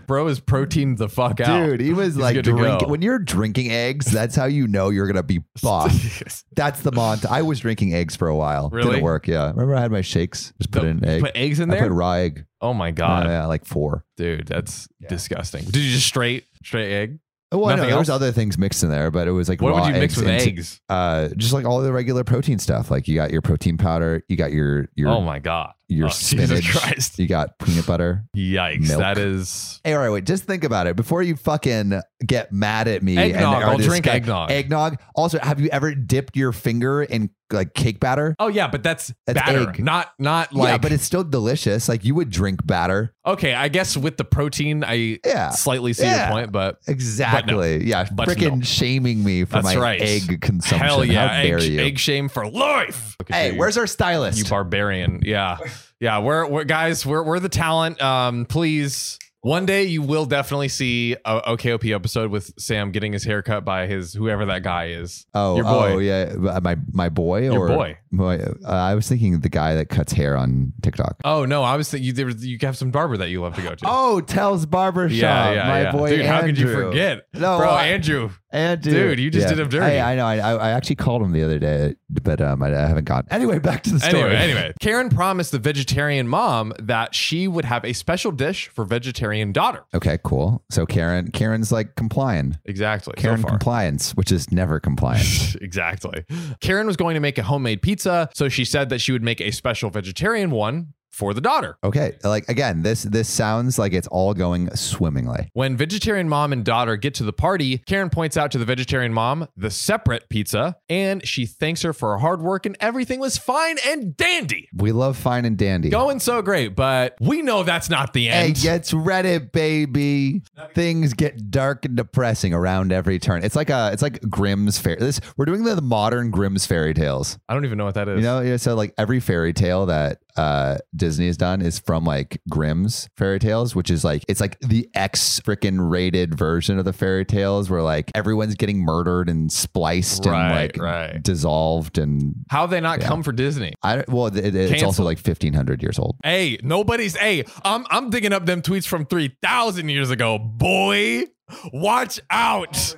bro 0.08 0.28
is 0.28 0.40
protein 0.40 0.96
the 0.98 1.10
fuck 1.10 1.40
out. 1.42 1.66
Dude, 1.66 1.80
he 1.82 1.92
was 1.92 2.14
He's 2.14 2.18
like 2.22 2.40
drinking. 2.44 2.90
When 2.90 3.02
you're 3.02 3.18
drinking 3.18 3.72
eggs, 3.72 4.06
that's 4.06 4.36
how 4.36 4.46
you 4.46 4.68
know 4.68 4.90
you're 4.90 5.08
gonna 5.08 5.24
be 5.24 5.42
boss. 5.64 6.44
that's 6.56 6.82
the 6.82 6.92
mont. 6.92 7.26
I 7.26 7.42
was 7.42 7.60
drinking 7.62 7.96
eggs 7.96 8.16
for 8.16 8.28
a 8.28 8.36
while. 8.36 8.70
Really? 8.70 8.90
Didn't 8.92 9.04
work. 9.04 9.28
Yeah. 9.28 9.50
Remember 9.50 9.76
I 9.76 9.82
had 9.82 9.92
my 9.92 10.02
shakes. 10.02 10.54
Just 10.60 10.70
put 10.72 10.84
in 10.84 11.04
egg. 11.04 11.22
Put 11.22 11.32
eggs 11.36 11.60
in 11.60 11.72
I 11.72 11.76
there. 11.76 11.84
put 11.88 11.92
raw 11.94 12.12
egg. 12.14 12.46
oh 12.62 12.74
my 12.76 12.92
god, 12.92 13.26
yeah, 13.26 13.46
like 13.48 13.66
four. 13.66 14.06
dude, 14.18 14.46
that's 14.48 14.88
Yeah. 15.00 15.08
disgusting. 15.10 15.64
Did 15.66 15.78
you 15.78 15.92
just 15.92 16.06
straight 16.06 16.46
straight 16.64 16.94
egg? 16.94 17.20
Oh, 17.52 17.60
well, 17.60 17.78
no, 17.78 17.86
there 17.86 17.98
was 17.98 18.10
other 18.10 18.32
things 18.32 18.58
mixed 18.58 18.84
in 18.84 18.90
there, 18.90 19.12
but 19.12 19.28
it 19.28 19.32
was 19.32 19.48
like 19.48 19.62
What 19.62 19.74
raw 19.74 19.86
would 19.86 19.94
you 19.94 20.00
mix 20.00 20.18
with 20.18 20.28
into- 20.28 20.46
eggs? 20.46 20.82
Uh, 20.90 21.30
just 21.38 21.54
like 21.54 21.64
all 21.66 21.80
the 21.82 21.94
regular 21.94 22.24
protein 22.24 22.60
stuff. 22.60 22.90
Like 22.92 23.08
you 23.08 23.16
got 23.16 23.32
your 23.32 23.42
protein 23.42 23.78
powder, 23.78 24.24
you 24.28 24.36
got 24.36 24.52
your 24.52 24.90
your 24.96 25.10
oh 25.10 25.22
my 25.22 25.40
god, 25.40 25.74
your 25.88 26.08
oh, 26.08 26.10
spinach, 26.12 26.64
Jesus 26.64 27.18
you 27.20 27.28
got 27.28 27.58
peanut 27.60 27.86
butter. 27.86 28.24
yikes! 28.36 28.88
Milk. 28.88 29.00
That 29.00 29.18
is 29.18 29.80
Hey, 29.84 29.94
all 29.94 30.00
right, 30.00 30.10
wait. 30.10 30.26
Just 30.26 30.44
think 30.46 30.64
about 30.64 30.88
it 30.88 30.96
before 30.96 31.22
you 31.24 31.36
fucking 31.36 32.02
get 32.26 32.52
mad 32.52 32.88
at 32.88 33.04
me. 33.04 33.18
and 33.18 33.34
Eggnog, 33.36 33.56
are 33.64 33.70
I'll 33.70 33.78
drink 33.78 34.04
disgust- 34.06 34.16
eggnog. 34.16 34.52
Eggnog. 34.52 34.98
Also, 35.16 35.40
have 35.40 35.60
you 35.60 35.70
ever 35.72 35.94
dipped 35.94 36.36
your 36.36 36.52
finger 36.52 37.04
in 37.04 37.30
like 37.52 37.76
cake 37.76 38.00
batter? 38.00 38.36
oh 38.40 38.48
yeah, 38.48 38.68
but 38.68 38.82
that's, 38.82 39.14
That's 39.28 39.40
batter, 39.40 39.70
egg. 39.70 39.84
not 39.84 40.12
not 40.18 40.52
like 40.54 40.70
yeah, 40.70 40.78
but 40.80 40.92
it's 40.92 41.04
still 41.04 41.24
delicious. 41.24 41.88
Like 41.88 42.04
you 42.04 42.16
would 42.16 42.32
drink 42.32 42.66
batter. 42.66 43.14
okay. 43.26 43.54
I 43.54 43.68
guess 43.68 43.96
with 43.96 44.18
the 44.18 44.24
protein, 44.26 44.84
I 44.84 45.20
Yeah, 45.24 45.52
slightly 45.52 45.94
see 45.94 46.06
Yeah. 46.06 46.26
your 46.30 46.36
point, 46.40 46.52
but 46.52 46.80
exactly. 46.88 47.86
Yeah, 47.86 48.08
But 48.12 48.28
freaking 48.30 48.58
no. 48.58 48.62
shaming 48.64 49.24
me 49.24 49.44
for 49.46 49.62
That's 49.62 49.66
my 49.66 49.76
right. 49.78 50.02
egg 50.02 50.42
consumption. 50.42 50.80
hell 50.80 51.06
yeah, 51.06 51.28
How 51.28 51.44
dare 51.44 51.58
egg, 51.60 51.72
you? 51.72 51.80
egg 51.82 52.00
shame 52.00 52.28
for 52.30 52.48
life. 52.50 53.16
Look 53.20 53.32
hey, 53.32 53.52
you. 53.52 53.60
where's 53.60 53.78
our 53.78 53.88
stylist? 53.88 54.40
you 54.40 54.46
barbarian 54.46 55.20
yeah 55.24 55.58
yeah 56.00 56.20
we're, 56.20 56.48
we're 56.48 56.64
guys 56.64 57.06
we're, 57.06 57.24
we're 57.24 57.40
the 57.40 57.50
talent 57.50 58.02
um 58.02 58.46
please 58.46 59.18
one 59.46 59.68
day 59.68 59.84
you 59.84 60.02
will 60.02 60.26
definitely 60.26 60.70
see 60.70 61.16
a 61.24 61.40
OKOP 61.42 61.94
episode 61.94 62.32
with 62.32 62.52
Sam 62.58 62.90
getting 62.90 63.14
his 63.14 63.24
hair 63.24 63.44
cut 63.44 63.64
by 63.64 63.86
his 63.86 64.12
whoever 64.12 64.48
that 64.48 64.64
guy 64.64 64.88
is. 64.88 65.28
oh, 65.36 65.56
your 65.56 65.66
boy. 65.66 65.94
oh 65.94 65.98
yeah, 66.00 66.34
uh, 66.50 66.60
my 66.64 66.78
my 66.92 67.10
boy 67.10 67.44
Your 67.44 67.60
or 67.60 67.68
boy. 67.68 67.98
My, 68.10 68.40
uh, 68.40 68.56
I 68.66 68.96
was 68.96 69.08
thinking 69.08 69.40
the 69.42 69.50
guy 69.50 69.76
that 69.76 69.90
cuts 69.90 70.14
hair 70.14 70.36
on 70.36 70.74
TikTok. 70.82 71.18
Oh 71.24 71.46
no, 71.46 71.62
I 71.62 71.76
was 71.76 71.92
thinking 71.92 72.08
you 72.08 72.14
there 72.14 72.26
was, 72.26 72.44
you 72.44 72.58
have 72.64 72.76
some 72.76 72.90
barber 72.90 73.18
that 73.18 73.30
you 73.30 73.40
love 73.44 73.54
to 73.54 73.62
go 73.62 73.76
to. 73.76 73.86
Oh, 73.88 74.20
Tells 74.20 74.66
Barber 74.66 75.10
Shop. 75.10 75.16
yeah, 75.16 75.52
yeah, 75.52 75.68
my 75.68 75.82
yeah. 75.84 75.92
boy 75.92 76.10
Dude, 76.10 76.26
how 76.26 76.42
could 76.42 76.58
you 76.58 76.74
forget? 76.74 77.28
No, 77.36 77.60
bro, 77.60 77.70
Andrew. 77.70 78.32
Andrew. 78.56 78.92
Dude, 78.92 79.20
you 79.20 79.30
just 79.30 79.50
did 79.50 79.60
him 79.60 79.70
dirty. 79.70 79.86
Hey, 79.86 80.02
I 80.02 80.16
know. 80.16 80.26
I, 80.26 80.38
I 80.38 80.70
actually 80.72 80.96
called 80.96 81.22
him 81.22 81.32
the 81.34 81.44
other 81.44 81.60
day, 81.60 81.96
but 82.10 82.40
um, 82.40 82.64
I, 82.64 82.68
I 82.68 82.88
haven't 82.88 83.04
gone. 83.04 83.28
Anyway, 83.30 83.60
back 83.60 83.84
to 83.84 83.92
the 83.92 84.00
story. 84.00 84.36
Anyway, 84.36 84.36
anyway, 84.36 84.74
Karen 84.80 85.10
promised 85.10 85.52
the 85.52 85.60
vegetarian 85.60 86.28
mom 86.28 86.74
that 86.80 87.14
she 87.14 87.48
would 87.48 87.66
have 87.66 87.84
a 87.84 87.94
special 87.94 88.32
dish 88.32 88.70
for 88.70 88.86
vegetarian 88.86 89.52
daughter. 89.52 89.84
Okay, 89.94 90.18
cool. 90.24 90.64
So 90.70 90.86
Karen, 90.86 91.32
Karen's 91.32 91.72
like 91.72 91.96
complying. 91.96 92.58
Exactly. 92.66 93.14
Karen 93.18 93.42
far. 93.42 93.52
compliance, 93.52 94.12
which 94.16 94.32
is 94.32 94.52
never 94.52 94.80
compliant. 94.80 95.56
exactly. 95.62 96.24
Karen 96.62 96.88
was 96.88 96.96
going 96.96 97.16
to 97.16 97.20
make 97.20 97.38
a 97.38 97.44
homemade 97.44 97.82
pizza, 97.82 98.30
so 98.34 98.48
she 98.48 98.64
said 98.64 98.90
that 98.90 99.00
she 99.00 99.12
would 99.12 99.24
make 99.24 99.42
a 99.42 99.52
special 99.52 99.90
vegetarian 99.90 100.52
one 100.52 100.94
for 101.16 101.34
the 101.34 101.42
daughter. 101.42 101.78
Okay, 101.84 102.18
like 102.24 102.48
again, 102.50 102.82
this 102.84 103.04
this 103.04 103.30
sounds 103.30 103.80
like 103.80 103.94
it's 103.94 104.08
all 104.08 104.34
going 104.34 104.70
swimmingly. 104.76 105.50
When 105.54 105.78
vegetarian 105.78 106.28
mom 106.28 106.52
and 106.52 106.64
daughter 106.66 106.98
get 106.98 107.14
to 107.16 107.24
the 107.24 107.34
party, 107.34 107.78
Karen 107.80 108.10
points 108.10 108.36
out 108.36 108.52
to 108.52 108.58
the 108.58 108.66
vegetarian 108.66 109.14
mom 109.14 109.48
the 109.56 109.70
separate 109.72 110.28
pizza, 110.30 110.76
and 110.90 111.26
she 111.26 111.46
thanks 111.46 111.82
her 111.84 111.94
for 111.94 112.12
her 112.12 112.18
hard 112.18 112.42
work, 112.42 112.66
and 112.66 112.76
everything 112.80 113.20
was 113.20 113.38
fine 113.38 113.78
and 113.86 114.18
dandy. 114.18 114.68
We 114.76 114.92
love 114.92 115.16
fine 115.18 115.46
and 115.46 115.58
dandy. 115.58 115.90
Going 115.90 116.20
so 116.20 116.42
great, 116.42 116.76
but 116.76 117.16
we 117.22 117.42
know 117.42 117.64
that's 117.64 117.90
not 117.90 118.14
the 118.14 118.26
Hey, 118.28 118.48
end. 118.48 118.62
gets 118.62 118.92
Reddit, 118.92 119.52
baby. 119.52 120.42
Things 120.74 121.14
get 121.14 121.50
dark 121.52 121.86
and 121.86 121.96
depressing 121.96 122.54
around 122.54 122.92
every 122.92 123.20
turn. 123.20 123.44
It's 123.44 123.56
like 123.56 123.70
a, 123.70 123.90
it's 123.94 124.02
like 124.02 124.20
Grimm's 124.30 124.78
fair. 124.78 124.98
This 124.98 125.22
we're 125.38 125.46
doing 125.46 125.64
the 125.64 125.82
modern 125.82 126.32
Grimm's 126.32 126.66
fairy 126.66 126.94
tales. 126.94 127.38
I 127.48 127.54
don't 127.54 127.66
even 127.66 127.78
know 127.78 127.86
what 127.86 127.96
that 127.96 128.08
is. 128.10 128.18
You 128.18 128.24
know, 128.24 128.42
yeah, 128.42 128.58
so 128.58 128.76
like 128.76 128.94
every 128.98 129.20
fairy 129.20 129.54
tale 129.54 129.86
that 129.88 130.20
uh 130.38 130.78
Disney 130.96 131.28
has 131.28 131.38
done 131.38 131.62
is 131.62 131.80
from 131.80 132.04
like 132.04 132.42
Grimm's 132.50 133.08
fairy 133.18 133.40
tales, 133.40 133.76
which 133.76 133.90
is 133.90 134.04
like 134.04 134.24
it's 134.28 134.42
like 134.42 134.60
the 134.60 134.90
X 134.94 135.40
freaking 135.46 135.90
rated 135.90 136.38
version 136.38 136.78
of 136.80 136.86
the 136.86 136.94
fairy 136.94 137.26
tales 137.26 137.70
where 137.70 137.82
like 137.82 138.12
everyone's 138.16 138.56
getting 138.56 138.80
murdered 138.84 139.30
and 139.30 139.52
spliced 139.52 140.26
Right, 140.26 140.46
and 140.46 140.56
like 140.56 140.78
right. 140.78 141.24
dissolved 141.24 141.98
and 141.98 142.36
How 142.50 142.62
have 142.62 142.70
they 142.70 142.82
not 142.82 143.00
Yeah. 143.02 143.08
come 143.08 143.24
for 143.24 143.32
Disney? 143.32 143.74
I 143.84 143.96
don't- 143.98 144.10
well, 144.10 144.28
it, 144.28 144.56
it's 144.56 144.72
also 144.74 144.86
Cancel. 144.86 145.06
like 145.06 145.20
fifteen 145.20 145.54
hundred 145.54 145.82
years 145.82 145.98
old. 146.00 146.16
Hey, 146.24 146.58
nobody's. 146.64 147.16
Hey, 147.16 147.44
I'm 147.64 147.86
I'm 147.90 148.10
digging 148.10 148.34
up 148.34 148.46
them 148.46 148.62
tweets 148.62 148.86
from 148.88 149.06
three 149.06 149.36
thousand 149.42 149.90
years 149.90 150.10
ago, 150.10 150.38
boy. 150.40 151.24
Watch 151.72 152.20
out, 152.32 152.96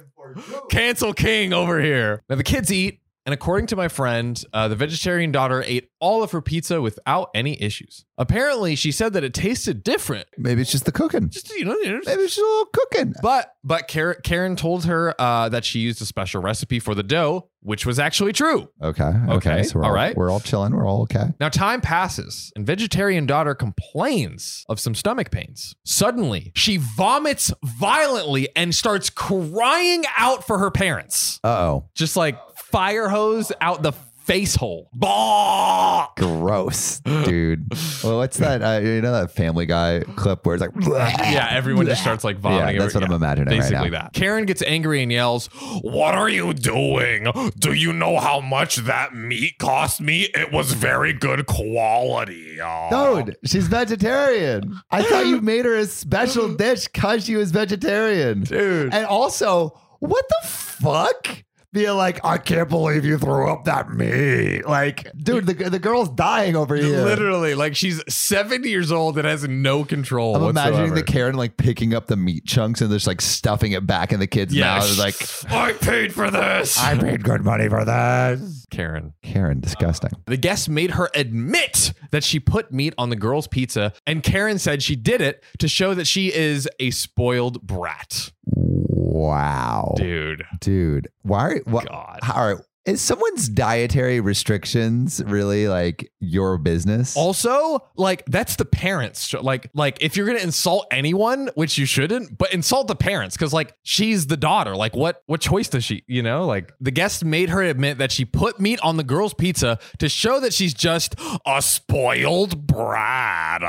cancel 0.69 1.13
king 1.13 1.53
over 1.53 1.81
here. 1.81 2.23
Now 2.29 2.35
the 2.37 2.43
kids 2.43 2.71
eat, 2.71 2.99
and 3.27 3.33
according 3.33 3.67
to 3.67 3.75
my 3.75 3.89
friend, 3.89 4.41
uh, 4.53 4.69
the 4.69 4.75
vegetarian 4.77 5.33
daughter 5.33 5.61
ate 5.61 5.89
all 5.99 6.23
of 6.23 6.31
her 6.31 6.41
pizza 6.41 6.81
without 6.81 7.29
any 7.35 7.61
issues. 7.61 8.05
Apparently, 8.17 8.73
she 8.73 8.89
said 8.89 9.11
that 9.13 9.23
it 9.25 9.33
tasted 9.33 9.83
different. 9.83 10.27
Maybe 10.37 10.61
it's 10.61 10.71
just 10.71 10.85
the 10.85 10.93
cooking. 10.93 11.29
Just 11.29 11.49
you 11.51 11.65
know, 11.65 11.75
you 11.75 11.91
know, 11.91 11.99
Maybe 12.05 12.21
it's 12.21 12.35
just 12.35 12.39
a 12.39 12.49
little 12.49 12.65
cooking. 12.73 13.13
but 13.21 13.51
but 13.67 13.87
Karen, 13.87 14.55
told 14.55 14.85
her 14.85 15.13
uh, 15.19 15.49
that 15.49 15.65
she 15.65 15.79
used 15.79 16.01
a 16.01 16.05
special 16.05 16.41
recipe 16.41 16.79
for 16.79 16.95
the 16.95 17.03
dough, 17.03 17.49
which 17.61 17.85
was 17.85 17.99
actually 17.99 18.31
true. 18.31 18.69
Okay. 18.81 19.03
Okay. 19.03 19.33
Okay, 19.33 19.63
So 19.63 19.79
we're 19.79 19.83
all 19.83 19.89
all 19.89 19.95
right. 19.95 20.15
We're 20.15 20.31
all 20.31 20.39
chilling. 20.39 20.73
We're 20.75 20.87
all 20.87 21.01
okay. 21.03 21.25
Now, 21.39 21.49
time 21.49 21.81
passes, 21.81 22.51
and 22.55 22.65
vegetarian 22.65 23.25
daughter 23.25 23.53
complains 23.55 24.65
of 24.69 24.79
some 24.79 24.95
stomach 24.95 25.31
pains. 25.31 25.75
Suddenly, 25.83 26.51
she 26.55 26.77
vomits 26.77 27.51
violently 27.63 28.47
and 28.55 28.73
starts 28.73 29.09
crying 29.09 30.03
out 30.17 30.45
for 30.47 30.59
her 30.59 30.71
parents, 30.71 31.39
Uh 31.43 31.47
oh. 31.47 31.89
just 31.93 32.15
like 32.15 32.37
fire 32.55 33.09
hose 33.09 33.51
out 33.61 33.83
the 33.83 33.91
face 34.27 34.55
hole. 34.55 34.89
Bah! 34.93 36.09
Gross, 36.17 36.99
dude. 36.99 37.65
well, 38.03 38.17
what's 38.17 38.37
that? 38.37 38.61
Uh, 38.61 38.81
you 38.81 39.01
know 39.01 39.13
that 39.13 39.31
Family 39.31 39.65
Guy 39.65 40.01
clip 40.17 40.45
where 40.45 40.55
it's 40.55 40.61
like, 40.61 40.71
Yeah, 40.85 41.47
everyone 41.49 41.85
just 41.85 42.01
starts 42.01 42.25
like 42.25 42.37
vomiting. 42.37 42.75
Yeah, 42.75 42.81
that's 42.81 42.93
what 42.93 43.05
I'm 43.05 43.13
imagining 43.13 43.47
right 43.53 43.61
Basically 43.61 43.89
now. 43.89 44.01
that. 44.03 44.13
Karen 44.13 44.45
gets 44.45 44.61
angry 44.63 45.01
and 45.01 45.11
yells, 45.11 45.47
What 45.81 46.13
are 46.13 46.27
you 46.29 46.53
doing? 46.53 47.27
Do 47.57 47.71
you 47.73 47.93
know 47.93 48.17
how 48.19 48.41
much 48.41 48.75
that 48.77 49.15
meat 49.15 49.57
cost 49.59 50.01
me? 50.01 50.23
It 50.35 50.51
was 50.51 50.73
very 50.73 51.13
good 51.13 51.45
quality. 51.45 52.59
Aw." 52.59 53.23
Dude, 53.23 53.37
she's 53.45 53.67
vegetarian. 53.67 54.77
I 54.91 55.03
thought 55.03 55.25
you 55.25 55.39
made 55.41 55.63
her 55.65 55.75
a 55.75 55.85
special 55.85 56.53
dish 56.53 56.85
because 56.87 57.25
she 57.25 57.37
was 57.37 57.51
vegetarian. 57.51 58.41
Dude. 58.41 58.93
And 58.93 59.05
also, 59.05 59.79
what 59.99 60.25
the 60.27 60.47
fuck? 60.47 61.43
Being 61.77 61.95
like, 61.95 62.25
I 62.25 62.39
can't 62.39 62.67
believe 62.69 63.05
you 63.05 63.19
threw 63.19 63.51
up 63.51 63.65
that 63.65 63.91
meat. 63.91 64.65
Like, 64.65 65.11
dude, 65.15 65.45
the, 65.45 65.53
the 65.69 65.77
girl's 65.77 66.09
dying 66.09 66.55
over 66.55 66.75
here. 66.75 67.03
Literally, 67.03 67.53
like 67.53 67.75
she's 67.75 68.01
70 68.11 68.67
years 68.67 68.91
old 68.91 69.15
and 69.19 69.27
has 69.27 69.47
no 69.47 69.83
control. 69.85 70.35
I'm 70.35 70.49
imagining 70.49 70.95
the. 70.95 71.03
Karen 71.03 71.35
like 71.35 71.55
picking 71.55 71.93
up 71.93 72.07
the 72.07 72.15
meat 72.15 72.45
chunks 72.45 72.81
and 72.81 72.89
just 72.89 73.05
like 73.05 73.21
stuffing 73.21 73.73
it 73.73 73.85
back 73.85 74.11
in 74.11 74.19
the 74.19 74.25
kid's 74.25 74.55
Yeah, 74.55 74.79
mouth. 74.79 74.97
Like, 74.97 75.15
I 75.51 75.73
paid 75.73 76.15
for 76.15 76.31
this. 76.31 76.79
I 76.79 76.97
paid 76.97 77.23
good 77.23 77.43
money 77.45 77.69
for 77.69 77.85
this. 77.85 78.65
Karen. 78.71 79.13
Karen, 79.21 79.59
disgusting. 79.59 80.09
The 80.25 80.35
guest 80.37 80.69
made 80.69 80.91
her 80.91 81.11
admit 81.13 81.93
that 82.09 82.23
she 82.23 82.39
put 82.39 82.71
meat 82.71 82.95
on 82.97 83.11
the 83.11 83.15
girl's 83.15 83.47
pizza, 83.47 83.93
and 84.07 84.23
Karen 84.23 84.57
said 84.57 84.81
she 84.81 84.95
did 84.95 85.21
it 85.21 85.43
to 85.59 85.67
show 85.67 85.93
that 85.93 86.07
she 86.07 86.33
is 86.33 86.67
a 86.79 86.89
spoiled 86.89 87.61
brat. 87.61 88.31
Wow. 89.07 89.93
Dude. 89.95 90.43
Dude, 90.59 91.07
why? 91.21 91.59
What? 91.63 91.87
God. 91.87 92.19
All 92.35 92.53
right. 92.53 92.63
Is 92.85 93.01
someone's 93.01 93.49
dietary 93.49 94.21
restrictions 94.21 95.21
really 95.25 95.67
like 95.67 96.09
your 96.21 96.57
business? 96.57 97.17
Also, 97.17 97.79
like 97.97 98.23
that's 98.27 98.55
the 98.55 98.63
parents. 98.63 99.33
Like, 99.33 99.69
like 99.73 99.97
if 99.99 100.15
you're 100.15 100.25
gonna 100.25 100.39
insult 100.39 100.87
anyone, 100.89 101.49
which 101.55 101.77
you 101.77 101.85
shouldn't, 101.85 102.37
but 102.37 102.53
insult 102.53 102.87
the 102.87 102.95
parents 102.95 103.35
because 103.35 103.51
like 103.51 103.75
she's 103.83 104.27
the 104.27 104.37
daughter. 104.37 104.73
Like, 104.73 104.95
what 104.95 105.21
what 105.25 105.41
choice 105.41 105.67
does 105.67 105.83
she? 105.83 106.05
You 106.07 106.23
know, 106.23 106.45
like 106.45 106.71
the 106.79 106.91
guest 106.91 107.25
made 107.25 107.49
her 107.49 107.61
admit 107.61 107.97
that 107.97 108.13
she 108.13 108.23
put 108.23 108.57
meat 108.57 108.79
on 108.79 108.95
the 108.95 109.03
girl's 109.03 109.33
pizza 109.33 109.79
to 109.99 110.07
show 110.07 110.39
that 110.39 110.53
she's 110.53 110.73
just 110.73 111.15
a 111.45 111.61
spoiled 111.61 112.67
brat. 112.67 113.59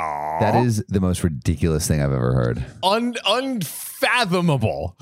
That 0.41 0.65
is 0.65 0.85
the 0.89 1.01
most 1.01 1.25
ridiculous 1.25 1.89
thing 1.89 2.01
I've 2.01 2.13
ever 2.13 2.35
heard. 2.35 2.65
un 2.85 3.15
unfathomable. 4.03 4.97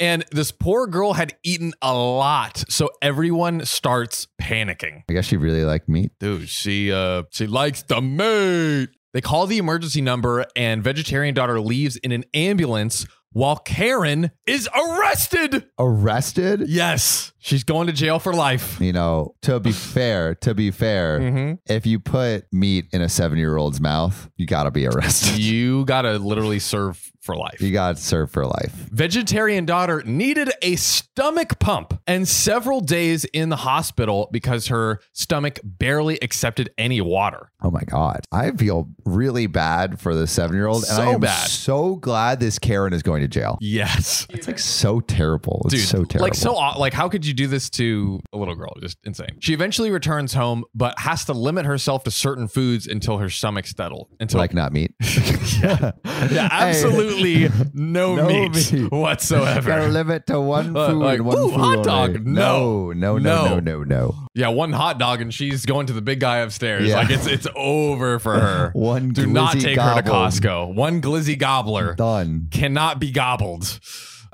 And 0.00 0.24
this 0.32 0.50
poor 0.50 0.86
girl 0.86 1.12
had 1.12 1.34
eaten 1.44 1.72
a 1.80 1.94
lot, 1.94 2.64
so 2.68 2.90
everyone 3.00 3.64
starts 3.64 4.26
panicking. 4.40 5.02
I 5.08 5.12
guess 5.12 5.24
she 5.26 5.36
really 5.36 5.64
liked 5.64 5.88
meat. 5.88 6.12
Dude, 6.18 6.48
she 6.48 6.92
uh 6.92 7.24
she 7.30 7.46
likes 7.46 7.82
the 7.82 8.00
meat. 8.00 8.88
They 9.12 9.20
call 9.20 9.46
the 9.46 9.58
emergency 9.58 10.00
number 10.00 10.44
and 10.56 10.82
vegetarian 10.82 11.34
daughter 11.34 11.60
leaves 11.60 11.96
in 11.96 12.10
an 12.10 12.24
ambulance 12.34 13.06
while 13.30 13.56
Karen 13.56 14.30
is 14.46 14.68
arrested. 14.76 15.66
Arrested? 15.78 16.64
Yes, 16.68 17.32
she's 17.38 17.62
going 17.64 17.86
to 17.88 17.92
jail 17.92 18.18
for 18.18 18.32
life. 18.32 18.80
You 18.80 18.92
know, 18.92 19.34
to 19.42 19.60
be 19.60 19.70
fair, 19.72 20.34
to 20.36 20.54
be 20.54 20.70
fair, 20.72 21.20
Mhm. 21.20 21.58
if 21.66 21.86
you 21.86 22.00
put 22.00 22.46
meat 22.52 22.86
in 22.92 23.02
a 23.02 23.08
seven 23.08 23.38
year 23.38 23.56
old's 23.56 23.80
mouth, 23.80 24.28
you 24.36 24.46
gotta 24.46 24.72
be 24.72 24.86
arrested. 24.86 25.38
You 25.38 25.84
gotta 25.86 26.18
literally 26.18 26.58
serve 26.58 27.00
for 27.24 27.36
life. 27.36 27.60
You 27.60 27.72
got 27.72 27.98
served 27.98 28.32
for 28.32 28.44
life. 28.44 28.72
Vegetarian 28.90 29.64
daughter 29.64 30.02
needed 30.04 30.52
a 30.60 30.76
stomach 30.76 31.58
pump 31.58 31.98
and 32.06 32.28
several 32.28 32.80
days 32.80 33.24
in 33.24 33.48
the 33.48 33.56
hospital 33.56 34.28
because 34.30 34.66
her 34.66 35.00
stomach 35.12 35.58
barely 35.64 36.18
accepted 36.20 36.70
any 36.76 37.00
water. 37.00 37.50
Oh 37.62 37.70
my 37.70 37.80
God. 37.80 38.20
I 38.30 38.50
feel 38.50 38.90
really 39.06 39.46
bad 39.46 39.98
for 39.98 40.14
the 40.14 40.26
seven 40.26 40.54
year 40.54 40.66
old. 40.66 40.84
And 40.84 41.00
I 41.00 41.12
am 41.12 41.20
bad. 41.20 41.48
so 41.48 41.96
glad 41.96 42.40
this 42.40 42.58
Karen 42.58 42.92
is 42.92 43.02
going 43.02 43.22
to 43.22 43.28
jail. 43.28 43.56
Yes. 43.60 44.26
It's 44.28 44.46
like 44.46 44.58
so 44.58 45.00
terrible. 45.00 45.62
It's 45.64 45.74
Dude, 45.74 45.84
so 45.88 46.04
terrible. 46.04 46.26
like 46.26 46.34
so 46.34 46.52
like 46.78 46.92
how 46.92 47.08
could 47.08 47.24
you 47.24 47.32
do 47.32 47.46
this 47.46 47.70
to 47.70 48.20
a 48.34 48.36
little 48.36 48.54
girl? 48.54 48.74
Just 48.80 48.98
insane. 49.04 49.38
She 49.40 49.54
eventually 49.54 49.90
returns 49.90 50.34
home 50.34 50.64
but 50.74 50.98
has 50.98 51.24
to 51.24 51.32
limit 51.32 51.64
herself 51.64 52.04
to 52.04 52.10
certain 52.10 52.48
foods 52.48 52.86
until 52.86 53.16
her 53.18 53.30
stomach 53.30 53.66
settled. 53.66 54.08
Until 54.20 54.40
like 54.40 54.52
not 54.52 54.72
meat. 54.72 54.92
yeah, 55.62 55.92
absolutely 56.04 57.13
no, 57.72 58.14
No 58.16 58.26
meat, 58.26 58.72
meat. 58.72 58.90
whatsoever. 58.92 59.66
Gotta 59.68 59.88
limit 59.88 60.26
to 60.28 60.40
one 60.40 60.74
food. 60.74 60.94
like, 60.96 61.22
one 61.22 61.38
ooh, 61.38 61.48
food 61.50 61.58
hot 61.60 61.76
only. 61.78 61.84
dog. 61.84 62.26
No, 62.26 62.92
no, 62.92 63.18
no, 63.18 63.18
No. 63.18 63.58
no, 63.58 63.60
no, 63.60 63.82
no. 63.84 64.14
Yeah, 64.34 64.48
one 64.48 64.72
hot 64.72 64.98
dog 64.98 65.20
and 65.20 65.32
she's 65.32 65.64
going 65.66 65.86
to 65.86 65.92
the 65.92 66.02
big 66.02 66.20
guy 66.20 66.38
upstairs. 66.38 66.88
Yeah. 66.88 66.96
Like 66.96 67.10
it's 67.10 67.26
it's 67.26 67.46
over 67.54 68.18
for 68.18 68.34
her. 68.38 68.70
One 68.74 69.10
Do 69.10 69.26
not 69.26 69.52
take 69.60 69.78
her 69.78 70.02
to. 70.02 70.10
Costco. 70.10 70.74
One 70.74 71.00
glizzy 71.00 71.38
gobbler 71.38 71.94
Done. 71.94 72.48
cannot 72.50 72.98
be 72.98 73.10
gobbled. 73.12 73.78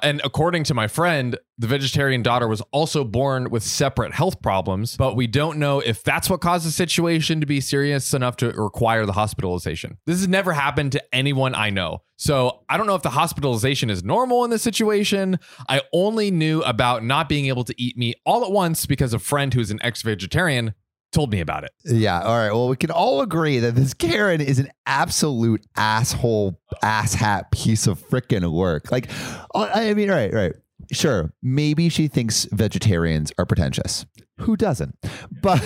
And 0.03 0.21
according 0.25 0.65
to 0.65 0.75
my 0.75 0.89
friend, 0.89 1.39
the 1.59 1.67
vegetarian 1.67 2.23
daughter 2.23 2.49
was 2.49 2.61
also 2.73 3.05
born 3.05 3.51
with 3.51 3.63
separate 3.63 4.15
health 4.15 4.41
problems, 4.43 4.97
but 4.97 5.17
we 5.17 5.27
don't 5.27 5.59
know 5.59 5.81
if 5.81 6.03
that's 6.03 6.31
what 6.31 6.41
caused 6.41 6.67
the 6.67 6.71
situation 6.71 7.41
to 7.41 7.47
be 7.47 7.61
serious 7.61 8.15
enough 8.15 8.37
to 8.37 8.51
require 8.51 9.07
the 9.07 9.13
hospitalization. 9.13 9.99
This 10.07 10.19
has 10.19 10.29
never 10.29 10.53
happened 10.53 10.93
to 10.93 11.15
anyone 11.15 11.55
I 11.55 11.71
know. 11.71 12.03
So 12.17 12.65
I 12.69 12.77
don't 12.77 12.87
know 12.87 12.95
if 12.95 13.03
the 13.03 13.11
hospitalization 13.11 13.89
is 13.89 14.05
normal 14.05 14.45
in 14.45 14.51
this 14.51 14.63
situation. 14.63 15.39
I 15.69 15.81
only 15.93 16.31
knew 16.31 16.61
about 16.63 17.03
not 17.03 17.29
being 17.29 17.47
able 17.47 17.65
to 17.65 17.75
eat 17.83 17.97
meat 17.97 18.17
all 18.27 18.45
at 18.45 18.53
once 18.53 18.85
because 18.85 19.15
a 19.15 19.19
friend 19.19 19.55
who's 19.55 19.71
an 19.71 19.81
ex 19.83 20.03
vegetarian 20.03 20.75
told 21.13 21.31
me 21.33 21.41
about 21.41 21.65
it. 21.65 21.73
Yeah. 21.85 22.21
All 22.23 22.37
right. 22.37 22.53
Well, 22.53 22.69
we 22.69 22.77
can 22.77 22.91
all 22.91 23.21
agree 23.21 23.59
that 23.59 23.75
this 23.75 23.95
Karen 23.99 24.41
is 24.41 24.59
an 24.59 24.69
absolute 24.87 25.65
asshole, 25.77 26.59
asshat 26.83 27.51
piece 27.51 27.87
of 27.87 27.99
freaking 28.09 28.51
work. 28.53 28.91
Like, 28.93 29.11
I 29.55 29.91
I 29.91 29.95
mean, 29.95 30.11
right, 30.11 30.33
right. 30.33 30.53
Sure. 30.93 31.33
Maybe 31.43 31.89
she 31.89 32.09
thinks 32.09 32.47
vegetarians 32.53 33.33
are 33.39 33.47
pretentious. 33.47 34.07
Who 34.39 34.57
doesn't? 34.57 34.97
But 35.43 35.61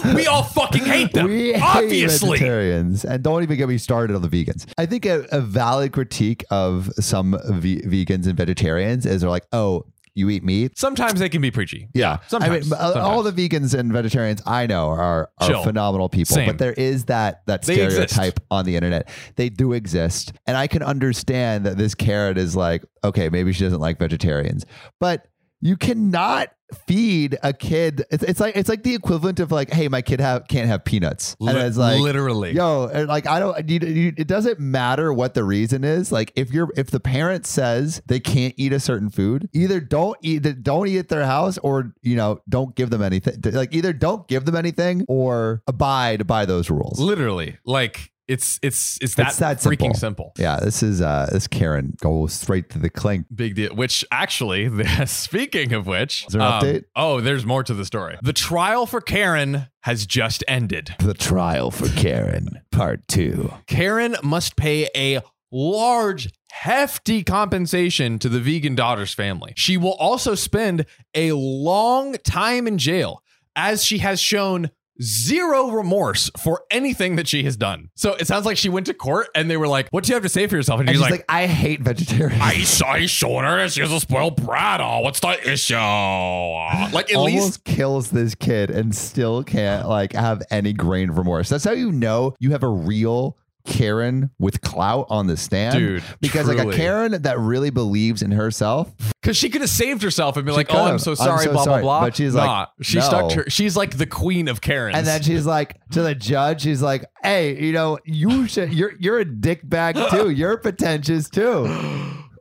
We 0.14 0.26
all 0.26 0.44
fucking 0.44 0.84
hate 0.84 1.12
them. 1.12 1.26
We 1.28 1.52
hate 1.54 2.08
vegetarians, 2.08 3.04
and 3.04 3.22
don't 3.22 3.42
even 3.42 3.56
get 3.58 3.68
me 3.68 3.76
started 3.78 4.14
on 4.14 4.22
the 4.22 4.28
vegans. 4.28 4.66
I 4.78 4.86
think 4.86 5.04
a, 5.04 5.26
a 5.32 5.40
valid 5.40 5.92
critique 5.92 6.44
of 6.50 6.90
some 7.00 7.36
ve- 7.48 7.82
vegans 7.82 8.26
and 8.26 8.36
vegetarians 8.36 9.04
is 9.04 9.20
they're 9.22 9.30
like, 9.30 9.46
"Oh, 9.52 9.84
you 10.18 10.28
eat 10.30 10.44
meat." 10.44 10.78
Sometimes 10.78 11.20
they 11.20 11.28
can 11.28 11.40
be 11.40 11.50
preachy. 11.50 11.88
Yeah, 11.94 12.18
Sometimes. 12.26 12.72
I 12.72 12.76
mean, 12.76 12.96
uh, 12.96 13.00
all 13.00 13.22
the 13.22 13.32
vegans 13.32 13.72
and 13.78 13.92
vegetarians 13.92 14.42
I 14.46 14.66
know 14.66 14.88
are 14.88 15.30
are 15.38 15.48
Chill. 15.48 15.62
phenomenal 15.62 16.08
people, 16.08 16.34
Same. 16.34 16.46
but 16.46 16.58
there 16.58 16.72
is 16.74 17.04
that 17.06 17.42
that 17.46 17.62
They 17.62 17.80
exist. 17.82 18.12
stereotype 18.14 18.40
on 18.50 18.64
the 18.64 18.76
internet. 18.76 19.08
They 19.36 19.48
do 19.48 19.72
exist, 19.72 20.32
and 20.46 20.56
I 20.56 20.66
can 20.66 20.82
understand 20.82 21.64
that 21.66 21.78
this 21.78 21.94
Karen 21.94 22.36
is 22.36 22.54
like, 22.56 22.84
okay, 23.04 23.28
maybe 23.30 23.52
she 23.52 23.64
doesn't 23.64 23.80
like 23.80 23.98
vegetarians, 23.98 24.66
but 25.00 25.26
you 25.60 25.76
cannot 25.76 26.48
feed 26.86 27.38
a 27.42 27.52
kid. 27.52 28.04
It's, 28.10 28.22
it's 28.22 28.40
like 28.40 28.56
it's 28.56 28.68
like 28.68 28.82
the 28.82 28.94
equivalent 28.94 29.40
of 29.40 29.50
like, 29.50 29.70
hey, 29.70 29.88
my 29.88 30.02
kid 30.02 30.20
have 30.20 30.46
can't 30.48 30.68
have 30.68 30.84
peanuts, 30.84 31.36
and 31.40 31.56
it's 31.56 31.76
like 31.76 32.00
literally. 32.00 32.52
Yo, 32.52 32.88
and 32.92 33.08
like 33.08 33.26
I 33.26 33.38
don't. 33.38 33.68
You, 33.68 33.78
you, 33.80 34.12
it 34.16 34.28
doesn't 34.28 34.60
matter 34.60 35.12
what 35.12 35.34
the 35.34 35.44
reason 35.44 35.84
is. 35.84 36.12
Like 36.12 36.32
if 36.36 36.50
you're 36.50 36.68
if 36.76 36.90
the 36.90 37.00
parent 37.00 37.46
says 37.46 38.02
they 38.06 38.20
can't 38.20 38.54
eat 38.56 38.72
a 38.72 38.80
certain 38.80 39.10
food, 39.10 39.48
either 39.52 39.80
don't 39.80 40.16
eat 40.22 40.62
don't 40.62 40.88
eat 40.88 40.98
at 40.98 41.08
their 41.08 41.24
house, 41.24 41.58
or 41.58 41.94
you 42.02 42.16
know 42.16 42.40
don't 42.48 42.74
give 42.74 42.90
them 42.90 43.02
anything. 43.02 43.40
Like 43.52 43.74
either 43.74 43.92
don't 43.92 44.28
give 44.28 44.44
them 44.44 44.56
anything 44.56 45.04
or 45.08 45.62
abide 45.66 46.26
by 46.26 46.44
those 46.44 46.70
rules. 46.70 47.00
Literally. 47.00 47.58
Like 47.64 48.12
it's 48.28 48.60
it's 48.62 48.98
it's 49.00 49.14
that, 49.14 49.28
It's 49.28 49.38
that 49.38 49.56
freaking 49.58 49.96
simple. 49.96 50.32
simple. 50.32 50.32
Yeah, 50.38 50.60
this 50.60 50.82
is 50.82 51.00
uh 51.00 51.28
this 51.32 51.46
Karen 51.48 51.96
goes 52.00 52.34
straight 52.34 52.70
to 52.70 52.78
the 52.78 52.90
clink. 52.90 53.26
Big 53.34 53.54
deal. 53.54 53.74
Which 53.74 54.04
actually, 54.12 54.70
speaking 55.06 55.72
of 55.72 55.86
which, 55.86 56.26
Is 56.26 56.34
there 56.34 56.42
an 56.42 56.46
um, 56.52 56.62
update? 56.62 56.84
Oh, 56.94 57.20
there's 57.20 57.46
more 57.46 57.62
to 57.64 57.74
the 57.74 57.84
story. 57.84 58.18
The 58.22 58.32
trial 58.34 58.86
for 58.86 59.00
Karen 59.00 59.66
has 59.82 60.06
just 60.06 60.44
ended. 60.46 60.94
The 60.98 61.14
trial 61.14 61.70
for 61.70 61.88
Karen, 61.88 62.60
part 62.70 63.08
two. 63.08 63.52
Karen 63.66 64.16
must 64.22 64.56
pay 64.56 64.88
a 64.94 65.20
large, 65.50 66.28
hefty 66.52 67.24
compensation 67.24 68.18
to 68.18 68.28
the 68.28 68.40
vegan 68.40 68.74
daughter's 68.74 69.14
family. 69.14 69.54
She 69.56 69.78
will 69.78 69.94
also 69.94 70.34
spend 70.34 70.84
a 71.14 71.32
long 71.32 72.16
time 72.24 72.66
in 72.66 72.76
jail, 72.76 73.22
as 73.56 73.82
she 73.82 73.98
has 73.98 74.20
shown 74.20 74.70
zero 75.00 75.70
remorse 75.70 76.30
for 76.42 76.64
anything 76.70 77.16
that 77.16 77.28
she 77.28 77.44
has 77.44 77.56
done. 77.56 77.90
So 77.94 78.14
it 78.14 78.26
sounds 78.26 78.46
like 78.46 78.56
she 78.56 78.68
went 78.68 78.86
to 78.86 78.94
court 78.94 79.28
and 79.34 79.50
they 79.50 79.56
were 79.56 79.68
like, 79.68 79.88
What 79.90 80.04
do 80.04 80.08
you 80.10 80.14
have 80.14 80.22
to 80.22 80.28
say 80.28 80.46
for 80.46 80.56
yourself? 80.56 80.80
And, 80.80 80.88
And 80.88 80.96
she's 80.96 81.02
like, 81.02 81.10
like, 81.10 81.24
I 81.28 81.46
hate 81.46 81.80
vegetarians. 81.80 82.40
I 82.42 82.62
saw 82.62 82.88
I 82.92 83.06
showed 83.06 83.44
her 83.44 83.68
she's 83.68 83.90
a 83.92 84.00
spoiled 84.00 84.44
brat. 84.44 84.80
Oh, 84.80 85.00
what's 85.00 85.20
the 85.20 85.38
issue? 85.50 85.74
Like 85.74 87.10
at 87.10 87.16
almost 87.16 87.34
least 87.34 87.64
kills 87.64 88.10
this 88.10 88.34
kid 88.34 88.70
and 88.70 88.94
still 88.94 89.44
can't 89.44 89.88
like 89.88 90.12
have 90.12 90.42
any 90.50 90.72
grain 90.72 91.10
of 91.10 91.18
remorse. 91.18 91.48
That's 91.48 91.64
how 91.64 91.72
you 91.72 91.92
know 91.92 92.34
you 92.38 92.50
have 92.52 92.62
a 92.62 92.68
real 92.68 93.36
Karen 93.66 94.30
with 94.38 94.60
clout 94.62 95.06
on 95.10 95.26
the 95.26 95.36
stand, 95.36 95.78
Dude, 95.78 96.02
Because 96.20 96.48
like 96.48 96.58
a. 96.58 96.72
Karen 96.72 97.22
that 97.22 97.38
really 97.38 97.70
believes 97.70 98.22
in 98.22 98.30
herself, 98.30 98.92
because 99.20 99.36
she 99.36 99.50
could 99.50 99.60
have 99.60 99.70
saved 99.70 100.02
herself 100.02 100.36
and 100.36 100.46
been 100.46 100.54
She 100.54 100.58
like, 100.58 100.74
"Oh, 100.74 100.84
I'm 100.84 100.98
so 100.98 101.12
I'm 101.12 101.16
sorry," 101.16 101.44
so 101.44 101.52
blah 101.52 101.64
sorry. 101.64 101.82
blah 101.82 102.00
blah. 102.00 102.06
But 102.06 102.16
she's 102.16 102.34
like, 102.34 102.68
she 102.80 102.98
no. 102.98 103.04
stuck 103.04 103.28
to 103.30 103.36
her. 103.36 103.50
She's 103.50 103.76
like 103.76 103.98
the 103.98 104.06
queen 104.06 104.48
of 104.48 104.60
Karens. 104.60 104.96
and 104.96 105.06
then 105.06 105.22
she's 105.22 105.44
like 105.44 105.78
to 105.90 106.02
the 106.02 106.14
judge, 106.14 106.62
she's 106.62 106.80
like, 106.82 107.04
"Hey, 107.22 107.62
you 107.62 107.72
know, 107.72 107.98
you 108.04 108.46
should. 108.46 108.72
You're 108.72 108.92
you're 108.98 109.18
a 109.18 109.24
dick 109.24 109.68
bag 109.68 109.96
too. 110.10 110.30
You're 110.30 110.56
pretentious 110.56 111.28
too. 111.28 111.66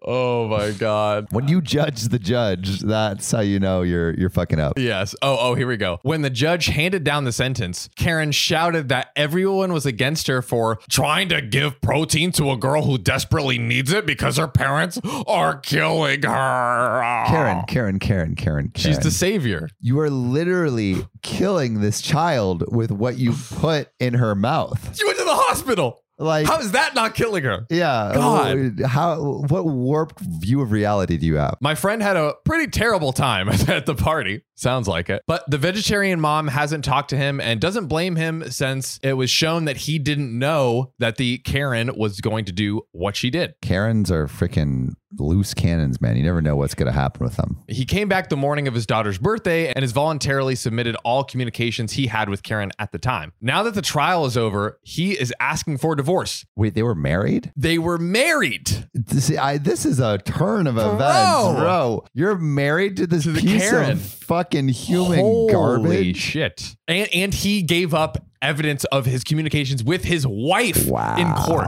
Oh 0.08 0.48
my 0.48 0.72
god. 0.72 1.28
When 1.32 1.48
you 1.48 1.62
judge 1.62 2.04
the 2.04 2.18
judge, 2.20 2.80
that's 2.80 3.30
how 3.32 3.42
you 3.42 3.60
know 3.60 3.82
you're 3.82 4.14
you're 4.16 4.30
fucking 4.30 4.60
up." 4.60 4.74
Yes. 4.80 5.14
Oh, 5.22 5.38
oh, 5.40 5.56
here 5.56 5.68
we 5.68 5.78
go. 5.78 6.00
When 6.04 6.22
the 6.22 6.30
judge 6.30 6.68
handed 6.68 7.04
down 7.04 7.26
the 7.26 7.32
sentence, 7.32 7.90
Karen 7.96 8.32
shouted 8.32 8.90
that 8.90 9.10
everyone 9.16 9.74
was 9.74 9.86
against 9.86 10.28
her 10.28 10.42
for 10.42 10.80
trying 10.90 11.30
to 11.30 11.42
give 11.42 11.80
protein 11.82 12.32
to 12.34 12.52
a 12.52 12.58
girl 12.58 12.84
who 12.84 12.98
desperately 12.98 13.58
needs 13.58 13.92
it 13.92 14.06
because 14.06 14.38
her 14.38 14.48
parents 14.48 15.00
are 15.28 15.58
killing 15.58 16.24
her. 16.24 17.24
Karen, 17.28 17.64
Karen, 17.68 18.00
Karen, 18.00 18.00
Karen, 18.00 18.36
Karen. 18.36 18.72
She's 18.76 19.00
the 19.00 19.12
savior. 19.12 19.70
you 19.82 20.00
are 20.00 20.10
literally 20.10 21.06
killing 21.22 21.82
this 21.82 22.02
child 22.02 22.64
with 22.74 22.92
what 22.92 23.18
you 23.18 23.34
put 23.34 23.90
in 24.00 24.14
her 24.16 24.34
mouth. 24.36 24.98
She 24.98 25.06
went 25.06 25.18
to 25.18 25.24
the 25.26 25.36
hospital. 25.36 26.04
Like, 26.20 26.48
How 26.48 26.60
is 26.60 26.72
that 26.72 26.96
not 26.96 27.14
killing 27.14 27.44
her? 27.44 27.68
yeah, 27.70 28.12
God. 28.16 28.80
Oh, 28.82 28.88
how? 28.88 29.22
What 29.48 29.66
warped 29.66 30.20
view 30.20 30.62
of 30.62 30.72
reality 30.72 31.18
do 31.18 31.26
you 31.28 31.36
have? 31.36 31.58
My 31.62 31.76
friend 31.76 32.02
had 32.02 32.18
a 32.18 32.34
pretty 32.44 32.72
terrible 32.72 33.14
time 33.14 33.50
at 33.68 33.86
the 33.86 33.94
party. 33.96 34.42
Sounds 34.56 34.88
like 34.88 35.10
it. 35.10 35.22
But 35.28 35.44
the 35.48 35.60
vegetarian 35.60 36.20
mom 36.20 36.48
hasn't 36.48 36.84
talked 36.84 37.12
to 37.12 37.18
him 37.18 37.40
and 37.40 37.62
doesn't 37.62 37.86
blame 37.88 38.16
him 38.16 38.50
since 38.50 39.00
it 39.04 39.14
was 39.14 39.30
shown 39.30 39.66
that 39.66 39.78
he 39.78 40.00
didn't 40.00 40.38
know 40.38 40.94
that 40.98 41.18
the 41.18 41.38
Karen 41.40 41.92
was 41.96 42.20
going 42.22 42.46
to 42.46 42.52
do 42.52 42.82
what 42.92 43.16
she 43.16 43.30
did. 43.30 43.54
Karens 43.62 44.10
are 44.10 44.26
freaking 44.26 44.94
loose 45.18 45.54
cannons, 45.54 46.02
man. 46.02 46.18
You 46.18 46.24
never 46.24 46.42
know 46.42 46.56
what's 46.56 46.74
going 46.76 46.88
to 46.88 46.92
happen 46.92 47.24
with 47.24 47.36
them. 47.38 47.58
He 47.68 47.86
came 47.86 48.08
back 48.10 48.30
the 48.30 48.36
morning 48.38 48.68
of 48.68 48.74
his 48.74 48.86
daughter's 48.86 49.18
birthday 49.18 49.68
and 49.72 49.82
has 49.84 49.92
voluntarily 49.92 50.56
submitted 50.56 50.96
all 51.04 51.24
communications 51.24 51.94
he 51.94 52.08
had 52.08 52.30
with 52.30 52.44
Karen 52.44 52.72
at 52.80 52.92
the 52.92 53.00
time. 53.00 53.32
Now 53.42 53.64
that 53.64 53.74
the 53.74 53.82
trial 53.82 54.26
is 54.26 54.36
over, 54.38 54.80
he 54.84 55.14
is 55.14 55.34
asking 55.40 55.78
for 55.78 55.96
divorce. 55.96 56.46
Wait, 56.56 56.74
they 56.74 56.84
were 56.84 56.96
married? 56.96 57.52
They 57.56 57.78
were 57.78 57.98
married. 57.98 58.88
This, 58.94 59.36
I, 59.38 59.58
this 59.58 59.86
is 59.86 60.00
a 60.00 60.18
turn 60.18 60.68
of 60.68 60.76
Bro. 60.76 60.96
events, 60.96 61.60
bro. 61.60 62.06
You're 62.14 62.36
married 62.38 62.98
to 62.98 63.08
this 63.08 63.24
To 63.24 63.34
piece 63.34 63.70
Karen. 63.70 63.92
of 63.92 64.02
fucking 64.02 64.68
human 64.70 65.20
Holy 65.20 65.54
garbage. 65.54 66.18
shit. 66.18 66.76
And 66.88 67.08
and 67.14 67.34
he 67.34 67.62
gave 67.62 67.94
up 67.94 68.18
evidence 68.42 68.84
of 68.86 69.06
his 69.06 69.24
communications 69.24 69.84
with 69.84 70.04
his 70.04 70.28
wife 70.28 70.86
in 71.18 71.34
court. 71.34 71.68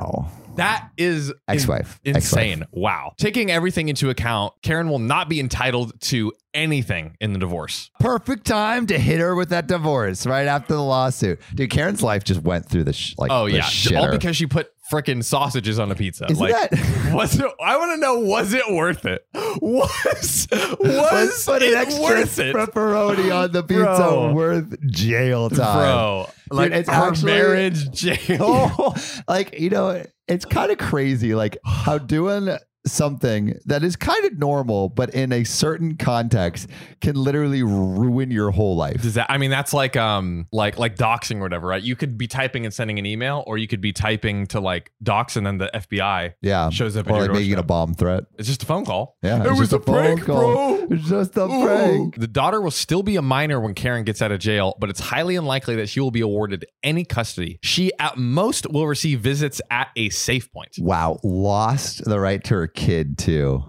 That 0.60 0.90
is 0.98 1.30
in- 1.30 1.36
Ex-wife. 1.48 2.00
insane. 2.06 2.66
Wow. 2.72 3.14
Taking 3.18 3.50
everything 3.52 3.90
into 3.90 4.10
account, 4.10 4.54
Karen 4.62 4.90
will 4.90 5.00
not 5.00 5.28
be 5.30 5.40
entitled 5.40 6.00
to 6.02 6.32
anything 6.54 7.16
in 7.20 7.34
the 7.34 7.40
divorce. 7.40 7.92
Perfect 8.00 8.46
time 8.46 8.88
to 8.88 8.98
hit 8.98 9.20
her 9.20 9.36
with 9.36 9.50
that 9.50 9.68
divorce 9.68 10.26
right 10.26 10.48
after 10.48 10.74
the 10.74 10.82
lawsuit. 10.84 11.40
Dude, 11.54 11.70
Karen's 11.70 12.02
life 12.02 12.24
just 12.24 12.42
went 12.42 12.68
through 12.68 12.86
the 12.86 12.94
sh- 12.94 13.14
like 13.18 13.32
Oh 13.32 13.46
yeah, 13.46 13.68
all 13.96 14.10
because 14.12 14.36
she 14.36 14.46
put 14.48 14.72
freaking 14.92 15.24
sausages 15.24 15.78
on 15.78 15.92
a 15.92 15.96
pizza. 15.96 16.26
Isn't 16.30 16.40
like, 16.50 16.70
that- 16.72 17.12
was 17.14 17.40
it? 17.40 17.46
I 17.64 17.78
want 17.78 17.92
to 17.94 17.98
know, 18.02 18.20
was 18.20 18.54
it 18.54 18.64
worth 18.72 19.06
it? 19.06 19.24
Was 19.62 20.48
was 20.80 21.46
put 21.46 21.62
an 21.62 21.74
extra 21.76 22.02
worth 22.04 22.40
it, 22.40 22.56
pepperoni 22.56 23.36
on 23.36 23.52
the 23.52 23.62
pizza 23.62 23.84
Bro. 23.86 24.34
worth 24.34 24.76
jail 24.90 25.50
time. 25.52 25.78
bro? 25.78 26.30
Like 26.50 26.72
it's 26.72 26.90
her 26.90 26.96
actually- 27.10 27.32
marriage 27.34 27.92
jail. 27.92 28.96
Like 29.28 29.60
you 29.60 29.70
know, 29.70 30.04
it's 30.30 30.46
kind 30.46 30.72
of 30.72 30.78
crazy, 30.78 31.34
like 31.36 31.58
how 31.66 31.98
doing 31.98 32.56
something 32.86 33.58
that 33.66 33.84
is 33.84 33.96
kind 33.96 34.26
of 34.26 34.38
normal, 34.38 34.90
but 34.90 35.10
in 35.12 35.32
a 35.32 35.44
certain 35.44 35.98
context, 35.98 36.68
can 37.02 37.16
literally 37.16 37.64
ruin 37.64 38.32
your 38.32 38.52
whole 38.52 38.76
life. 38.76 39.02
Does 39.02 39.16
that? 39.16 39.28
I 39.30 39.38
mean, 39.38 39.52
that's 39.52 39.74
like 39.74 39.96
um, 39.96 40.48
like 40.52 40.78
like 40.78 40.96
doxing 40.96 41.38
or 41.38 41.42
whatever, 41.42 41.68
right? 41.68 41.82
You 41.82 41.96
could 41.96 42.18
be 42.18 42.28
typing 42.28 42.66
and 42.66 42.74
sending 42.74 43.00
an 43.00 43.06
email, 43.06 43.44
or 43.48 43.58
you 43.58 43.68
could 43.68 43.82
be 43.82 43.94
typing 43.94 44.48
to 44.48 44.60
like 44.60 44.92
dox, 45.04 45.36
and 45.36 45.46
then 45.46 45.58
the 45.58 45.70
FBI 45.74 46.34
Yeah, 46.42 46.70
shows 46.70 46.96
up. 46.98 47.10
or 47.10 47.22
like 47.22 47.32
making 47.32 47.56
a 47.58 47.64
bomb 47.64 47.94
threat. 47.94 48.26
It's 48.38 48.48
just 48.48 48.64
a 48.64 48.66
phone 48.66 48.86
call. 48.86 49.18
Yeah, 49.22 49.44
it 49.46 49.58
was 49.58 49.74
a, 49.74 49.80
prank, 49.80 50.24
call. 50.26 50.54
bro. 50.54 50.88
It's 50.92 51.08
just 51.08 51.36
a 51.38 51.46
Ooh. 51.46 51.66
prank. 51.66 52.20
The 52.20 52.28
daughter 52.28 52.62
will 52.62 52.72
still 52.72 53.04
be 53.04 53.16
a 53.16 53.22
minor 53.22 53.60
when 53.60 53.74
Karen 53.74 54.04
gets 54.04 54.22
out 54.22 54.32
of 54.32 54.40
jail, 54.40 54.76
but 54.80 54.90
it's 54.90 55.00
highly 55.00 55.36
unlikely 55.36 55.76
that 55.78 55.90
she 55.90 56.00
will 56.00 56.12
be 56.12 56.22
awarded 56.22 56.66
any 56.84 57.06
custody. 57.06 57.60
She, 57.62 57.92
at 58.00 58.18
most, 58.18 58.70
will 58.72 58.88
receive 58.88 59.20
visits 59.20 59.62
at 59.70 59.90
a 59.96 60.10
safe 60.10 60.52
point. 60.52 60.76
Wow, 60.80 61.20
lost 61.24 62.06
the 62.06 62.20
right 62.20 62.44
to 62.46 62.54
her 62.56 62.68
kid 62.70 63.18
too. 63.18 63.64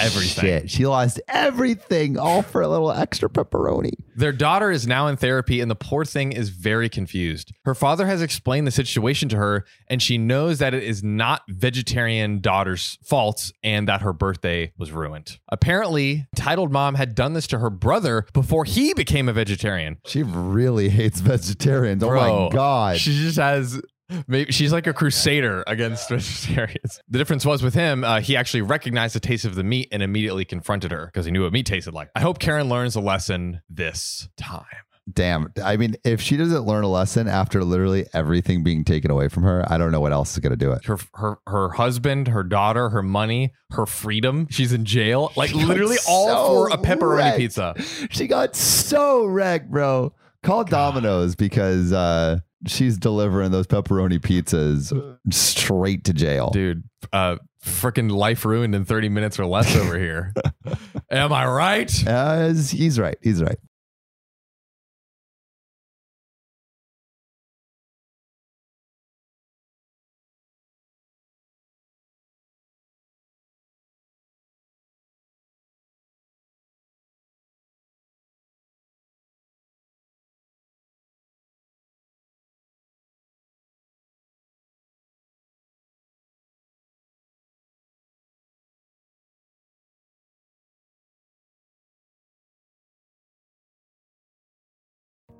Everything. 0.00 0.44
Shit, 0.44 0.70
she 0.70 0.86
lost 0.86 1.20
everything, 1.26 2.18
all 2.18 2.42
for 2.42 2.60
a 2.62 2.68
little 2.68 2.90
extra 2.90 3.28
pepperoni. 3.28 3.92
Their 4.16 4.32
daughter 4.32 4.70
is 4.70 4.86
now 4.86 5.06
in 5.06 5.16
therapy, 5.16 5.60
and 5.60 5.70
the 5.70 5.74
poor 5.76 6.04
thing 6.04 6.32
is 6.32 6.50
very 6.50 6.88
confused. 6.88 7.52
Her 7.64 7.74
father 7.74 8.06
has 8.06 8.22
explained 8.22 8.66
the 8.66 8.70
situation 8.70 9.28
to 9.30 9.36
her, 9.36 9.64
and 9.88 10.00
she 10.02 10.18
knows 10.18 10.58
that 10.58 10.74
it 10.74 10.82
is 10.82 11.02
not 11.02 11.42
vegetarian 11.48 12.40
daughter's 12.40 12.98
fault 13.02 13.52
and 13.62 13.88
that 13.88 14.02
her 14.02 14.12
birthday 14.12 14.72
was 14.76 14.92
ruined. 14.92 15.38
Apparently, 15.48 16.26
titled 16.36 16.70
mom 16.70 16.94
had 16.94 17.14
done 17.14 17.32
this 17.32 17.46
to 17.48 17.58
her 17.58 17.70
brother 17.70 18.26
before 18.32 18.64
he 18.64 18.92
became 18.94 19.28
a 19.28 19.32
vegetarian. 19.32 19.98
She 20.06 20.22
really 20.22 20.90
hates 20.90 21.20
vegetarians. 21.20 22.02
oh 22.02 22.10
my 22.14 22.48
god. 22.54 22.98
She 22.98 23.14
just 23.16 23.38
has. 23.38 23.80
Maybe 24.26 24.52
she's 24.52 24.72
like 24.72 24.86
a 24.86 24.92
crusader 24.92 25.64
against 25.66 26.08
vegetarians. 26.10 27.00
The 27.08 27.18
difference 27.18 27.44
was 27.46 27.62
with 27.62 27.74
him, 27.74 28.04
uh, 28.04 28.20
he 28.20 28.36
actually 28.36 28.62
recognized 28.62 29.14
the 29.14 29.20
taste 29.20 29.44
of 29.44 29.54
the 29.54 29.64
meat 29.64 29.88
and 29.92 30.02
immediately 30.02 30.44
confronted 30.44 30.90
her 30.92 31.06
because 31.06 31.24
he 31.26 31.32
knew 31.32 31.42
what 31.44 31.52
meat 31.52 31.66
tasted 31.66 31.94
like. 31.94 32.10
I 32.14 32.20
hope 32.20 32.38
Karen 32.38 32.68
learns 32.68 32.96
a 32.96 33.00
lesson 33.00 33.62
this 33.70 34.28
time. 34.36 34.64
Damn. 35.12 35.52
I 35.62 35.76
mean, 35.76 35.96
if 36.02 36.22
she 36.22 36.38
doesn't 36.38 36.64
learn 36.64 36.82
a 36.82 36.88
lesson 36.88 37.28
after 37.28 37.62
literally 37.62 38.06
everything 38.14 38.62
being 38.64 38.84
taken 38.84 39.10
away 39.10 39.28
from 39.28 39.42
her, 39.42 39.62
I 39.70 39.76
don't 39.76 39.90
know 39.92 40.00
what 40.00 40.12
else 40.12 40.32
is 40.32 40.38
going 40.38 40.52
to 40.52 40.56
do 40.56 40.72
it. 40.72 40.86
Her, 40.86 40.98
her, 41.14 41.38
her 41.46 41.68
husband, 41.70 42.28
her 42.28 42.42
daughter, 42.42 42.88
her 42.88 43.02
money, 43.02 43.52
her 43.72 43.84
freedom. 43.84 44.46
She's 44.50 44.72
in 44.72 44.86
jail. 44.86 45.30
Like 45.36 45.50
She 45.50 45.62
literally 45.62 45.98
all 46.08 46.28
so 46.28 46.46
for 46.46 46.68
a 46.74 46.78
pepperoni 46.78 47.16
wrecked. 47.18 47.36
pizza. 47.38 47.74
She 48.10 48.26
got 48.26 48.56
so 48.56 49.26
wrecked, 49.26 49.70
bro. 49.70 50.14
Call 50.42 50.64
Domino's 50.64 51.34
because 51.36 51.92
uh, 51.92 52.38
she's 52.66 52.98
delivering 52.98 53.50
those 53.50 53.66
pepperoni 53.66 54.18
pizzas 54.18 54.92
straight 55.30 56.04
to 56.04 56.12
jail. 56.12 56.50
Dude, 56.50 56.84
uh, 57.12 57.36
freaking 57.64 58.10
life 58.10 58.44
ruined 58.44 58.74
in 58.74 58.84
30 58.84 59.08
minutes 59.08 59.38
or 59.38 59.46
less 59.46 59.74
over 59.76 59.98
here. 59.98 60.32
Am 61.10 61.32
I 61.32 61.46
right? 61.46 62.06
Uh, 62.06 62.48
he's 62.48 62.98
right. 62.98 63.16
He's 63.22 63.42
right. 63.42 63.58